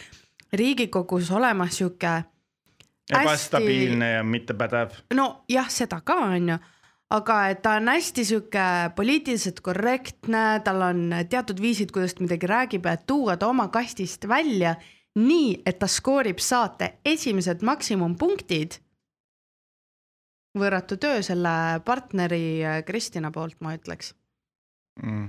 Riigikogus 0.54 1.32
olemas 1.32 1.78
sihuke 1.78 2.08
hästi- 2.08 3.22
ebastabiilne 3.22 4.12
ja 4.12 4.24
mittepädev. 4.24 4.90
nojah, 5.14 5.70
seda 5.70 6.02
ka 6.02 6.16
onju, 6.16 6.58
aga 7.14 7.38
et 7.54 7.62
ta 7.62 7.76
on 7.80 7.90
hästi 7.92 8.26
sihuke 8.26 8.66
poliitiliselt 8.98 9.62
korrektne, 9.66 10.46
tal 10.66 10.82
on 10.88 11.14
teatud 11.30 11.62
viisid, 11.62 11.94
kuidas 11.94 12.16
ta 12.16 12.26
midagi 12.26 12.50
räägib 12.50 12.90
ja 12.90 12.98
tuua 12.98 13.38
ta 13.38 13.50
oma 13.52 13.68
kastist 13.74 14.28
välja 14.28 14.76
nii, 15.20 15.62
et 15.66 15.80
ta 15.80 15.88
skoorib 15.88 16.42
saate 16.44 16.96
esimesed 17.06 17.64
maksimumpunktid. 17.64 18.82
võrratu 20.56 20.96
töö 20.96 21.20
selle 21.20 21.82
partneri 21.84 22.64
äh, 22.64 22.78
Kristina 22.88 23.28
poolt, 23.32 23.58
ma 23.60 23.74
ütleks. 23.76 24.14
Mm, 25.04 25.26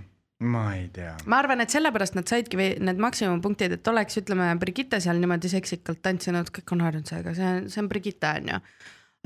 ma 0.47 0.62
ei 0.77 0.87
tea. 0.95 1.16
ma 1.27 1.41
arvan, 1.43 1.61
et 1.61 1.70
sellepärast 1.74 2.14
nad 2.14 2.31
saidki 2.31 2.57
need 2.57 3.03
maksimumpunktid, 3.03 3.74
et 3.74 3.89
oleks, 3.91 4.20
ütleme, 4.22 4.53
Brigitte 4.62 5.01
seal 5.03 5.18
niimoodi 5.18 5.51
seksikalt 5.51 6.01
tantsinud, 6.03 6.53
kõik 6.55 6.72
on 6.72 6.87
harjunud 6.87 7.11
sellega, 7.11 7.35
see 7.35 7.51
on, 7.51 7.66
see 7.70 7.83
on 7.83 7.91
Brigitte 7.91 8.31
onju. 8.41 8.61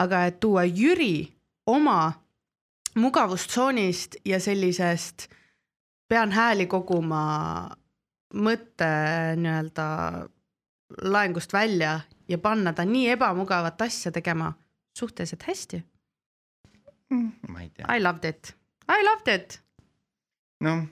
aga 0.01 0.25
et 0.31 0.41
tuua 0.41 0.65
Jüri 0.65 1.29
oma 1.69 2.01
mugavustsoonist 2.95 4.17
ja 4.25 4.41
sellisest 4.41 5.29
pean 6.09 6.33
hääli 6.33 6.67
koguma 6.67 7.23
mõtte 8.35 8.89
nii-öelda 9.37 9.87
laengust 11.03 11.53
välja 11.53 12.01
ja 12.29 12.39
panna 12.39 12.73
ta 12.73 12.85
nii 12.85 13.09
ebamugavat 13.15 13.83
asja 13.83 14.13
tegema 14.13 14.53
suhteliselt 14.99 15.43
hästi. 15.43 15.85
ma 17.49 17.61
ei 17.61 17.71
tea. 17.71 17.87
I 17.97 18.03
loved 18.03 18.25
it, 18.25 18.55
I 18.89 19.05
loved 19.05 19.35
it. 19.35 19.61
noh, 20.61 20.83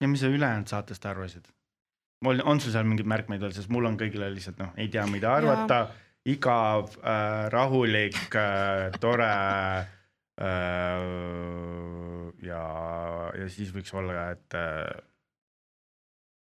ja 0.00 0.08
mis 0.08 0.20
sa 0.20 0.26
ülejäänud 0.26 0.68
saatest 0.68 1.06
arvasid? 1.06 1.48
mul 2.24 2.40
on 2.44 2.60
sul 2.60 2.72
seal 2.72 2.84
mingeid 2.84 3.08
märkmeid 3.08 3.40
veel, 3.40 3.52
sest 3.56 3.68
mul 3.72 3.88
on 3.88 3.96
kõigile 4.00 4.28
lihtsalt 4.34 4.58
noh, 4.60 4.72
ei 4.76 4.88
tea, 4.88 5.06
mida 5.08 5.32
arvata, 5.34 5.86
igav 6.28 6.92
äh,, 7.00 7.48
rahulik 7.52 8.36
äh,, 8.36 8.90
tore 9.00 9.30
ja, 12.46 12.62
ja 13.36 13.48
siis 13.52 13.72
võiks 13.74 13.92
olla, 13.96 14.30
et 14.34 14.56
äh, 14.56 15.02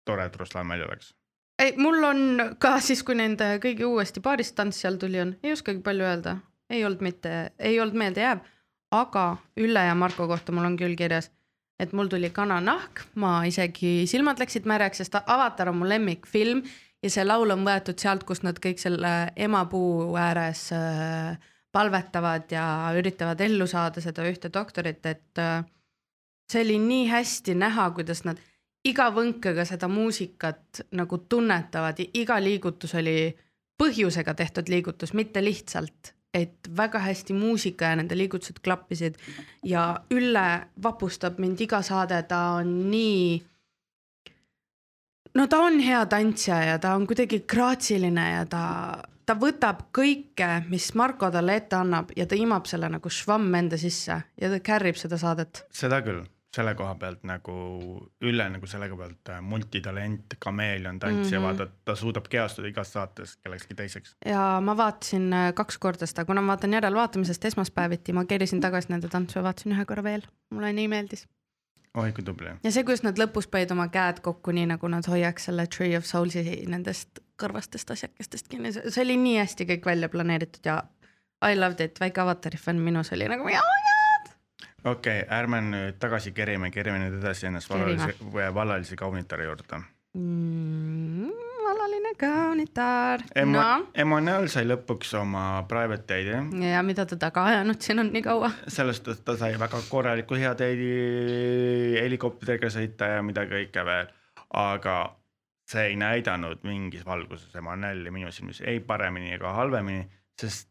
tore, 0.05 0.27
et 0.27 0.35
Ruslan 0.35 0.69
välja 0.69 0.89
läks. 0.91 1.13
ei, 1.61 1.73
mul 1.77 2.03
on 2.03 2.43
ka 2.61 2.77
siis, 2.83 3.03
kui 3.03 3.17
nende 3.17 3.55
kõigi 3.63 3.87
uuesti 3.87 4.21
paarist 4.23 4.55
tants 4.57 4.81
seal 4.83 4.99
tuli, 5.01 5.21
on, 5.23 5.33
ei 5.43 5.55
oskagi 5.55 5.81
palju 5.85 6.05
öelda, 6.05 6.37
ei 6.69 6.85
olnud 6.85 7.01
mitte, 7.05 7.33
ei 7.59 7.79
olnud 7.81 7.97
meeldejääv, 7.97 8.45
aga 8.95 9.25
Ülle 9.59 9.87
ja 9.89 9.95
Marko 9.95 10.27
kohta 10.29 10.53
mul 10.55 10.69
on 10.69 10.77
küll 10.79 10.95
kirjas, 10.99 11.31
et 11.79 11.93
mul 11.93 12.09
tuli 12.09 12.29
kananahk, 12.33 13.03
ma 13.15 13.39
isegi 13.49 14.05
silmad 14.09 14.39
läksid 14.41 14.69
märjaks, 14.69 15.03
sest 15.03 15.19
Avatar 15.25 15.73
on 15.73 15.81
mu 15.81 15.89
lemmikfilm 15.89 16.63
ja 17.03 17.11
see 17.13 17.25
laul 17.25 17.51
on 17.53 17.65
võetud 17.67 17.99
sealt, 18.01 18.23
kus 18.27 18.41
nad 18.45 18.57
kõik 18.61 18.81
selle 18.81 19.13
emapuu 19.35 20.15
ääres 20.17 20.69
äh, 20.75 21.37
palvetavad 21.71 22.51
ja 22.51 22.65
üritavad 22.97 23.41
ellu 23.43 23.67
saada 23.67 24.01
seda 24.01 24.25
ühte 24.29 24.51
doktorit, 24.53 25.05
et 25.05 25.41
äh, 25.41 25.65
see 26.51 26.63
oli 26.63 26.77
nii 26.81 27.07
hästi 27.11 27.55
näha, 27.57 27.89
kuidas 27.95 28.23
nad 28.25 28.39
iga 28.87 29.09
võnkega 29.13 29.65
seda 29.67 29.89
muusikat 29.91 30.85
nagu 30.95 31.19
tunnetavad, 31.29 31.99
iga 32.13 32.37
liigutus 32.39 32.95
oli 32.95 33.33
põhjusega 33.77 34.33
tehtud 34.33 34.69
liigutus, 34.71 35.13
mitte 35.13 35.43
lihtsalt, 35.43 36.13
et 36.33 36.69
väga 36.77 37.01
hästi 37.03 37.35
muusika 37.37 37.91
ja 37.91 37.99
nende 37.99 38.17
liigutused 38.17 38.61
klappisid. 38.63 39.17
Ja 39.65 39.89
Ülle 40.13 40.47
vapustab 40.83 41.39
mind 41.41 41.61
iga 41.61 41.81
saade, 41.85 42.21
ta 42.29 42.41
on 42.61 42.73
nii 42.91 43.37
no 45.37 45.45
ta 45.47 45.59
on 45.67 45.79
hea 45.83 46.05
tantsija 46.09 46.61
ja 46.71 46.79
ta 46.81 46.95
on 46.97 47.05
kuidagi 47.07 47.43
graatsiline 47.49 48.25
ja 48.31 48.45
ta, 48.49 48.63
ta 49.27 49.35
võtab 49.35 49.87
kõike, 49.95 50.47
mis 50.71 50.87
Marko 50.97 51.29
talle 51.33 51.59
ette 51.59 51.77
annab 51.77 52.13
ja 52.17 52.25
ta 52.29 52.37
imab 52.39 52.67
selle 52.69 52.89
nagu 52.91 53.11
švamm 53.11 53.59
enda 53.59 53.79
sisse 53.79 54.15
ja 54.15 54.49
ta 54.53 54.59
carry 54.63 54.93
ib 54.93 54.99
seda 54.99 55.19
saadet. 55.19 55.65
seda 55.73 55.99
küll, 56.05 56.23
selle 56.55 56.73
koha 56.79 56.95
pealt 56.99 57.25
nagu 57.27 57.55
Ülle 58.23 58.47
nagu 58.53 58.69
selle 58.71 58.87
koha 58.89 59.03
pealt 59.03 59.31
äh, 59.33 59.41
multitalent, 59.43 60.37
kameelion 60.39 60.99
tantsija 60.99 61.39
mm. 61.39 61.45
-hmm. 61.45 61.59
vaata, 61.59 61.83
ta 61.85 61.95
suudab 61.95 62.29
kehastuda 62.31 62.71
igas 62.71 62.93
saates 62.93 63.37
kellekski 63.43 63.75
teiseks. 63.75 64.15
ja 64.25 64.61
ma 64.61 64.77
vaatasin 64.77 65.33
äh, 65.33 65.53
kaks 65.53 65.77
korda 65.77 66.07
seda, 66.07 66.25
kuna 66.25 66.41
ma 66.41 66.55
vaatan 66.55 66.73
järelvaatamisest 66.79 67.45
esmaspäeviti, 67.51 68.13
ma 68.13 68.25
keerisin 68.25 68.61
tagasi 68.61 68.93
nende 68.93 69.11
tantsu 69.11 69.39
ja 69.39 69.43
vaatasin 69.43 69.75
ühe 69.75 69.85
korra 69.85 70.03
veel, 70.03 70.23
mulle 70.49 70.73
nii 70.73 70.87
meeldis. 70.87 71.27
oi 71.93 72.11
kui 72.11 72.23
tubli. 72.23 72.55
ja 72.63 72.71
see, 72.71 72.83
kuidas 72.83 73.03
nad 73.03 73.19
lõpus 73.19 73.51
panid 73.51 73.71
oma 73.75 73.91
käed 73.91 74.23
kokku, 74.23 74.55
nii 74.55 74.71
nagu 74.73 74.87
nad 74.87 75.07
hoiaks 75.07 75.51
selle 75.51 75.67
Tree 75.67 75.97
of 75.97 76.05
Souls'i 76.05 76.63
nendest 76.67 77.26
kõrvastest 77.41 77.91
asjakestest 77.93 78.47
kinni, 78.51 78.73
see 78.73 79.03
oli 79.03 79.17
nii 79.21 79.39
hästi 79.41 79.67
kõik 79.73 79.85
välja 79.85 80.09
planeeritud 80.09 80.65
ja 80.65 80.81
I 81.45 81.55
loved 81.55 81.81
it, 81.85 81.99
väike 82.01 82.21
avatari 82.21 82.57
fänn 82.57 82.81
minus 82.81 83.11
oli 83.13 83.27
nagu 83.29 83.49
jaa, 83.51 83.61
jaa. 83.61 84.37
okei 84.83 85.21
okay,, 85.21 85.25
ärme 85.39 85.61
nüüd 85.61 85.99
tagasi 86.01 86.33
kerime, 86.33 86.71
kerime 86.73 87.03
nüüd 87.03 87.19
edasi 87.19 87.49
ennast 87.51 87.69
vallalise, 87.69 88.15
vallalise 88.53 88.97
kaunitari 88.97 89.45
juurde. 89.45 89.83
Mm, 90.17 91.29
vallaline 91.61 92.15
kaunitar. 92.17 93.21
Emo- 93.35 93.59
no 93.59 93.87
Emmanuel 93.93 94.49
sai 94.49 94.65
lõpuks 94.65 95.13
oma 95.19 95.43
private 95.69 96.07
date'i, 96.09 96.71
ja 96.71 96.81
mida 96.83 97.05
ta 97.05 97.19
taga 97.21 97.45
ajanud 97.51 97.85
siin 97.85 98.01
on 98.01 98.09
nii 98.13 98.25
kaua. 98.25 98.51
sellest, 98.67 99.07
et 99.13 99.21
ta 99.25 99.37
sai 99.37 99.53
väga 99.61 99.83
korraliku 99.91 100.41
hea 100.41 100.55
date'i 100.57 102.01
helikopteriga 102.01 102.73
sõita 102.73 103.13
ja 103.13 103.21
mida 103.21 103.45
kõike 103.45 103.85
veel, 103.85 104.09
aga 104.65 104.97
see 105.67 105.89
ei 105.91 105.95
näidanud 105.99 106.63
mingis 106.63 107.05
valguses 107.05 107.55
Emmanueli 107.55 108.11
minu 108.11 108.31
silmis 108.31 108.61
ei 108.61 108.79
paremini 108.79 109.33
ega 109.35 109.53
halvemini, 109.53 110.07
sest 110.41 110.69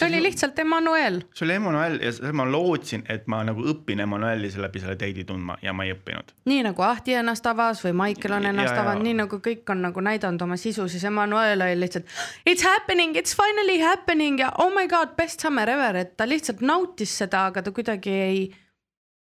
see 0.00 0.08
oli 0.08 0.22
lihtsalt 0.22 0.58
Emmanuel. 0.58 1.20
see 1.34 1.46
oli 1.46 1.52
Emmanuel 1.52 1.98
ja 2.02 2.12
seda 2.12 2.32
ma 2.32 2.46
lootsin, 2.52 3.04
et 3.08 3.26
ma 3.26 3.42
nagu 3.44 3.64
õpin 3.72 4.00
Emmanueli 4.04 4.52
läbi 4.56 4.82
selle 4.82 4.96
date'i 5.00 5.24
tundma 5.28 5.56
ja 5.62 5.72
ma 5.72 5.84
ei 5.84 5.94
õppinud. 5.94 6.32
nii 6.50 6.62
nagu 6.68 6.84
Ahti 6.86 7.16
ennast 7.20 7.46
avas 7.46 7.82
või 7.84 7.92
Maicel 8.02 8.36
on 8.36 8.48
ennast 8.52 8.74
ja. 8.74 8.84
avanud, 8.84 9.04
nii 9.08 9.18
nagu 9.22 9.40
kõik 9.44 9.72
on 9.72 9.84
nagu 9.88 10.04
näidanud 10.04 10.42
oma 10.46 10.56
sisu, 10.60 10.88
siis 10.88 11.04
Emmanuel 11.04 11.66
oli 11.66 11.80
lihtsalt 11.80 12.08
it's 12.48 12.64
happening, 12.66 13.16
it's 13.16 13.36
finally 13.36 13.80
happening 13.80 14.40
ja 14.40 14.52
oh 14.58 14.72
my 14.74 14.88
god, 14.88 15.16
best 15.16 15.40
summer 15.40 15.68
ever, 15.68 15.96
et 16.04 16.16
ta 16.16 16.28
lihtsalt 16.28 16.60
nautis 16.60 17.16
seda, 17.24 17.46
aga 17.50 17.62
ta 17.62 17.72
kuidagi 17.72 18.16
ei 18.24 18.42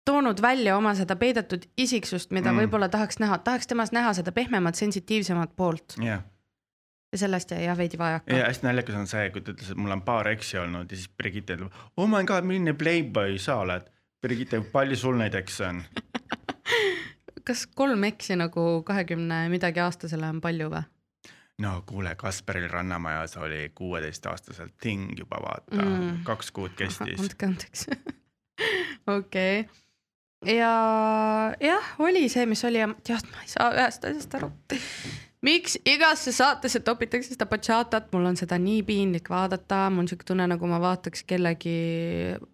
toonud 0.05 0.41
välja 0.41 0.77
oma 0.77 0.95
seda 0.95 1.15
peidetud 1.15 1.65
isiksust, 1.77 2.31
mida 2.31 2.51
Mm. 2.51 2.63
võib-olla 2.63 2.89
tahaks 2.89 3.19
näha, 3.19 3.37
tahaks 3.37 3.67
temas 3.67 3.91
näha 3.91 4.13
seda 4.13 4.31
pehmemat, 4.31 4.75
sensitiivsemat 4.75 5.55
poolt 5.55 5.95
jah, 6.01 6.23
ja 7.11 7.17
sellest 7.17 7.51
jäi 7.51 7.63
jah 7.65 7.77
veidi 7.77 7.97
vajaka 7.97 8.35
ja. 8.35 8.45
hästi 8.47 8.67
naljakas 8.67 8.95
on 8.95 9.07
see, 9.07 9.29
kui 9.29 9.41
ta 9.41 9.53
ütles, 9.53 9.71
et 9.71 9.77
mul 9.77 9.91
on 9.95 10.01
paar 10.01 10.27
eksi 10.33 10.57
olnud 10.57 10.91
ja 10.91 10.97
siis 10.97 11.09
Brigitte 11.17 11.57
ütleb, 11.57 11.83
oh 11.97 12.09
my 12.09 12.23
god, 12.23 12.47
milline 12.47 12.73
playboy 12.73 13.37
sa 13.37 13.61
oled. 13.63 13.89
Brigitte, 14.23 14.61
palju 14.71 14.95
sul 14.95 15.17
neid 15.19 15.35
ekse 15.35 15.67
on? 15.67 15.83
kas 17.47 17.65
kolm 17.75 18.03
eksi 18.07 18.37
nagu 18.39 18.83
kahekümne 18.87 19.45
midagi 19.51 19.83
aastasele 19.83 20.29
on 20.31 20.41
palju 20.41 20.69
või? 20.73 20.83
no 21.61 21.83
kuule, 21.85 22.15
Kasperil 22.15 22.69
Rannamajas 22.71 23.37
oli 23.37 23.71
kuueteistaastaselt 23.75 24.73
ting 24.81 25.13
juba 25.19 25.37
vaata 25.43 25.85
mm. 25.85 26.23
Kaks 26.23 26.51
kuud 26.51 26.73
kestis. 26.75 27.19
andke 27.23 27.45
andeks. 27.45 27.87
okei. 29.17 29.65
Ja 30.45 30.71
jah, 31.61 31.91
oli 31.99 32.27
see, 32.31 32.45
mis 32.49 32.63
oli 32.65 32.81
ja 32.81 32.89
tead, 33.03 33.27
ma 33.31 33.43
ei 33.43 33.51
saa 33.51 33.69
ühest 33.75 34.07
asjast 34.07 34.35
aru. 34.39 34.49
miks 35.43 35.77
igasse 35.89 36.31
saatesse 36.35 36.79
topitakse 36.85 37.33
seda 37.35 37.47
bachatat, 37.49 38.09
mul 38.13 38.29
on 38.31 38.37
seda 38.39 38.57
nii 38.61 38.83
piinlik 38.87 39.29
vaadata, 39.31 39.85
mul 39.91 40.05
on 40.05 40.11
siuke 40.11 40.27
tunne, 40.27 40.47
nagu 40.49 40.69
ma 40.71 40.79
vaataks 40.83 41.25
kellegi 41.29 41.77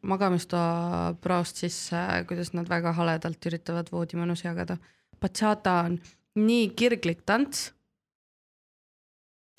magamistoa 0.01 1.15
praost 1.21 1.61
sisse, 1.63 2.01
kuidas 2.29 2.53
nad 2.57 2.69
väga 2.69 2.93
haledalt 2.97 3.49
üritavad 3.51 3.91
voodimõnus 3.93 4.45
jagada. 4.45 4.79
Bachata 5.19 5.81
on 5.85 5.99
nii 6.39 6.71
kirglik 6.77 7.25
tants. 7.25 7.71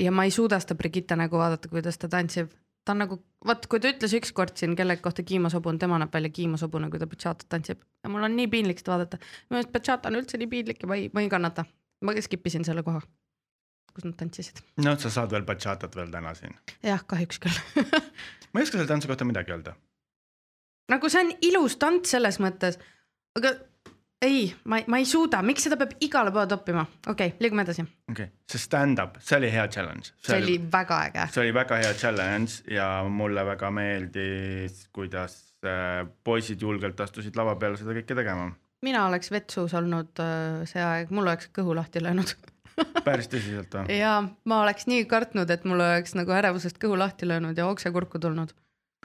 ja 0.00 0.10
ma 0.10 0.24
ei 0.24 0.30
suuda 0.32 0.56
seda 0.62 0.74
Brigitte 0.74 1.16
nägu 1.16 1.36
vaadata, 1.36 1.68
kuidas 1.68 1.98
ta 2.00 2.08
tantsib, 2.08 2.48
ta 2.84 2.94
on 2.94 3.02
nagu, 3.04 3.18
vot 3.46 3.66
kui 3.70 3.80
ta 3.80 3.90
ütles 3.92 4.14
ükskord 4.18 4.56
siin 4.60 4.74
kellegi 4.76 5.02
kohta 5.04 5.24
Kiimo 5.26 5.50
Sobun, 5.52 5.78
tema 5.80 5.98
näeb 6.00 6.12
välja 6.14 6.30
Kiimo 6.34 6.60
Sobuna, 6.60 6.90
kui 6.92 7.00
ta 7.00 7.08
bachatat 7.10 7.48
tantsib 7.48 7.80
ja 8.04 8.10
mul 8.12 8.26
on 8.26 8.36
nii 8.36 8.48
piinlik 8.52 8.82
seda 8.82 8.94
vaadata. 8.94 9.20
minu 9.20 9.58
meelest 9.58 9.72
bachata 9.76 10.10
on 10.10 10.20
üldse 10.20 10.40
nii 10.40 10.50
piinlik 10.50 10.82
ja 10.82 10.90
ma 10.90 10.98
ei, 10.98 11.08
ma 11.14 11.24
ei 11.24 11.30
kannata. 11.32 11.64
ma 12.04 12.16
skip 12.20 12.46
isin 12.46 12.64
selle 12.64 12.82
koha, 12.82 13.00
kus 13.94 14.04
nad 14.04 14.16
tantsisid. 14.20 14.60
no 14.84 14.96
sa 14.98 15.10
saad 15.10 15.32
veel 15.32 15.46
bachatat 15.48 15.96
veel 15.96 16.12
täna 16.12 16.34
siin. 16.34 16.56
jah, 16.82 17.04
kahjuks 17.06 17.40
küll 17.40 17.86
ma 18.52 18.60
ei 18.60 18.68
oska 18.68 18.78
selle 18.78 18.88
tantsu 18.90 19.08
kohta 19.08 19.28
midagi 19.28 19.56
öelda. 19.56 19.76
nagu 20.92 21.08
see 21.08 21.24
on 21.24 21.32
ilus 21.40 21.76
tants 21.80 22.16
selles 22.16 22.40
mõttes, 22.44 22.80
aga 23.38 23.56
ei, 24.22 24.54
ma 24.64 24.78
ei, 24.78 24.84
ma 24.86 24.98
ei 25.00 25.06
suuda, 25.08 25.40
miks 25.46 25.64
seda 25.66 25.78
peab 25.80 25.94
igale 26.04 26.32
poole 26.34 26.48
toppima, 26.50 26.84
okei 27.08 27.32
okay,, 27.32 27.36
liigume 27.40 27.64
edasi, 27.64 27.84
okei 28.10 28.28
okay., 28.28 28.34
see 28.52 28.60
stand-up, 28.60 29.16
see 29.24 29.38
oli 29.40 29.52
hea 29.52 29.66
challenge. 29.72 30.12
see 30.26 30.40
oli 30.42 30.56
väga 30.72 30.98
äge. 31.08 31.26
see 31.34 31.44
oli 31.44 31.54
väga 31.56 31.80
hea 31.80 31.94
challenge 32.02 32.74
ja 32.74 32.88
mulle 33.08 33.44
väga 33.48 33.72
meeldis, 33.74 34.82
kuidas 34.92 35.38
äh, 35.64 36.04
poisid 36.24 36.62
julgelt 36.62 37.00
astusid 37.00 37.38
lava 37.40 37.56
peale 37.60 37.80
seda 37.80 37.96
kõike 37.96 38.18
tegema. 38.20 38.50
mina 38.84 39.06
oleks 39.08 39.32
vetsus 39.32 39.74
olnud 39.80 40.24
äh, 40.24 40.64
see 40.68 40.84
aeg, 40.84 41.12
mul 41.14 41.28
oleks 41.28 41.48
kõhu 41.56 41.76
lahti 41.80 42.04
löönud 42.04 42.36
päris 43.06 43.30
tõsiselt 43.32 43.72
või? 43.80 44.00
ja 44.00 44.18
ma 44.44 44.62
oleks 44.66 44.88
nii 44.90 45.06
kartnud, 45.08 45.50
et 45.50 45.64
mul 45.68 45.80
oleks 45.80 46.16
nagu 46.18 46.36
ärevusest 46.36 46.80
kõhu 46.82 46.98
lahti 47.00 47.28
löönud 47.28 47.56
ja 47.56 47.68
oksekurku 47.72 48.20
tulnud. 48.20 48.52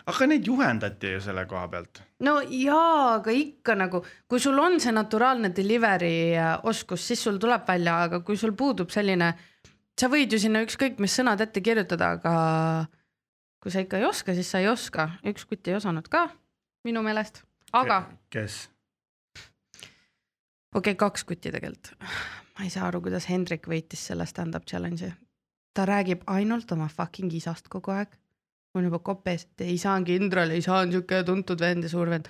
Aga 0.05 0.27
neid 0.29 0.47
juhendati 0.47 1.15
ju 1.15 1.21
selle 1.23 1.45
koha 1.49 1.67
pealt. 1.71 2.01
no 2.25 2.37
jaa, 2.41 3.15
aga 3.17 3.31
ikka 3.31 3.75
nagu, 3.79 4.03
kui 4.27 4.39
sul 4.43 4.59
on 4.59 4.79
see 4.83 4.93
naturaalne 4.95 5.51
delivery 5.55 6.35
äh, 6.37 6.53
oskus, 6.63 7.07
siis 7.07 7.23
sul 7.23 7.39
tuleb 7.41 7.65
välja, 7.67 7.97
aga 8.09 8.21
kui 8.25 8.37
sul 8.37 8.53
puudub 8.57 8.93
selline, 8.93 9.33
sa 9.99 10.11
võid 10.11 10.35
ju 10.35 10.39
sinna 10.41 10.61
ükskõik 10.65 11.01
mis 11.03 11.15
sõnad 11.15 11.41
ette 11.41 11.63
kirjutada, 11.63 12.15
aga 12.19 12.35
kui 13.63 13.73
sa 13.73 13.81
ikka 13.81 13.97
ei 14.01 14.05
oska, 14.05 14.35
siis 14.37 14.51
sa 14.51 14.61
ei 14.61 14.69
oska. 14.69 15.09
üks 15.25 15.47
kutt 15.49 15.67
ei 15.67 15.77
osanud 15.79 16.07
ka 16.11 16.27
minu 16.85 17.01
meelest, 17.05 17.41
aga 17.73 18.03
kes? 18.29 18.65
okei 20.75 20.93
okay,, 20.93 20.95
kaks 20.95 21.23
kutti 21.23 21.51
tegelikult. 21.51 21.95
ma 22.55 22.67
ei 22.67 22.69
saa 22.69 22.89
aru, 22.91 23.01
kuidas 23.07 23.29
Hendrik 23.31 23.67
võitis 23.71 24.05
selle 24.11 24.27
stand-up 24.29 24.67
challenge'i. 24.69 25.13
ta 25.73 25.85
räägib 25.89 26.23
ainult 26.27 26.71
oma 26.71 26.87
fucking 26.87 27.33
isast 27.33 27.67
kogu 27.71 27.91
aeg. 27.95 28.13
On 28.79 28.89
juba 28.89 28.99
kopp 29.05 29.27
ees, 29.31 29.47
et 29.55 29.67
isa 29.73 29.93
on 29.95 30.05
kindral, 30.07 30.51
isa 30.55 30.79
on 30.81 30.93
siuke 30.93 31.21
tuntud 31.27 31.61
vend 31.61 31.87
ja 31.87 31.91
suur 31.91 32.11
vend. 32.11 32.29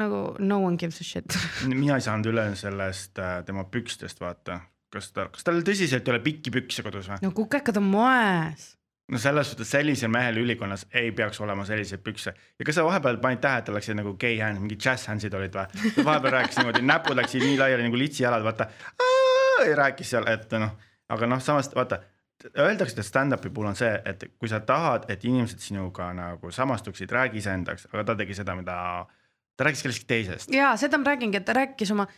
nagu 0.00 0.18
no 0.38 0.60
one 0.62 0.76
gives 0.78 1.00
a 1.00 1.04
shit. 1.04 1.36
mina 1.66 1.96
ei 1.98 2.04
saanud 2.04 2.30
üle 2.30 2.44
sellest 2.54 3.18
äh, 3.18 3.40
tema 3.46 3.64
pükstest, 3.66 4.20
vaata. 4.22 4.60
kas 4.90 5.10
ta, 5.14 5.28
kas 5.30 5.46
tal 5.46 5.62
tõsiselt 5.66 6.06
ei 6.06 6.14
ole 6.14 6.20
pikki 6.22 6.52
pükse 6.54 6.84
kodus 6.86 7.10
või? 7.10 7.18
no 7.24 7.32
kukekad 7.34 7.80
on 7.80 7.88
moes. 7.90 8.68
no 9.10 9.18
selles 9.18 9.50
suhtes 9.50 9.72
sellisel 9.74 10.12
mehel 10.14 10.38
ülikonnas 10.42 10.86
ei 10.94 11.10
peaks 11.16 11.42
olema 11.42 11.66
selliseid 11.66 12.04
pükse 12.06 12.34
ja 12.34 12.66
kas 12.66 12.78
sa 12.78 12.86
vahepeal 12.86 13.18
panid 13.22 13.42
tähele, 13.42 13.64
et 13.64 13.70
tal 13.70 13.78
läksid 13.78 13.98
nagu 13.98 14.14
gay 14.20 14.38
hands, 14.38 14.62
mingid 14.62 14.82
jazz 14.84 15.10
hands'id 15.10 15.34
olid 15.34 15.58
või? 15.58 15.82
vahepeal 16.06 16.38
rääkis 16.38 16.62
niimoodi, 16.62 16.86
näpud 16.86 17.18
läksid 17.18 17.46
nii 17.48 17.58
laiali 17.58 17.88
nagu 17.88 17.98
litsijalad, 17.98 18.46
vaata. 18.46 18.70
ja 19.66 19.76
rääkis 19.84 20.14
seal, 20.14 20.30
et 20.30 20.54
noh, 20.58 20.78
aga 21.10 21.26
noh, 21.34 21.42
samas 21.42 21.70
vaata, 21.74 22.00
öeldakse, 22.48 22.96
et 23.00 23.06
stand-up'i 23.06 23.50
puhul 23.54 23.70
on 23.70 23.78
see, 23.78 23.92
et 24.06 24.24
kui 24.38 24.48
sa 24.50 24.60
tahad, 24.66 25.06
et 25.12 25.24
inimesed 25.24 25.60
sinuga 25.62 26.10
nagu 26.16 26.52
samastuksid, 26.54 27.12
räägi 27.12 27.40
iseendaks, 27.42 27.88
aga 27.92 28.04
ta 28.10 28.16
tegi 28.22 28.36
seda, 28.38 28.56
mida, 28.58 28.76
ta 29.56 29.68
rääkis 29.68 29.84
kellestki 29.84 30.08
teisest. 30.08 30.52
ja 30.54 30.72
seda 30.80 30.98
ma 30.98 31.12
räägingi, 31.12 31.40
et 31.40 31.48
ta 31.48 31.56
rääkis 31.56 31.92
oma 31.94 32.08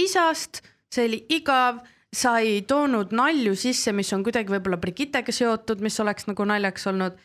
isast, 0.00 0.62
see 0.92 1.06
oli 1.08 1.20
igav, 1.36 1.82
sa 2.12 2.38
ei 2.42 2.62
toonud 2.66 3.14
nalju 3.14 3.54
sisse, 3.58 3.92
mis 3.94 4.10
on 4.16 4.24
kuidagi 4.26 4.50
võib-olla 4.50 4.80
Brigittega 4.82 5.32
seotud, 5.34 5.82
mis 5.84 6.00
oleks 6.02 6.26
nagu 6.30 6.46
naljaks 6.48 6.88
olnud, 6.90 7.20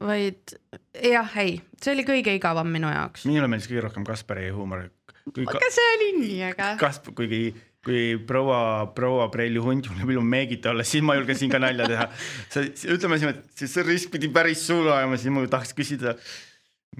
vaid 0.00 0.56
jah, 0.96 1.36
ei, 1.40 1.58
see 1.82 1.94
oli 1.94 2.06
kõige 2.08 2.34
igavam 2.34 2.70
minu 2.72 2.90
jaoks. 2.90 3.26
minule 3.28 3.50
meeldis 3.50 3.68
kõige 3.70 3.84
rohkem 3.86 4.06
Kaspari 4.08 4.48
huumor. 4.54 4.88
kui 5.30 5.44
ka, 5.44 5.58
aga 5.60 5.70
see 5.72 5.92
oli 5.98 6.10
nii 6.22 6.40
äge. 6.48 6.70
Kasp-, 6.80 7.12
kuigi, 7.16 7.46
kui 7.84 8.16
proua, 8.26 8.86
proua 8.96 9.28
Preili 9.32 9.60
hunt 9.62 9.90
mul 9.92 10.14
ilma 10.16 10.24
meegita 10.38 10.72
olla, 10.72 10.86
siis 10.86 11.04
ma 11.04 11.16
julgesin 11.18 11.52
ka 11.52 11.60
nalja 11.62 11.88
teha. 11.90 12.08
sa, 12.52 12.64
ütleme 12.94 13.20
siin, 13.20 13.34
et 13.34 13.66
see- 13.68 13.86
risk 13.86 14.14
pidi 14.14 14.30
päris 14.32 14.64
suur 14.66 14.88
olema, 14.88 15.18
siis 15.20 15.34
ma 15.34 15.44
tahaks 15.50 15.74
küsida, 15.76 16.16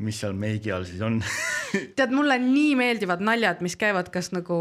mis 0.05 0.19
seal 0.21 0.35
meigi 0.37 0.73
all 0.75 0.87
siis 0.89 1.03
on 1.07 1.21
tead, 1.99 2.13
mulle 2.15 2.39
nii 2.43 2.75
meeldivad 2.79 3.25
naljad, 3.25 3.63
mis 3.65 3.79
käivad 3.81 4.11
kas 4.15 4.33
nagu 4.35 4.59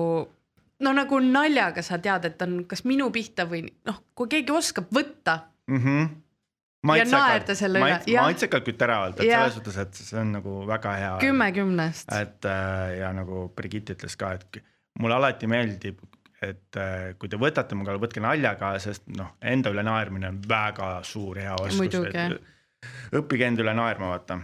no 0.84 0.94
nagu 0.96 1.20
naljaga 1.24 1.84
sa 1.86 2.00
tead, 2.02 2.28
et 2.32 2.46
on 2.46 2.62
kas 2.70 2.86
minu 2.88 3.10
pihta 3.14 3.48
või 3.50 3.66
noh, 3.88 4.04
kui 4.18 4.32
keegi 4.32 4.54
oskab 4.54 4.92
võtta, 4.94 5.40
mm. 5.70 5.82
-hmm. 5.86 6.12
Ja 6.84 7.06
naerda 7.08 7.54
selle 7.56 7.80
üle, 7.80 7.94
maitsekalt 8.20 8.66
kui 8.68 8.74
teravalt, 8.76 9.16
et 9.22 9.30
Jah. 9.30 9.46
selles 9.46 9.54
suhtes, 9.56 9.78
et 9.80 9.94
see 9.96 10.18
on 10.20 10.34
nagu 10.36 10.56
väga 10.68 10.96
hea. 11.00 11.12
kümme 11.22 11.48
kümnest. 11.56 12.12
et 12.12 12.44
äh, 12.44 12.98
ja 13.00 13.14
nagu 13.16 13.46
Brigitte 13.56 13.96
ütles 13.96 14.18
ka, 14.20 14.34
et 14.36 14.60
mulle 15.00 15.16
alati 15.16 15.48
meeldib, 15.48 16.00
et 16.42 16.78
äh, 16.78 17.14
kui 17.20 17.30
te 17.30 17.38
võtate 17.40 17.76
minuga, 17.76 17.96
võtke 18.02 18.22
naljaga, 18.22 18.74
sest 18.80 19.04
noh, 19.18 19.34
enda 19.42 19.72
üle 19.74 19.84
naermine 19.84 20.28
on 20.30 20.42
väga 20.48 21.02
suur 21.08 21.38
hea 21.40 21.54
oskus. 21.56 21.78
Muidugi. 21.80 22.40
õppige 23.16 23.48
enda 23.48 23.64
üle 23.64 23.74
naerma, 23.74 24.10
vaata. 24.12 24.40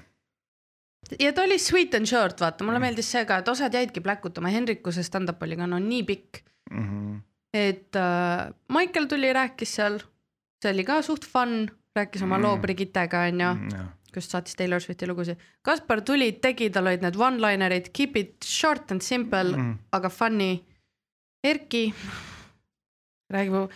ja 1.20 1.34
ta 1.34 1.44
oli 1.44 1.60
sweet 1.60 1.96
and 1.96 2.06
short, 2.10 2.40
vaata, 2.42 2.64
mulle 2.64 2.80
meeldis 2.80 3.12
see 3.12 3.26
ka, 3.26 3.38
et 3.44 3.48
osad 3.48 3.74
jäidki 3.74 4.02
pläkutama, 4.02 4.52
Henriku 4.54 4.92
see 4.96 5.04
stand-up 5.04 5.42
oli 5.44 5.58
ka 5.60 5.68
no 5.68 5.80
nii 5.80 6.04
pikk, 6.04 6.44
Mm 6.72 6.86
-hmm. 6.86 7.22
et 7.54 7.96
äh, 7.96 8.54
Michael 8.70 9.06
tuli, 9.10 9.34
rääkis 9.34 9.72
seal, 9.76 10.00
see 10.62 10.72
oli 10.74 10.84
ka 10.84 11.02
suht 11.02 11.26
fun, 11.26 11.70
rääkis 11.98 12.22
oma 12.24 12.38
Mm. 12.38 12.44
loo 12.44 12.58
Brigittega 12.58 13.20
onju, 13.26 13.50
kus 14.14 14.30
saatis 14.32 14.58
Taylor 14.60 14.82
Swifti 14.84 15.08
lugusid. 15.10 15.40
Kaspar 15.66 16.02
tuli, 16.06 16.32
tegi, 16.44 16.70
tal 16.74 16.90
olid 16.90 17.06
need 17.06 17.20
one-linerid, 17.20 17.92
keep 17.96 18.18
it 18.20 18.46
short 18.46 18.92
and 18.92 19.06
simple 19.06 19.54
mm., 19.56 19.78
aga 19.98 20.12
funny. 20.14 20.58
Erki 21.46 21.86
räägib, 23.32 23.72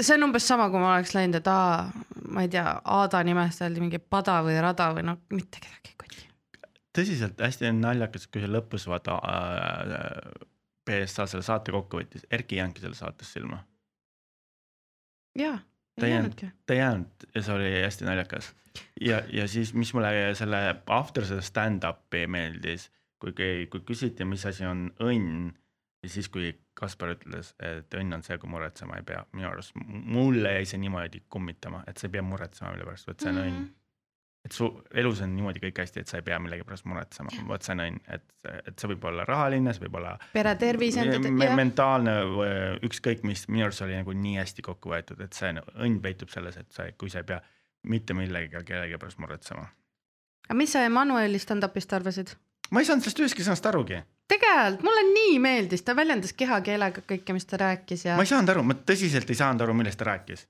see 0.00 0.14
on 0.16 0.28
umbes 0.28 0.46
sama, 0.48 0.70
kui 0.72 0.80
ma 0.80 0.94
oleks 0.94 1.14
läinud, 1.16 1.40
et 1.40 1.50
aa, 1.50 1.84
ma 2.32 2.44
ei 2.44 2.50
tea, 2.52 2.64
Aada 2.96 3.20
nimest 3.26 3.62
öeldi 3.64 3.82
mingi 3.82 4.00
pada 4.00 4.38
või 4.46 4.56
rada 4.62 4.90
või 4.96 5.04
noh, 5.10 5.20
mitte 5.34 5.60
kedagi 5.60 5.92
ei 5.92 5.98
koti. 6.00 6.26
tõsiselt 6.96 7.44
hästi 7.44 7.72
naljakas, 7.76 8.28
kui 8.30 8.44
see 8.44 8.50
lõpus 8.50 8.88
vaata 8.90 9.18
äh, 9.20 10.48
BSA 10.86 11.28
selle 11.30 11.46
saate 11.46 11.74
kokku 11.74 12.00
võttis, 12.00 12.26
Erki 12.30 12.56
ei 12.56 12.62
jäänudki 12.62 12.84
selles 12.84 13.02
saates 13.02 13.32
silma. 13.36 13.64
jaa, 15.38 15.58
Ta 16.00 16.06
ei 16.06 16.12
jäänudki. 16.12 16.50
ta 16.66 16.74
ei 16.74 16.78
jäänud 16.78 17.26
ja 17.34 17.42
see 17.42 17.54
oli 17.54 17.70
hästi 17.82 18.04
naljakas. 18.04 18.54
ja, 19.00 19.22
ja 19.32 19.48
siis, 19.48 19.74
mis 19.74 19.94
mulle 19.94 20.34
selle 20.34 20.62
after 20.86 21.26
seda 21.26 21.42
stand-up'i 21.42 22.26
meeldis, 22.26 22.90
kui, 23.18 23.34
kui 23.70 23.84
küsiti, 23.86 24.26
mis 24.26 24.46
asi 24.46 24.66
on 24.66 24.88
õnn 25.00 25.52
ja 26.02 26.10
siis, 26.10 26.28
kui 26.28 26.52
Kaspar 26.74 27.14
ütles, 27.14 27.52
et 27.62 27.94
õnn 27.94 28.16
on 28.16 28.24
see, 28.26 28.36
kui 28.42 28.50
muretsema 28.50 28.98
ei 28.98 29.06
pea, 29.06 29.22
minu 29.32 29.46
arust 29.48 29.76
mulle 29.86 30.56
jäi 30.56 30.66
see 30.66 30.80
niimoodi 30.82 31.22
kummitama, 31.30 31.84
et 31.86 32.00
sa 32.00 32.08
ei 32.08 32.16
pea 32.16 32.24
muretsema 32.26 32.72
mille 32.74 32.88
pärast, 32.88 33.06
vot 33.08 33.22
see 33.22 33.30
on 33.30 33.42
õnn. 33.44 33.68
Et 34.44 34.52
su 34.52 34.68
elus 35.00 35.22
on 35.24 35.32
niimoodi 35.32 35.62
kõik 35.62 35.78
hästi, 35.80 36.02
et 36.04 36.10
sa 36.10 36.18
ei 36.20 36.26
pea 36.26 36.38
millegi 36.42 36.66
pärast 36.68 36.84
muretsema, 36.88 37.32
vot 37.48 37.64
see 37.64 37.74
on 37.74 37.82
õnn, 37.86 38.00
et, 38.12 38.24
et 38.68 38.74
see 38.76 38.90
võib 38.92 39.06
olla 39.08 39.24
rahaline, 39.28 39.72
see 39.72 39.86
võib 39.86 39.98
olla 40.02 40.14
pere 40.34 40.54
tervis 40.60 40.98
me, 41.00 41.48
mentaalne 41.56 42.16
või 42.28 42.50
ükskõik 42.88 43.24
mis, 43.24 43.46
minu 43.48 43.68
arust 43.68 43.84
oli 43.86 43.96
nagu 43.96 44.16
nii 44.24 44.36
hästi 44.42 44.64
kokku 44.66 44.92
võetud, 44.92 45.22
et 45.24 45.36
see 45.36 45.54
õnn 45.56 46.00
peitub 46.04 46.32
selles, 46.32 46.60
et 46.60 46.68
sa, 46.76 46.90
kui 47.00 47.12
sa 47.12 47.22
ei 47.24 47.30
pea 47.32 47.40
mitte 47.88 48.16
millegagi 48.16 48.64
kellegi 48.68 49.00
pärast 49.00 49.20
muretsema. 49.22 49.68
aga 50.48 50.58
mis 50.60 50.76
sa 50.76 50.84
Emmanueli 50.84 51.40
stand-up'ist 51.40 51.96
arvasid? 51.96 52.36
ma 52.70 52.82
ei 52.82 52.88
saanud 52.88 53.06
sellest 53.06 53.24
ühestki 53.24 53.46
sõnast 53.46 53.66
arugi, 53.70 54.02
tegelikult 54.28 54.84
mulle 54.84 55.06
nii 55.08 55.38
meeldis, 55.40 55.84
ta 55.84 55.96
väljendas 55.96 56.36
kehakeelega 56.36 57.04
kõike, 57.08 57.36
mis 57.36 57.48
ta 57.48 57.60
rääkis 57.60 58.08
ja 58.10 58.18
ma 58.20 58.24
ei 58.26 58.32
saanud 58.32 58.52
aru, 58.52 58.66
ma 58.68 58.76
tõsiselt 58.76 59.30
ei 59.30 59.40
saanud 59.40 59.64
aru, 59.64 59.76
millest 59.80 60.00
ta 60.00 60.08
rääkis. 60.12 60.44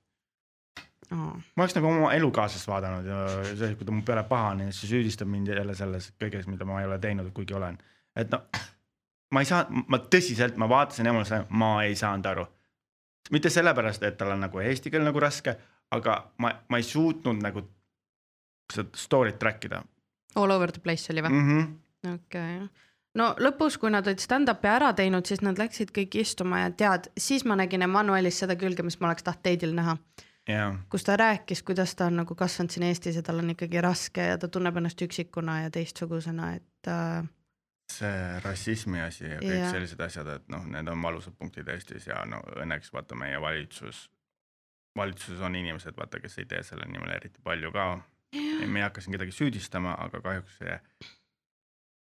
oh.. 1.11 1.33
ma 1.55 1.65
oleks 1.65 1.75
nagu 1.77 1.89
oma 1.89 2.13
elukaaslast 2.17 2.67
vaadanud 2.67 3.09
ja 3.09 3.19
see, 3.51 3.73
kui 3.75 3.87
ta 3.87 3.95
mu 3.95 4.05
peale 4.07 4.23
pahane, 4.29 4.71
siis 4.71 4.91
süüdistab 4.93 5.29
mind 5.31 5.53
jälle 5.53 5.75
selles 5.75 6.11
kõiges, 6.21 6.47
mida 6.51 6.67
ma 6.67 6.81
ei 6.81 6.89
ole 6.89 6.99
teinud, 7.03 7.31
kuigi 7.35 7.57
olen. 7.57 7.77
et 8.15 8.31
no 8.31 8.41
ma 9.33 9.43
ei 9.43 9.49
saa, 9.49 9.65
ma 9.91 9.99
tõsiselt, 9.99 10.59
ma 10.61 10.69
vaatasin 10.69 11.09
eemale, 11.09 11.41
ma 11.49 11.71
ei 11.83 11.95
saanud 11.99 12.29
aru. 12.31 12.45
mitte 13.31 13.49
sellepärast, 13.49 14.03
et 14.03 14.17
tal 14.17 14.35
on 14.35 14.45
nagu 14.45 14.61
eesti 14.61 14.91
keel 14.93 15.05
nagu 15.07 15.19
raske, 15.19 15.55
aga 15.95 16.19
ma, 16.43 16.51
ma 16.69 16.81
ei 16.81 16.85
suutnud 16.85 17.41
nagu 17.41 17.65
seda 18.73 18.97
story't 18.97 19.39
track 19.41 19.65
ida 19.65 19.83
All 20.35 20.51
over 20.51 20.71
the 20.71 20.81
place 20.83 21.11
oli 21.13 21.23
või? 21.23 21.31
mm. 21.31 21.49
-hmm. 21.49 22.13
okei 22.13 22.57
okay.. 22.57 22.67
no 23.15 23.31
lõpus, 23.39 23.79
kui 23.79 23.91
nad 23.91 24.07
olid 24.07 24.21
stand-up'i 24.21 24.69
ära 24.69 24.93
teinud, 24.93 25.25
siis 25.25 25.41
nad 25.45 25.59
läksid 25.59 25.93
kõik 25.95 26.19
istuma 26.21 26.65
ja 26.65 26.71
tead, 26.71 27.09
siis 27.17 27.45
ma 27.45 27.55
nägin 27.55 27.85
Emmanuelis 27.87 28.39
seda 28.43 28.55
külge, 28.59 28.83
mis 28.83 28.99
ma 28.99 29.11
oleks 29.11 29.23
tahtnud 29.23 29.43
teidil 29.47 29.75
näha, 29.75 29.97
ja, 30.47 30.67
kus 30.89 31.03
ta 31.03 31.17
rääkis, 31.17 31.63
kuidas 31.63 31.95
ta 31.95 32.09
on 32.09 32.21
nagu 32.21 32.35
kasvanud 32.35 32.73
siin 32.73 32.87
Eestis 32.89 33.15
ja 33.15 33.23
tal 33.23 33.41
on 33.43 33.49
ikkagi 33.55 33.81
raske 33.81 34.27
ja 34.31 34.37
ta 34.37 34.47
tunneb 34.47 34.77
ennast 34.77 35.01
üksikuna 35.01 35.61
ja 35.65 35.71
teistsugusena, 35.73 36.53
et 36.59 36.91
äh, 36.91 37.27
see 37.91 38.39
rassismi 38.43 39.01
asi 39.01 39.27
ja 39.29 39.39
kõik 39.39 39.57
yeah. 39.57 39.71
sellised 39.71 40.01
asjad, 40.01 40.29
et 40.37 40.47
noh, 40.53 40.65
need 40.69 40.89
on 40.91 41.01
valusad 41.01 41.35
punktid 41.39 41.69
Eestis 41.73 42.07
ja 42.09 42.21
no 42.29 42.41
õnneks 42.61 42.93
vaata 42.93 43.17
meie 43.19 43.41
valitsus, 43.41 44.05
valitsuses 44.97 45.41
on 45.45 45.55
inimesed, 45.55 45.97
vaata, 45.97 46.21
kes 46.23 46.39
ei 46.41 46.49
tee 46.49 46.63
selle 46.63 46.87
nimel 46.89 47.13
eriti 47.17 47.41
palju 47.43 47.71
ka. 47.75 47.89
Me 48.35 48.81
ei 48.81 48.83
hakka 48.83 49.03
siin 49.03 49.13
kedagi 49.15 49.31
süüdistama, 49.31 49.93
aga 50.01 50.19
kahjuks 50.23 50.57
see 50.59 50.79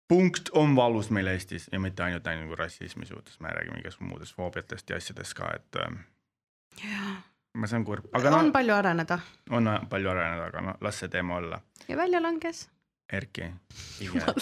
punkt 0.07 0.49
on 0.55 0.75
valus 0.75 1.09
meil 1.11 1.27
Eestis 1.27 1.67
ja 1.71 1.79
mitte 1.83 2.03
ainult 2.03 2.27
ainult 2.27 2.47
nagu 2.47 2.59
rassismi 2.59 3.05
suhtes, 3.05 3.39
me 3.43 3.51
räägime 3.53 3.81
igasugustest 3.81 4.09
muudest 4.09 4.35
foobiatest 4.35 4.89
ja 4.89 4.99
asjadest 5.01 5.35
ka, 5.37 5.51
et 5.59 5.79
ähm, 5.83 5.99
ma 7.57 7.67
on 7.73 7.85
kurb, 7.85 8.07
aga 8.13 8.31
on 8.31 8.47
noh, 8.47 8.53
palju 8.53 8.73
areneda 8.75 9.19
on 9.57 9.69
palju 9.89 10.09
areneda, 10.11 10.49
aga 10.51 10.63
noh, 10.69 10.79
las 10.85 11.01
see 11.01 11.11
teema 11.13 11.37
olla. 11.41 11.59
ja 11.87 11.97
välja 11.97 12.21
langes. 12.21 12.67
Erki 13.13 13.41
ja, 14.03 14.33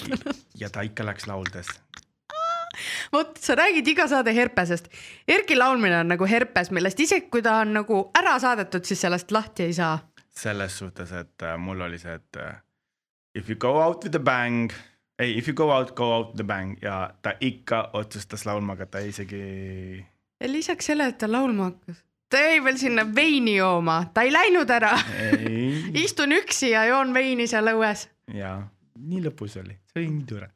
ja 0.58 0.70
ta 0.74 0.82
ikka 0.82 1.06
läks 1.06 1.28
lauldes. 1.30 1.70
vot 3.14 3.38
sa 3.40 3.56
räägid 3.56 3.88
iga 3.88 4.08
saade 4.08 4.34
herpesest. 4.36 4.90
Erki 5.28 5.56
laulmine 5.56 6.00
on 6.00 6.12
nagu 6.12 6.28
herpes, 6.28 6.72
millest 6.72 7.00
isegi 7.00 7.30
kui 7.32 7.44
ta 7.46 7.60
on 7.62 7.74
nagu 7.80 8.02
ära 8.18 8.36
saadetud, 8.40 8.84
siis 8.84 9.02
sellest 9.06 9.32
lahti 9.32 9.70
ei 9.70 9.74
saa. 9.74 10.00
selles 10.36 10.78
suhtes, 10.78 11.12
et 11.12 11.44
äh, 11.48 11.58
mul 11.58 11.82
oli 11.82 11.98
see, 11.98 12.14
et 12.14 12.38
äh, 12.44 12.56
if 13.36 13.50
you 13.50 13.56
go 13.56 13.82
out 13.82 14.04
with 14.04 14.16
a 14.16 14.20
bang, 14.20 14.72
ei, 15.20 15.38
if 15.38 15.48
you 15.48 15.54
go 15.56 15.72
out, 15.72 15.96
go 15.96 16.12
out 16.14 16.34
with 16.34 16.42
a 16.42 16.44
bang 16.44 16.76
ja 16.82 17.12
ta 17.22 17.34
ikka 17.40 17.90
otsustas 17.94 18.46
laulma 18.46 18.76
hakata, 18.76 19.00
isegi 19.00 20.06
ja 20.42 20.52
lisaks 20.52 20.92
sellele, 20.92 21.14
et 21.14 21.18
ta 21.18 21.32
laulma 21.32 21.70
hakkas, 21.70 22.04
ta 22.30 22.42
jäi 22.42 22.64
veel 22.64 22.78
sinna 22.78 23.06
veini 23.16 23.56
jooma, 23.58 24.00
ta 24.14 24.26
ei 24.26 24.34
läinud 24.34 24.70
ära. 24.70 24.94
istun 26.06 26.36
üksi 26.36 26.72
ja 26.74 26.86
joon 26.90 27.14
veini 27.14 27.48
seal 27.48 27.70
õues. 27.76 28.08
ja 28.34 28.58
nii 28.96 29.24
lõbus 29.28 29.58
oli, 29.62 29.78
see 29.92 30.02
oli 30.02 30.12
nii 30.18 30.28
tore. 30.30 30.50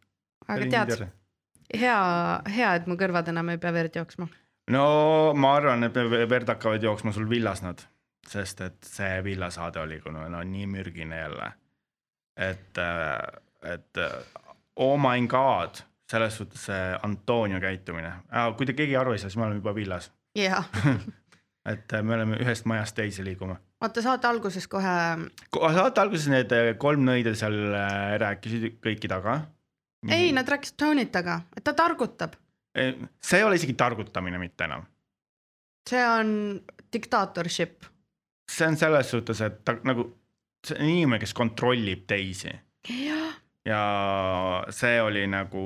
aga 0.48 0.70
tead, 0.74 1.08
hea, 1.78 2.00
hea, 2.56 2.74
et 2.80 2.90
mu 2.90 2.98
kõrvad 3.00 3.30
enam 3.34 3.54
ei 3.54 3.62
pea 3.62 3.74
verd 3.76 4.00
jooksma. 4.00 4.28
no 4.76 4.86
ma 5.36 5.56
arvan, 5.60 5.90
et 5.90 6.00
verd 6.30 6.56
hakkavad 6.56 6.84
jooksma 6.84 7.14
sul 7.16 7.30
villas 7.30 7.64
nad, 7.66 7.84
sest 8.28 8.62
et 8.66 8.80
see 8.86 9.20
villasaade 9.26 9.82
oli 9.84 10.00
kuna 10.04 10.28
no 10.32 10.44
nii 10.44 10.68
mürgine 10.72 11.22
jälle. 11.24 11.52
et, 12.40 12.82
et 13.74 14.04
oh 14.76 14.98
my 14.98 15.28
god, 15.28 15.84
selles 16.12 16.38
suhtes 16.38 16.66
see 16.72 16.92
Antonio 17.04 17.60
käitumine, 17.60 18.14
kui 18.58 18.66
te 18.66 18.74
keegi 18.74 18.96
aru 18.98 19.14
ei 19.14 19.22
saa, 19.22 19.30
siis 19.30 19.38
me 19.38 19.50
oleme 19.50 19.62
juba 19.62 19.76
villas, 19.76 20.12
jah, 20.38 20.70
et 21.70 21.96
me 22.04 22.16
oleme 22.18 22.40
ühest 22.44 22.68
majast 22.70 22.98
teise 22.98 23.24
liiguma. 23.26 23.58
vaata 23.82 24.04
saate 24.04 24.28
alguses 24.30 24.68
kohe, 24.72 24.96
saate 25.78 26.04
alguses 26.04 26.30
need 26.32 26.54
kolm 26.82 27.06
nõida 27.08 27.36
seal 27.38 27.58
äh, 27.78 28.14
rääkisid 28.24 28.80
kõiki 28.84 29.12
taga. 29.12 29.40
ei, 30.10 30.32
nad 30.36 30.50
rääkisid 30.50 30.80
Tonitaga, 30.80 31.42
et 31.56 31.66
ta 31.66 31.76
targutab, 31.78 32.38
see 32.76 33.42
ei 33.42 33.48
ole 33.48 33.60
isegi 33.60 33.76
targutamine 33.80 34.42
mitte 34.42 34.68
enam, 34.70 34.88
see 35.90 36.06
on 36.06 36.32
diktaatorship. 36.94 37.86
see 38.50 38.68
on 38.68 38.80
selles 38.80 39.12
suhtes, 39.16 39.44
et 39.46 39.62
ta 39.66 39.78
nagu, 39.88 40.10
see 40.66 40.80
on 40.80 40.90
inimene, 40.96 41.22
kes 41.22 41.36
kontrollib 41.38 42.08
teisi 42.10 42.52
jah, 42.90 43.38
ja 43.68 43.84
see 44.74 45.02
oli 45.02 45.26
nagu 45.30 45.64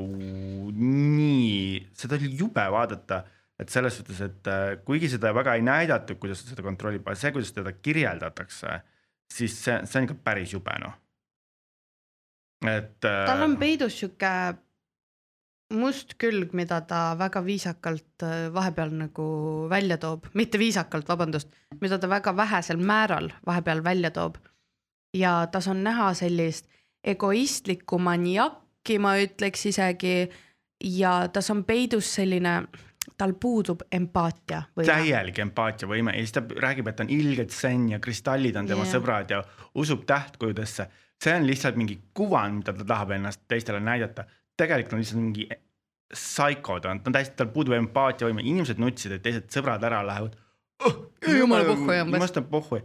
nii, 0.73 1.89
seda 1.97 2.17
oli 2.19 2.33
jube 2.39 2.65
vaadata, 2.75 3.23
et 3.59 3.69
selles 3.69 3.97
suhtes, 3.99 4.19
et 4.25 4.49
äh, 4.49 4.65
kuigi 4.85 5.11
seda 5.11 5.33
väga 5.35 5.55
ei 5.57 5.63
näidatud, 5.65 6.17
kuidas 6.21 6.41
seda 6.47 6.65
kontrollib, 6.65 7.05
aga 7.07 7.15
see, 7.19 7.31
kuidas 7.35 7.53
teda 7.53 7.75
kirjeldatakse, 7.77 8.79
siis 9.31 9.55
see, 9.59 9.79
see 9.85 10.01
on 10.01 10.09
ikka 10.09 10.19
päris 10.25 10.53
jube 10.55 10.75
noh. 10.81 10.95
et. 12.67 12.99
tal 13.01 13.45
on 13.45 13.57
peidus 13.61 13.99
sihuke 13.99 14.33
must 15.73 16.15
külg, 16.21 16.53
mida 16.53 16.79
ta 16.87 17.13
väga 17.19 17.41
viisakalt 17.45 18.25
äh, 18.25 18.47
vahepeal 18.53 18.93
nagu 18.97 19.25
välja 19.69 19.97
toob, 20.01 20.27
mitte 20.37 20.59
viisakalt, 20.61 21.07
vabandust, 21.09 21.49
mida 21.81 21.99
ta 21.99 22.09
väga 22.09 22.35
vähesel 22.37 22.77
määral 22.77 23.31
vahepeal 23.45 23.83
välja 23.83 24.11
toob. 24.11 24.37
ja 25.13 25.47
tas 25.51 25.67
on 25.67 25.83
näha 25.83 26.13
sellist 26.13 26.65
egoistlikku 27.03 27.99
maniakki, 27.99 28.97
ma 28.99 29.17
ütleks 29.21 29.65
isegi. 29.69 30.29
ja 30.83 31.27
tas 31.33 31.49
on 31.49 31.63
peidus 31.63 32.13
selline, 32.15 32.63
tal 33.17 33.33
puudub 33.39 33.83
empaatia 33.91 34.63
täielik 34.75 35.39
empaatiavõime 35.43 36.15
ja 36.15 36.23
siis 36.23 36.35
ta 36.35 36.43
räägib, 36.65 36.87
et 36.89 36.97
ta 36.97 37.05
on 37.05 37.11
ilgelt 37.13 37.53
zen 37.53 37.89
ja 37.91 37.99
kristallid 38.03 38.57
on 38.59 38.69
tema 38.69 38.85
yeah. 38.85 38.93
sõbrad 38.95 39.33
ja 39.33 39.43
usub 39.79 40.05
tähtkujudesse. 40.09 40.87
see 41.23 41.35
on 41.35 41.47
lihtsalt 41.47 41.77
mingi 41.79 41.99
kuvand, 42.13 42.61
mida 42.61 42.73
ta 42.73 42.85
tahab 42.85 43.11
ennast 43.17 43.43
teistele 43.47 43.79
näidata. 43.79 44.25
tegelikult 44.57 44.93
on 44.93 44.99
lihtsalt 44.99 45.21
mingi 45.21 45.49
psycho, 46.13 46.79
ta 46.79 46.91
on, 46.91 46.99
ta 47.01 47.09
on 47.09 47.13
täiesti, 47.13 47.35
tal 47.37 47.51
puudub 47.53 47.73
empaatiavõime, 47.77 48.41
inimesed 48.41 48.81
nutsid, 48.81 49.15
et 49.15 49.23
teised 49.23 49.49
sõbrad 49.53 49.83
ära 49.83 50.03
lähevad 50.05 50.35
oh,. 50.85 50.99
Jumala 51.23 51.63
pohhu 51.63 51.87
umbes. 51.87 52.13
jumalast 52.13 52.37
on 52.37 52.45
pohhu. 52.51 52.81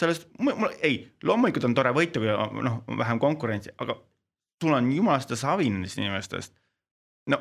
sellest, 0.00 0.28
mul 0.38 0.70
ei, 0.80 0.96
loomulikult 1.22 1.64
on 1.64 1.74
tore 1.74 1.90
võita, 1.94 2.22
kui 2.22 2.62
noh, 2.64 2.82
vähem 2.98 3.18
konkurentsi, 3.22 3.74
aga 3.78 3.96
sul 4.62 4.74
on 4.76 4.92
jumalast 4.92 5.34
savi 5.38 5.70
nendest 5.70 5.98
inimestest. 5.98 6.61
No 7.30 7.38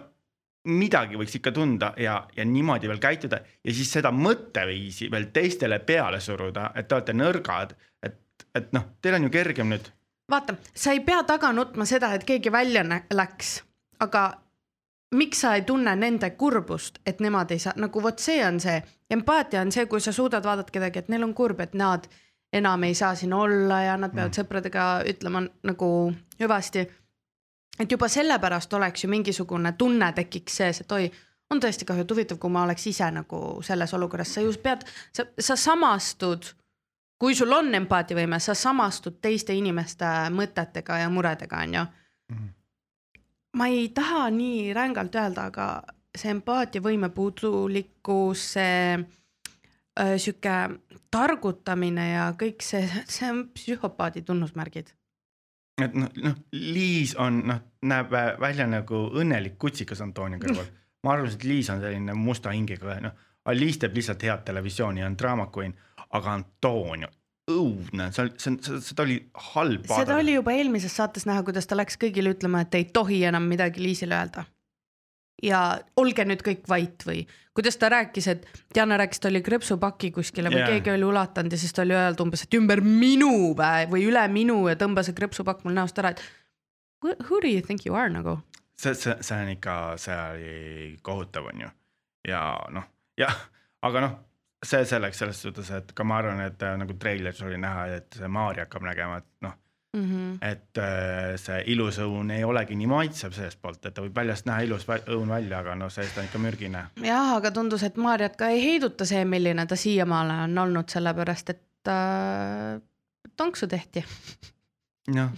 midagi 0.70 1.18
võiks 1.18 1.36
ikka 1.40 1.54
tunda 1.56 1.94
ja, 1.98 2.20
ja 2.36 2.46
niimoodi 2.46 2.90
veel 2.90 3.02
käituda 3.02 3.40
ja 3.42 3.74
siis 3.74 3.90
seda 3.98 4.12
mõtteviisi 4.14 5.10
veel 5.12 5.32
teistele 5.34 5.80
peale 5.80 6.20
suruda, 6.22 6.70
et 6.76 6.88
te 6.88 6.96
olete 6.96 7.16
nõrgad, 7.18 7.74
et, 8.04 8.20
et 8.56 8.70
noh, 8.76 8.92
teil 9.02 9.18
on 9.18 9.26
ju 9.26 9.34
kergem 9.34 9.74
nüüd. 9.74 9.90
vaata, 10.30 10.56
sa 10.74 10.94
ei 10.94 11.02
pea 11.06 11.24
taga 11.28 11.52
nutma 11.54 11.86
seda, 11.90 12.14
et 12.14 12.28
keegi 12.28 12.52
välja 12.54 12.86
läks, 13.14 13.62
aga 14.00 14.28
miks 15.16 15.42
sa 15.42 15.56
ei 15.56 15.66
tunne 15.68 15.96
nende 15.96 16.30
kurbust, 16.40 17.02
et 17.06 17.20
nemad 17.20 17.52
ei 17.52 17.60
saa, 17.60 17.74
nagu 17.76 18.04
vot 18.04 18.20
see 18.20 18.44
on 18.46 18.60
see, 18.64 18.78
empaatia 19.10 19.62
on 19.66 19.72
see, 19.72 19.86
kui 19.90 20.02
sa 20.02 20.14
suudad 20.16 20.46
vaadata 20.46 20.72
kedagi, 20.72 21.00
et 21.00 21.10
neil 21.10 21.26
on 21.26 21.34
kurb, 21.34 21.60
et 21.60 21.74
nad 21.74 22.08
enam 22.54 22.84
ei 22.84 22.94
saa 22.96 23.16
siin 23.16 23.34
olla 23.34 23.82
ja 23.82 23.98
nad 23.98 24.14
peavad 24.14 24.32
mm. 24.32 24.40
sõpradega 24.40 24.88
ütlema 25.08 25.44
nagu 25.68 25.90
hüvasti. 26.40 26.86
Et 27.82 27.92
juba 27.92 28.08
sellepärast 28.12 28.74
oleks 28.74 29.04
ju 29.04 29.10
mingisugune 29.10 29.74
tunne 29.78 30.12
tekiks 30.14 30.58
sees, 30.62 30.82
et 30.82 30.92
oi, 30.92 31.12
on 31.52 31.60
tõesti 31.60 31.86
kahju, 31.86 32.06
et 32.06 32.12
huvitav, 32.12 32.40
kui 32.40 32.52
ma 32.54 32.64
oleks 32.64 32.88
ise 32.88 33.10
nagu 33.12 33.60
selles 33.66 33.94
olukorras, 33.94 34.34
sa 34.34 34.44
just 34.46 34.64
pead, 34.64 34.86
sa, 35.12 35.26
sa 35.40 35.58
samastud 35.60 36.54
kui 37.22 37.36
sul 37.38 37.54
on 37.54 37.70
empaatiavõime, 37.78 38.40
sa 38.42 38.56
samastud 38.58 39.20
teiste 39.22 39.54
inimeste 39.54 40.08
mõtetega 40.34 41.04
ja 41.04 41.10
muredega, 41.14 41.60
onju. 41.68 41.84
ma 43.62 43.68
ei 43.70 43.90
taha 43.94 44.30
nii 44.34 44.72
rängalt 44.74 45.18
öelda, 45.20 45.50
aga 45.52 45.68
see 46.18 46.32
empaatiavõime 46.34 47.12
puudulikkus, 47.14 48.46
see 48.56 48.96
äh, 48.98 50.16
sihuke 50.18 50.56
targutamine 51.14 52.08
ja 52.10 52.26
kõik 52.40 52.66
see, 52.66 52.90
see 53.06 53.30
on 53.30 53.44
psühhopaadi 53.54 54.26
tunnusmärgid. 54.26 54.90
Et 55.88 55.96
noh, 55.98 56.10
noh 56.24 56.38
Liis 56.52 57.16
on 57.20 57.42
noh, 57.48 57.62
näeb 57.88 58.12
vä- 58.12 58.36
välja 58.40 58.68
nagu 58.70 59.06
õnnelik 59.22 59.58
kutsikas 59.62 60.02
Antonio 60.02 60.40
kõrval. 60.42 60.70
ma 61.04 61.16
arvasin, 61.16 61.40
et 61.40 61.48
Liis 61.50 61.70
on 61.74 61.82
selline 61.82 62.14
musta 62.18 62.54
hingega, 62.56 63.00
noh, 63.02 63.18
Liis 63.58 63.80
teeb 63.82 63.96
lihtsalt 63.98 64.24
head 64.24 64.46
televisiooni 64.46 65.02
ja 65.02 65.10
on 65.10 65.18
draama 65.18 65.48
queen, 65.56 65.74
aga 66.12 66.38
Antonio, 66.38 67.10
õudne, 67.52 68.12
see, 68.16 68.32
see, 68.38 68.80
seda 68.86 69.04
oli 69.04 69.18
halb 69.54 69.88
seda 69.90 70.18
oli 70.22 70.36
juba 70.38 70.54
eelmises 70.56 70.94
saates 70.96 71.26
näha, 71.30 71.44
kuidas 71.48 71.68
ta 71.68 71.78
läks 71.78 71.98
kõigile 72.02 72.36
ütlema, 72.36 72.62
et 72.66 72.78
ei 72.78 72.86
tohi 72.94 73.24
enam 73.28 73.48
midagi 73.50 73.84
Liisile 73.84 74.18
öelda. 74.20 74.46
Ja 75.46 75.62
olge 75.98 76.26
nüüd 76.28 76.44
kõik 76.46 76.68
vait 76.70 77.06
või 77.08 77.24
kuidas 77.58 77.78
ta 77.78 77.90
rääkis, 77.92 78.28
et 78.32 78.46
Diana 78.74 78.98
rääkis, 79.02 79.20
ta 79.20 79.30
oli 79.32 79.42
krõpsupaki 79.44 80.12
kuskile 80.16 80.52
või 80.52 80.62
yeah. 80.62 80.72
keegi 80.76 80.94
oli 80.94 81.08
ulatanud 81.08 81.52
ja 81.52 81.60
siis 81.60 81.74
ta 81.76 81.84
oli 81.86 81.96
öelnud 81.98 82.24
umbes, 82.26 82.46
et 82.46 82.58
ümber 82.58 82.82
minu 82.86 83.52
või 83.58 84.06
üle 84.08 84.24
minu 84.32 84.64
ja 84.70 84.78
tõmba 84.80 85.04
see 85.06 85.18
krõpsupakk 85.18 85.66
mul 85.66 85.76
näost 85.76 86.00
ära, 86.00 86.14
et 86.16 86.24
who 87.04 87.16
who 87.28 87.42
do 87.44 87.52
you 87.52 87.62
think 87.66 87.86
you 87.86 87.98
are 87.98 88.10
nagu. 88.10 88.40
see, 88.78 88.94
see, 88.96 89.16
see 89.22 89.38
on 89.38 89.54
ikka, 89.54 89.78
see 90.02 90.18
oli 90.18 90.98
kohutav, 91.02 91.52
on 91.52 91.66
ju. 91.68 91.72
ja 92.28 92.42
noh, 92.74 92.88
jah, 93.20 93.36
aga 93.82 94.06
noh, 94.08 94.16
see 94.66 94.86
selleks 94.86 95.22
selles 95.22 95.42
suhtes, 95.42 95.70
et 95.76 95.92
ka 95.98 96.06
ma 96.08 96.22
arvan, 96.22 96.42
et 96.46 96.64
äh, 96.64 96.78
nagu 96.78 96.96
treileris 97.00 97.42
oli 97.46 97.60
näha, 97.62 97.88
et 97.98 98.18
see 98.18 98.30
Maarja 98.30 98.68
hakkab 98.68 98.86
nägema, 98.86 99.18
et 99.22 99.30
noh, 99.46 99.58
Mm 99.98 100.04
-hmm. 100.04 100.52
et 100.52 100.78
äh, 100.78 101.34
see 101.36 101.64
ilus 101.74 101.98
õun 102.00 102.30
ei 102.32 102.44
olegi 102.48 102.76
nii 102.80 102.88
maitsev 102.88 103.34
seestpoolt, 103.36 103.86
et 103.86 103.94
ta 103.94 104.02
võib 104.02 104.16
väljast 104.16 104.46
näha 104.48 104.62
ilus 104.64 104.86
õun 104.88 105.28
välja, 105.28 105.58
aga 105.60 105.74
no 105.76 105.90
seest 105.90 106.18
on 106.18 106.30
ikka 106.30 106.40
mürgine. 106.40 106.86
jah, 107.04 107.34
aga 107.36 107.52
tundus, 107.52 107.84
et 107.84 107.98
Maarjat 107.98 108.38
ka 108.40 108.48
ei 108.48 108.62
heiduta 108.64 109.06
see, 109.06 109.26
milline 109.26 109.66
ta 109.68 109.76
siiamaale 109.76 110.38
on 110.44 110.58
olnud, 110.58 110.88
sellepärast 110.90 111.50
et 111.50 111.92
äh, 111.92 112.80
tonksu 113.36 113.68
tehti. 113.68 114.06
noh, 115.16 115.32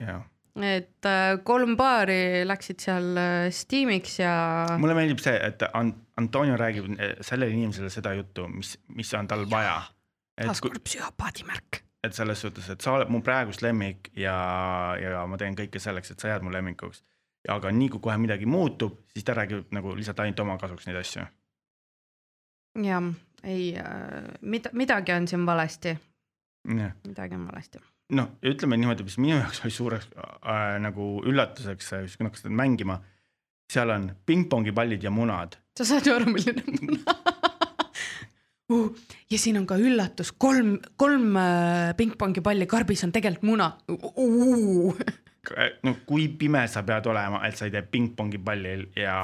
ja 0.00 0.20
et 0.60 1.08
äh, 1.08 1.38
kolm 1.44 1.72
paari 1.76 2.44
läksid 2.44 2.84
seal 2.84 3.16
äh, 3.16 3.48
Steamiks 3.50 4.18
ja 4.18 4.34
mulle 4.78 4.94
meeldib 4.94 5.22
see, 5.24 5.38
et 5.48 5.64
An- 5.72 5.94
Antonio 6.20 6.58
räägib 6.60 6.92
sellele 7.24 7.56
inimesele 7.56 7.88
seda 7.90 8.12
juttu, 8.14 8.48
mis, 8.48 8.76
mis 8.88 9.14
on 9.14 9.28
tal 9.28 9.48
vaja. 9.50 9.78
et 10.36 10.44
kui, 10.44 10.52
taaskord 10.52 10.84
psühhopaadi 10.84 11.48
märk. 11.48 11.80
Et 12.02 12.14
selles 12.14 12.40
suhtes, 12.42 12.68
et 12.72 12.82
sa 12.82 12.96
oled 12.96 13.10
mu 13.12 13.22
praegust 13.22 13.62
lemmik 13.62 14.10
ja, 14.18 14.34
ja 14.98 15.22
ma 15.30 15.38
teen 15.40 15.56
kõike 15.58 15.80
selleks, 15.82 16.12
et 16.12 16.22
sa 16.22 16.32
jääd 16.32 16.46
mu 16.46 16.52
lemmikuks. 16.54 17.02
aga 17.50 17.70
nii 17.74 17.88
kui 17.90 18.02
kohe 18.02 18.16
midagi 18.22 18.46
muutub, 18.46 19.00
siis 19.12 19.24
ta 19.26 19.34
räägib 19.34 19.72
nagu 19.74 19.94
lihtsalt 19.98 20.20
ainult 20.22 20.40
oma 20.44 20.58
kasuks 20.58 20.86
neid 20.86 20.98
asju. 21.00 21.26
jah, 22.82 23.08
ei 23.44 23.72
äh,, 23.78 24.28
mida, 24.42 24.70
midagi 24.72 25.12
on 25.12 25.28
siin 25.28 25.46
valesti, 25.46 25.96
midagi 27.06 27.38
on 27.38 27.46
valesti. 27.46 27.82
noh, 28.18 28.34
ütleme 28.42 28.78
niimoodi, 28.78 29.06
mis 29.06 29.18
minu 29.18 29.38
jaoks 29.38 29.62
oli 29.64 29.78
suureks 29.78 30.10
äh, 30.16 30.78
nagu 30.82 31.14
üllatuseks, 31.26 31.94
siis 31.94 32.16
kui 32.16 32.26
hakkasid 32.26 32.50
mängima, 32.50 32.98
seal 33.72 33.94
on 33.94 34.10
pingpongipallid 34.26 35.02
ja 35.02 35.10
munad. 35.10 35.58
sa 35.78 35.86
saad 35.86 36.06
ju 36.06 36.18
aru, 36.18 36.34
milline 36.34 36.66
muna 36.80 37.31
uh,. 38.72 39.08
ja 39.30 39.38
siin 39.38 39.58
on 39.60 39.66
ka 39.68 39.78
üllatus, 39.80 40.32
kolm, 40.32 40.76
kolm 40.96 41.36
äh, 41.40 41.92
pingpongipalli 41.98 42.68
karbis 42.70 43.04
on 43.06 43.12
tegelikult 43.14 43.48
muna 43.52 43.70
uh.. 43.88 45.02
no 45.86 45.96
kui 46.06 46.28
pime 46.38 46.64
sa 46.70 46.84
pead 46.86 47.08
olema, 47.10 47.42
et 47.46 47.58
sa 47.58 47.66
ei 47.68 47.74
tee 47.74 47.84
pingpongipallil 47.94 48.88
ja 48.98 49.18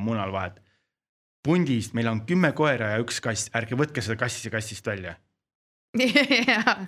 munal 0.00 0.32
vahet. 0.34 0.60
pundist 1.44 1.94
meil 1.96 2.08
on 2.08 2.22
kümme 2.28 2.52
koera 2.56 2.94
ja 2.94 3.02
üks 3.02 3.20
kass, 3.24 3.50
ärge 3.56 3.76
võtke 3.78 4.04
seda 4.04 4.16
kassi 4.20 4.52
kassist 4.52 4.86
välja. 4.86 5.16
jaa, 6.50 6.78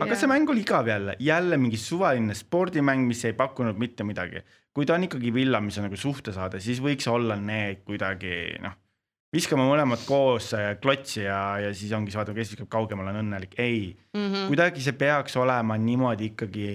aga 0.00 0.18
see 0.18 0.30
mäng 0.30 0.50
oli 0.50 0.64
igav 0.64 0.88
jälle, 0.88 1.16
jälle 1.20 1.56
mingi 1.60 1.80
suvaline 1.80 2.34
spordimäng, 2.36 3.06
mis 3.08 3.24
ei 3.24 3.36
pakkunud 3.38 3.78
mitte 3.78 4.04
midagi. 4.04 4.42
kui 4.72 4.86
ta 4.88 4.96
on 4.96 5.04
ikkagi 5.04 5.34
villa, 5.34 5.60
mis 5.60 5.76
on 5.78 5.88
nagu 5.88 5.98
suhtesaade, 6.00 6.60
siis 6.60 6.80
võiks 6.80 7.08
olla 7.10 7.36
need 7.36 7.82
kuidagi 7.84 8.56
noh, 8.62 8.78
viskame 9.32 9.64
mõlemad 9.64 10.02
koos 10.04 10.50
äh, 10.56 10.74
klotsi 10.80 11.22
ja, 11.24 11.38
ja 11.62 11.70
siis 11.76 11.92
ongi 11.96 12.12
vaata, 12.14 12.34
kes 12.36 12.52
viskab 12.52 12.68
kaugemale, 12.72 13.14
on 13.14 13.22
õnnelik. 13.22 13.56
ei 13.56 13.78
mm. 13.88 14.18
mm., 14.18 14.26
-hmm. 14.34 14.46
kuidagi 14.52 14.84
see 14.84 14.96
peaks 14.98 15.36
olema 15.40 15.78
niimoodi 15.80 16.30
ikkagi. 16.32 16.66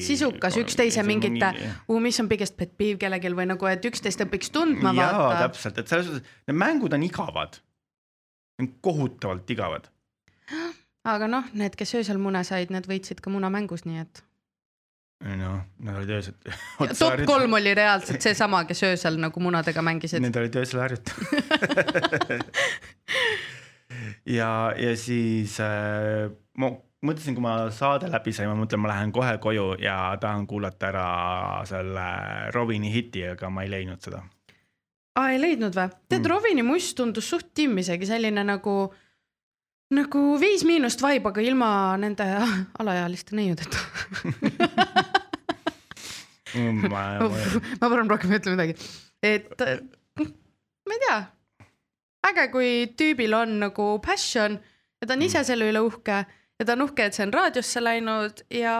sisukas 0.00 0.56
üksteise 0.62 1.04
mingite, 1.06 1.52
mis 2.00 2.20
on 2.20 2.28
biggest 2.28 2.56
pet 2.56 2.72
peeve 2.76 2.98
kellelgi 2.98 3.34
või 3.36 3.48
nagu, 3.52 3.68
et 3.68 3.84
üksteist 3.84 4.24
õpiks 4.24 4.52
tundma 4.52 4.94
jaa, 4.96 5.28
täpselt, 5.44 5.78
et 5.78 5.88
selles 5.88 6.08
suhtes, 6.08 6.36
need 6.48 6.58
mängud 6.64 6.92
on 6.92 7.02
igavad. 7.02 7.60
kohutavalt 8.80 9.50
igavad. 9.50 9.88
aga 11.04 11.28
noh, 11.28 11.44
need, 11.52 11.76
kes 11.76 11.94
öösel 11.98 12.18
mune 12.18 12.44
said, 12.44 12.70
need 12.70 12.86
võitsid 12.88 13.20
ka 13.20 13.30
munamängus, 13.30 13.84
nii 13.84 13.98
et. 13.98 14.24
noh, 15.22 15.58
nad 15.86 15.98
olid 16.00 16.10
öösel. 16.18 16.36
top 16.98 17.24
kolm 17.28 17.58
oli 17.58 17.74
reaalselt 17.78 18.24
seesama, 18.24 18.64
kes 18.68 18.82
öösel 18.90 19.18
nagu 19.22 19.42
munadega 19.42 19.82
mängisid. 19.84 20.22
Need 20.24 20.38
olid 20.40 20.56
öösel 20.62 20.82
harjutanud. 20.82 22.46
ja, 24.38 24.52
ja 24.78 24.96
siis 24.98 25.58
äh, 25.62 26.30
ma 26.58 26.72
mõtlesin, 27.06 27.36
kui 27.36 27.44
ma 27.44 27.54
saade 27.74 28.10
läbi 28.10 28.34
sain, 28.34 28.50
ma 28.50 28.56
mõtlen, 28.58 28.82
ma 28.82 28.92
lähen 28.92 29.12
kohe 29.14 29.36
koju 29.42 29.72
ja 29.82 29.96
tahan 30.22 30.46
kuulata 30.50 30.90
ära 30.92 31.06
selle 31.68 32.06
Robini 32.54 32.92
hiti, 32.94 33.26
aga 33.34 33.50
ma 33.50 33.66
ei 33.66 33.72
leidnud 33.72 34.02
seda. 34.04 34.22
aa, 35.18 35.30
ei 35.34 35.40
leidnud 35.42 35.76
või? 35.76 35.88
tead 36.08 36.22
Mm. 36.22 36.30
Rovini 36.30 36.66
must 36.66 36.96
tundus 36.98 37.30
suht 37.30 37.52
timm 37.54 37.78
isegi 37.82 38.08
selline 38.08 38.44
nagu, 38.46 38.76
nagu 39.92 40.26
Viis 40.40 40.64
Miinust 40.68 41.02
vibe, 41.02 41.32
aga 41.32 41.44
ilma 41.44 41.70
nende 42.00 42.28
alaealiste 42.78 43.36
neiudeta. 43.36 43.82
ma, 46.88 47.02
ma, 47.22 47.30
ma 47.80 47.88
parem 47.88 48.10
rohkem 48.10 48.32
ei 48.32 48.42
ütle 48.42 48.56
midagi, 48.56 48.76
et 49.22 49.66
äh, 49.66 49.80
ma 50.20 50.98
ei 50.98 51.02
tea, 51.06 51.18
äge, 52.30 52.46
kui 52.54 52.70
tüübil 52.98 53.34
on 53.38 53.58
nagu 53.64 53.88
passion 54.04 54.58
ja 55.00 55.08
ta 55.08 55.16
on 55.16 55.26
ise 55.26 55.44
selle 55.46 55.68
üle 55.72 55.82
uhke 55.84 56.22
ja 56.22 56.66
ta 56.66 56.76
on 56.76 56.86
uhke, 56.86 57.08
et 57.08 57.18
see 57.18 57.26
on 57.26 57.34
raadiosse 57.34 57.82
läinud 57.82 58.44
ja 58.54 58.76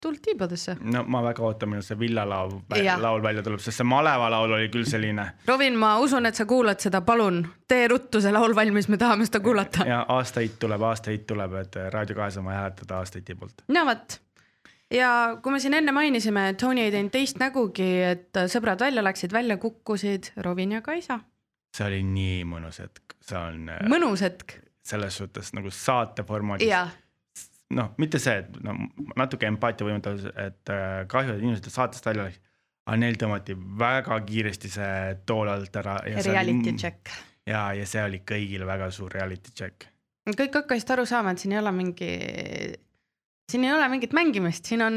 tuld 0.00 0.20
tiibadesse. 0.22 0.76
no 0.80 1.04
ma 1.08 1.22
väga 1.24 1.44
ootan, 1.44 1.70
millal 1.72 1.84
see 1.86 1.98
villalaul, 1.98 2.58
laul 3.02 3.22
välja 3.22 3.42
tuleb, 3.46 3.62
sest 3.64 3.82
see 3.82 3.88
maleva 3.88 4.28
laul 4.32 4.56
oli 4.58 4.68
küll 4.72 4.86
selline. 4.88 5.26
Robin, 5.48 5.78
ma 5.80 5.96
usun, 6.02 6.28
et 6.28 6.38
sa 6.38 6.46
kuulad 6.48 6.82
seda, 6.82 7.00
palun 7.06 7.42
tee 7.68 7.88
ruttu 7.92 8.20
see 8.24 8.34
laul 8.34 8.54
valmis, 8.56 8.90
me 8.92 9.00
tahame 9.00 9.26
seda 9.28 9.40
kuulata. 9.44 9.88
ja 9.88 10.04
aastaid 10.16 10.60
tuleb, 10.62 10.84
aastaid 10.90 11.26
tuleb, 11.28 11.58
et 11.62 11.80
Raadio 11.92 12.18
kahes 12.18 12.38
on 12.40 12.48
vaja 12.48 12.64
hääletada 12.64 13.00
aastaid 13.02 13.34
poolt. 13.40 13.66
no 13.72 13.86
vot 13.88 14.20
ja 14.94 15.10
kui 15.42 15.54
me 15.54 15.60
siin 15.62 15.76
enne 15.78 15.94
mainisime, 15.94 16.50
et 16.52 16.60
Tony 16.60 16.84
ei 16.86 16.92
teinud 16.94 17.14
teist 17.14 17.40
nägugi, 17.42 17.88
et 18.06 18.42
sõbrad 18.52 18.82
välja 18.82 19.04
läksid, 19.04 19.34
välja 19.34 19.58
kukkusid 19.62 20.32
Robin 20.44 20.76
ja 20.76 20.82
Kaisa. 20.84 21.20
see 21.76 21.86
oli 21.86 22.02
nii 22.08 22.44
mõnus 22.48 22.80
hetk, 22.80 23.16
see 23.20 23.38
on 23.38 23.68
äh, 23.72 23.82
mõnus 23.90 24.22
hetk. 24.24 24.58
selles 24.86 25.18
suhtes 25.18 25.52
nagu 25.56 25.70
saate 25.70 26.24
formaadis. 26.24 26.70
noh, 27.74 27.92
mitte 27.98 28.18
see, 28.22 28.38
et 28.44 28.60
no 28.62 28.76
natuke 29.16 29.48
empaatia 29.50 29.88
võimaldab, 29.88 30.28
et 30.46 30.72
äh, 30.72 31.02
kahju, 31.10 31.36
et 31.36 31.42
inimesed 31.42 31.70
saatest 31.72 32.06
välja 32.06 32.28
läksid, 32.28 32.42
aga 32.86 33.00
neil 33.02 33.18
tõmmati 33.18 33.56
väga 33.78 34.20
kiiresti 34.28 34.70
see 34.70 35.16
tool 35.26 35.50
alt 35.50 35.82
ära. 35.82 35.98
reality. 36.06 36.76
check. 36.78 37.10
ja, 37.46 37.72
ja 37.74 37.86
see 37.86 38.04
oli 38.04 38.22
kõigile 38.22 38.66
väga 38.68 38.90
suur 38.94 39.12
reality 39.12 39.50
check. 39.50 39.90
kõik 40.30 40.62
hakkasid 40.62 40.94
aru 40.94 41.06
saama, 41.06 41.34
et 41.34 41.42
siin 41.42 41.52
ei 41.52 41.58
ole 41.58 41.74
mingi, 41.74 42.12
siin 43.50 43.64
ei 43.64 43.72
ole 43.72 43.88
mingit 43.88 44.12
mängimist, 44.12 44.64
siin 44.66 44.82
on 44.82 44.96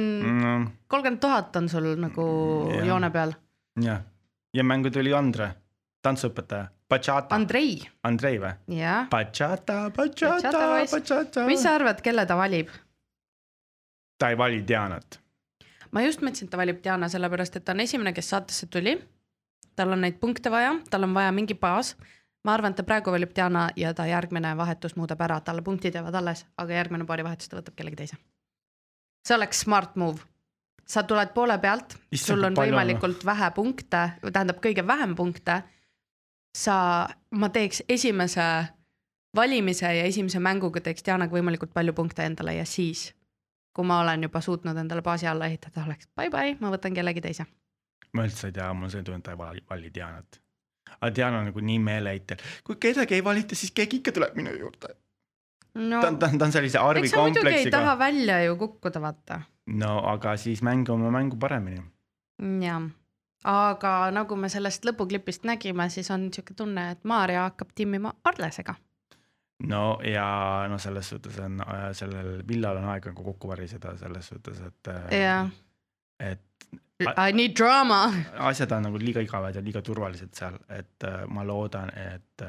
kolmkümmend 0.88 1.22
tuhat 1.22 1.56
on 1.56 1.70
sul 1.70 1.94
nagu 2.02 2.26
Jah. 2.74 2.88
joone 2.88 3.10
peal. 3.14 3.34
jah, 3.82 4.02
ja 4.54 4.64
mängu 4.64 4.90
tuli 4.92 5.14
Andre, 5.14 5.52
tantsuõpetaja, 6.02 6.68
Bachata, 6.90 7.36
Andrei, 7.36 7.78
Andrei 8.04 8.40
või? 8.42 8.54
jah. 8.80 9.08
Bachata, 9.10 9.90
Bachata. 9.96 10.52
Bachata. 10.92 11.46
mis 11.46 11.62
sa 11.64 11.76
arvad, 11.78 12.02
kelle 12.02 12.26
ta 12.26 12.38
valib? 12.38 12.70
ta 14.20 14.30
ei 14.30 14.38
vali 14.38 14.64
Dianat. 14.68 15.20
ma 15.92 16.02
just 16.02 16.22
mõtlesin, 16.26 16.50
et 16.50 16.54
ta 16.54 16.58
valib 16.58 16.82
Diana 16.84 17.10
sellepärast, 17.10 17.56
et 17.56 17.66
ta 17.66 17.78
on 17.78 17.86
esimene, 17.86 18.14
kes 18.14 18.30
saatesse 18.34 18.68
tuli. 18.68 18.98
tal 19.76 19.94
on 19.94 20.02
neid 20.02 20.18
punkte 20.20 20.52
vaja, 20.52 20.74
tal 20.90 21.06
on 21.06 21.14
vaja 21.14 21.32
mingi 21.32 21.54
baas. 21.54 21.96
ma 22.44 22.54
arvan, 22.58 22.72
et 22.74 22.82
ta 22.82 22.84
praegu 22.84 23.12
valib 23.14 23.36
Diana 23.36 23.70
ja 23.76 23.94
ta 23.94 24.08
järgmine 24.10 24.58
vahetus 24.58 24.96
muudab 24.96 25.22
ära, 25.22 25.40
talle 25.40 25.62
punktid 25.62 25.94
jäävad 25.94 26.16
alles, 26.16 26.46
aga 26.58 26.74
järgmine 26.74 27.06
paarivahetus 27.06 27.50
ta 27.50 27.62
võtab 27.62 27.76
kellegi 27.78 27.96
teise. 27.96 28.18
See 29.26 29.36
oleks 29.36 29.66
smart 29.66 29.96
move. 29.96 30.26
sa 30.90 31.04
tuled 31.04 31.30
poole 31.34 31.58
pealt, 31.62 31.94
sul 32.16 32.44
on 32.44 32.56
palju 32.58 32.74
on. 32.74 32.80
võimalikult 32.80 33.26
vähe 33.26 33.52
punkte, 33.54 34.00
tähendab 34.26 34.58
kõige 34.64 34.88
vähem 34.88 35.16
punkte. 35.16 35.62
sa, 36.58 37.08
ma 37.32 37.50
teeks 37.50 37.84
esimese 37.90 38.46
valimise 39.36 39.86
ja 39.96 40.04
esimese 40.04 40.40
mänguga 40.40 40.82
teeks 40.82 41.06
Dianaga 41.06 41.36
võimalikult 41.36 41.74
palju 41.74 41.94
punkte 41.94 42.26
endale 42.26 42.56
ja 42.58 42.66
siis, 42.66 43.10
kui 43.76 43.86
ma 43.86 44.00
olen 44.02 44.26
juba 44.26 44.42
suutnud 44.42 44.78
endale 44.78 45.02
baasi 45.06 45.28
alla 45.30 45.46
ehitada, 45.46 45.86
oleks 45.86 46.10
bye-bye, 46.18 46.58
ma 46.60 46.72
võtan 46.74 46.96
kellegi 46.96 47.22
teise. 47.22 47.46
ma 48.14 48.26
üldse 48.26 48.50
ei 48.50 48.56
tea, 48.56 48.72
mul 48.74 48.90
see 48.90 49.04
tunne, 49.06 49.22
et 49.22 49.28
ta 49.28 49.36
ei 49.36 49.38
vali, 49.38 49.62
vali 49.70 49.92
Dianat. 49.94 50.42
aga 50.96 51.12
Diana 51.16 51.44
on 51.44 51.52
nagu 51.52 51.62
nii 51.62 51.80
meeleheitel, 51.80 52.42
kui 52.64 52.82
kedagi 52.82 53.20
ei 53.20 53.24
valita, 53.24 53.56
siis 53.56 53.72
keegi 53.72 54.02
ikka 54.02 54.16
tuleb 54.18 54.36
minu 54.36 54.56
juurde. 54.58 54.96
No 55.76 56.02
ta 56.02 56.08
on, 56.08 56.20
ta 56.20 56.30
on, 56.32 56.38
ta 56.38 56.46
on 56.46 56.52
sellise 56.52 56.80
Arvi 56.80 57.10
muidugi 57.16 57.48
ei 57.48 57.72
taha 57.72 57.96
kompleksiga. 57.96 57.98
välja 58.00 58.44
ju 58.44 58.56
kukkuda, 58.56 59.02
vaata. 59.02 59.42
no 59.68 60.00
aga 60.14 60.38
siis 60.38 60.62
mängime 60.62 61.12
mängu 61.12 61.38
paremini. 61.38 61.84
jah, 62.66 62.90
aga 63.44 64.12
nagu 64.12 64.36
me 64.36 64.50
sellest 64.50 64.86
lõpuklipist 64.86 65.46
nägime, 65.46 65.90
siis 65.90 66.12
on 66.12 66.28
niisugune 66.28 66.56
tunne, 66.58 66.92
et 66.92 67.04
Maarja 67.04 67.48
hakkab 67.50 67.74
timmima 67.76 68.14
Arlesega. 68.24 68.76
no 69.68 70.00
ja 70.04 70.66
no 70.70 70.78
selles 70.78 71.10
suhtes 71.10 71.40
on 71.40 71.62
äh, 71.62 71.90
sellel 71.94 72.48
villal 72.48 72.78
on 72.78 72.90
aega 72.90 73.12
nagu 73.12 73.24
kokku 73.24 73.48
variseda 73.48 73.98
selles 73.98 74.28
suhtes, 74.28 74.62
et 74.62 74.88
äh,, 74.88 75.20
jah, 75.22 75.50
et 76.20 76.46
I 77.00 77.32
need 77.32 77.56
drama. 77.56 78.14
asjad 78.38 78.72
on 78.76 78.90
nagu 78.90 79.00
liiga 79.00 79.22
igavad 79.24 79.56
ja 79.56 79.62
liiga 79.64 79.82
turvalised 79.82 80.34
seal, 80.36 80.58
et 80.70 81.04
äh, 81.08 81.22
ma 81.32 81.46
loodan, 81.48 81.92
et 81.96 82.44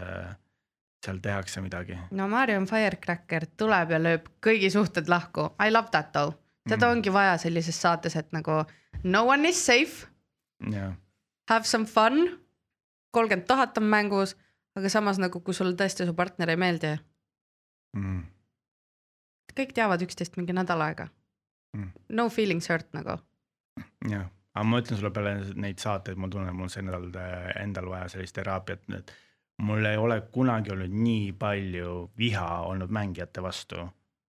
seal 1.04 1.18
tehakse 1.22 1.60
midagi. 1.60 1.98
no 2.10 2.28
Marion 2.28 2.66
Firecracker 2.66 3.46
tuleb 3.56 3.90
ja 3.90 3.98
lööb 3.98 4.28
kõigi 4.44 4.70
suhted 4.70 5.08
lahku, 5.08 5.50
I 5.60 5.72
love 5.72 5.88
that 5.90 6.12
though. 6.12 6.34
seda 6.68 6.86
Mm. 6.86 6.98
ongi 6.98 7.12
vaja 7.12 7.38
sellises 7.38 7.80
saates, 7.82 8.16
et 8.16 8.32
nagu 8.32 8.64
no 9.04 9.24
one 9.24 9.48
is 9.48 9.66
safe, 9.66 10.06
jah, 10.70 10.92
have 11.48 11.64
some 11.64 11.86
fun. 11.86 12.38
kolmkümmend 13.12 13.46
tuhat 13.46 13.78
on 13.78 13.84
mängus, 13.84 14.36
aga 14.76 14.88
samas 14.88 15.18
nagu, 15.18 15.40
kui 15.40 15.54
sulle 15.54 15.74
tõesti 15.74 16.06
su 16.06 16.14
partner 16.14 16.50
ei 16.50 16.56
meeldi, 16.56 16.92
mm. 17.96 18.20
kõik 19.56 19.72
teavad 19.74 20.02
üksteist 20.02 20.36
mingi 20.36 20.52
nädal 20.52 20.80
aega 20.80 21.08
Mm. 21.76 21.90
no 22.08 22.28
feelings 22.28 22.66
hurt 22.68 22.88
nagu. 22.92 23.14
jah, 24.10 24.26
aga 24.54 24.64
ma 24.66 24.78
ütlen 24.80 24.98
sulle 24.98 25.10
peale 25.14 25.34
neid 25.54 25.78
saateid, 25.78 26.16
ma 26.18 26.28
tunnen, 26.28 26.54
mul 26.56 26.66
on 26.66 26.72
see 26.72 26.82
nädal 26.82 27.06
endal 27.60 27.86
vaja 27.92 28.08
sellist 28.08 28.34
teraapiat, 28.34 28.88
et 28.98 29.12
mul 29.60 29.84
ei 29.84 29.96
ole 30.00 30.20
kunagi 30.32 30.72
olnud 30.72 30.92
nii 31.04 31.32
palju 31.38 32.10
viha 32.18 32.48
olnud 32.70 32.92
mängijate 32.92 33.42
vastu, 33.42 33.86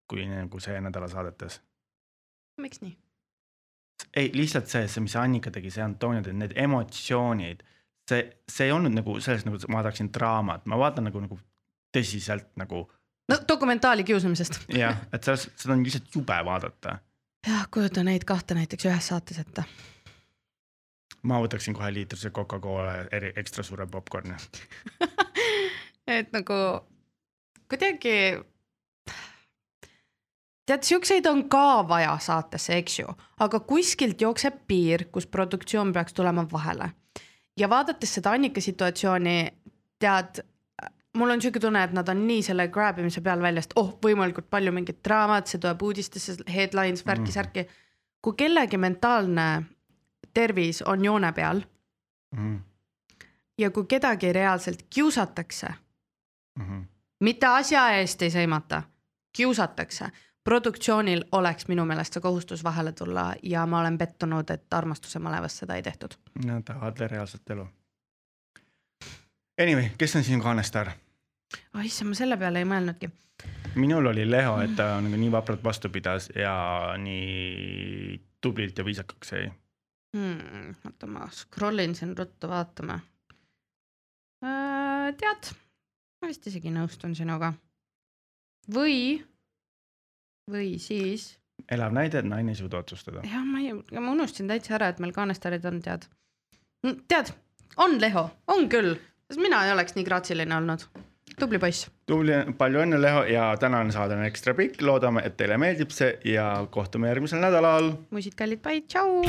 kui 0.10 0.26
nagu 0.28 0.60
see 0.60 0.80
nädala 0.82 1.08
saadetes. 1.12 1.62
miks 2.62 2.82
nii? 2.82 2.98
ei, 4.16 4.32
lihtsalt 4.34 4.68
see, 4.68 4.88
see, 4.88 5.04
mis 5.04 5.16
Annika 5.16 5.52
tegi, 5.52 5.72
see 5.72 5.84
Antonia 5.84 6.24
tegi, 6.26 6.38
need 6.38 6.56
emotsioonid, 6.60 7.62
see, 8.10 8.26
see 8.50 8.68
ei 8.68 8.74
olnud 8.76 8.96
nagu 8.96 9.20
sellest 9.24 9.48
nagu 9.48 9.62
ma 9.72 9.84
tahaksin 9.86 10.12
draamat, 10.14 10.66
ma 10.66 10.80
vaatan 10.82 11.08
nagu, 11.10 11.22
nagu 11.28 11.40
tõsiselt 11.96 12.52
nagu 12.60 12.86
no 13.32 13.40
dokumentaali 13.48 14.04
kiusamisest. 14.08 14.60
jah, 14.84 15.06
et 15.14 15.24
selles, 15.24 15.48
seda 15.56 15.76
on 15.78 15.86
lihtsalt 15.86 16.16
jube 16.16 16.38
vaadata. 16.46 16.98
jah, 17.48 17.66
kujuta 17.74 18.04
neid 18.08 18.26
kahte 18.28 18.58
näiteks 18.58 18.90
ühes 18.90 19.12
saates 19.14 19.42
ette. 19.44 19.66
Ma 21.28 21.40
võtaksin 21.42 21.76
kohe 21.78 21.92
liitrise 21.94 22.32
Coca-Cola 22.34 22.96
eri, 23.14 23.32
ekstra 23.38 23.64
suure 23.66 23.88
popkorni. 23.90 24.38
et 26.18 26.32
nagu 26.34 26.56
kuidagi. 27.72 28.16
tead, 30.66 30.84
siukseid 30.88 31.28
on 31.28 31.46
ka 31.50 31.84
vaja 31.88 32.16
saatesse, 32.20 32.78
eks 32.80 33.00
ju, 33.00 33.14
aga 33.44 33.60
kuskilt 33.68 34.22
jookseb 34.22 34.64
piir, 34.68 35.08
kus 35.12 35.28
produktsioon 35.28 35.94
peaks 35.94 36.14
tulema 36.14 36.48
vahele. 36.52 36.92
ja 37.58 37.70
vaadates 37.70 38.14
seda 38.18 38.32
Annika 38.32 38.62
situatsiooni, 38.62 39.38
tead, 40.00 40.42
mul 41.18 41.30
on 41.30 41.42
siuke 41.42 41.60
tunne, 41.60 41.84
et 41.84 41.94
nad 41.94 42.10
on 42.10 42.26
nii 42.28 42.42
selle 42.44 42.68
grab 42.74 43.00
imise 43.00 43.22
peal 43.22 43.42
väljas, 43.44 43.70
et 43.70 43.78
oh, 43.80 43.94
võimalikult 44.04 44.50
palju 44.50 44.72
mingit 44.72 45.04
draamat, 45.04 45.48
see 45.48 45.62
tuleb 45.62 45.84
uudistesse, 45.84 46.40
headlines, 46.50 47.06
värki-särki. 47.06 47.68
kui 48.22 48.36
kellegi 48.38 48.78
mentaalne 48.78 49.48
tervis 50.34 50.82
on 50.82 51.06
joone 51.06 51.32
peal 51.32 51.62
Mhm, 52.36 52.56
ja 53.58 53.72
kui 53.72 53.86
kedagi 53.86 54.34
reaalselt 54.34 54.86
kiusatakse, 54.90 55.68
mhm. 56.60 56.82
mitte 57.20 57.48
asja 57.48 57.90
eest 57.90 58.22
ei 58.22 58.32
sõimata, 58.32 58.84
kiusatakse, 59.36 60.08
produktsioonil 60.44 61.26
oleks 61.32 61.68
minu 61.68 61.86
meelest 61.86 62.14
see 62.14 62.24
kohustus 62.24 62.64
vahele 62.64 62.92
tulla 62.92 63.34
ja 63.44 63.66
ma 63.66 63.82
olen 63.82 63.98
pettunud, 63.98 64.50
et 64.50 64.74
Armastuse 64.74 65.20
malevas 65.20 65.58
seda 65.58 65.76
ei 65.76 65.84
tehtud. 65.84 66.16
Nad 66.46 66.64
tahavad 66.66 67.04
reaalset 67.12 67.50
elu. 67.50 67.68
Anyway, 69.62 69.92
kes 69.98 70.16
on 70.16 70.24
sinu 70.24 70.44
kaanestaar? 70.44 70.92
oh 71.76 71.86
issand, 71.86 72.10
ma 72.10 72.16
selle 72.16 72.38
peale 72.38 72.64
ei 72.64 72.66
mõelnudki 72.66 73.12
minul 73.76 74.06
oli 74.06 74.24
Leho, 74.32 74.56
et 74.64 74.76
ta 74.76 74.94
nagu 75.04 75.18
nii 75.20 75.32
vapralt 75.32 75.64
vastu 75.64 75.90
pidas 75.90 76.30
ja 76.36 76.54
nii 76.98 78.22
tublilt 78.42 78.78
ja 78.78 78.86
viisakaks 78.86 79.32
jäi 79.32 79.52
hmm,. 80.16 80.76
oota, 80.86 81.08
ma 81.08 81.28
scroll 81.32 81.84
in 81.84 81.96
siin 81.96 82.16
ruttu 82.18 82.50
vaatama 82.52 83.00
äh,. 84.46 85.12
tead, 85.20 85.52
ma 86.22 86.32
vist 86.32 86.48
isegi 86.52 86.74
nõustun 86.74 87.16
sinuga. 87.18 87.54
või, 88.74 89.22
või 90.52 90.74
siis. 90.80 91.32
elav 91.70 91.94
näide, 91.96 92.24
et 92.24 92.30
naine 92.30 92.56
ei 92.56 92.60
suuda 92.60 92.82
otsustada. 92.84 93.26
jah, 93.28 93.46
ma 93.46 93.64
ei, 93.64 93.76
ma 94.00 94.12
unustasin 94.12 94.52
täitsa 94.52 94.78
ära, 94.80 94.92
et 94.92 95.00
meil 95.04 95.16
kaanestarid 95.16 95.66
on, 95.66 95.82
tead. 95.86 96.10
tead, 97.08 97.34
on 97.78 98.00
Leho, 98.02 98.30
on 98.48 98.70
küll, 98.70 98.98
sest 99.30 99.42
mina 99.42 99.66
ei 99.66 99.76
oleks 99.76 99.96
nii 99.98 100.08
graatsiline 100.08 100.58
olnud 100.58 100.90
tubli 101.40 101.60
poiss. 101.60 101.88
tubli, 102.08 102.38
palju 102.58 102.84
õnne, 102.86 103.00
Leho 103.02 103.24
ja 103.30 103.52
tänane 103.60 103.94
saade 103.96 104.18
on 104.18 104.26
ekstra 104.28 104.56
pikk, 104.58 104.82
loodame, 104.86 105.24
et 105.26 105.38
teile 105.40 105.58
meeldib 105.62 105.94
see 105.96 106.16
ja 106.34 106.66
kohtume 106.72 107.12
järgmisel 107.12 107.44
nädalal. 107.44 107.94
muisid 108.12 108.36
kallid, 108.40 108.62
bye, 108.64 108.82
tšau. 108.88 109.24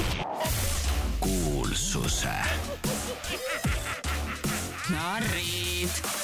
kuulsuse. 1.23 2.37
narrid 4.93 6.22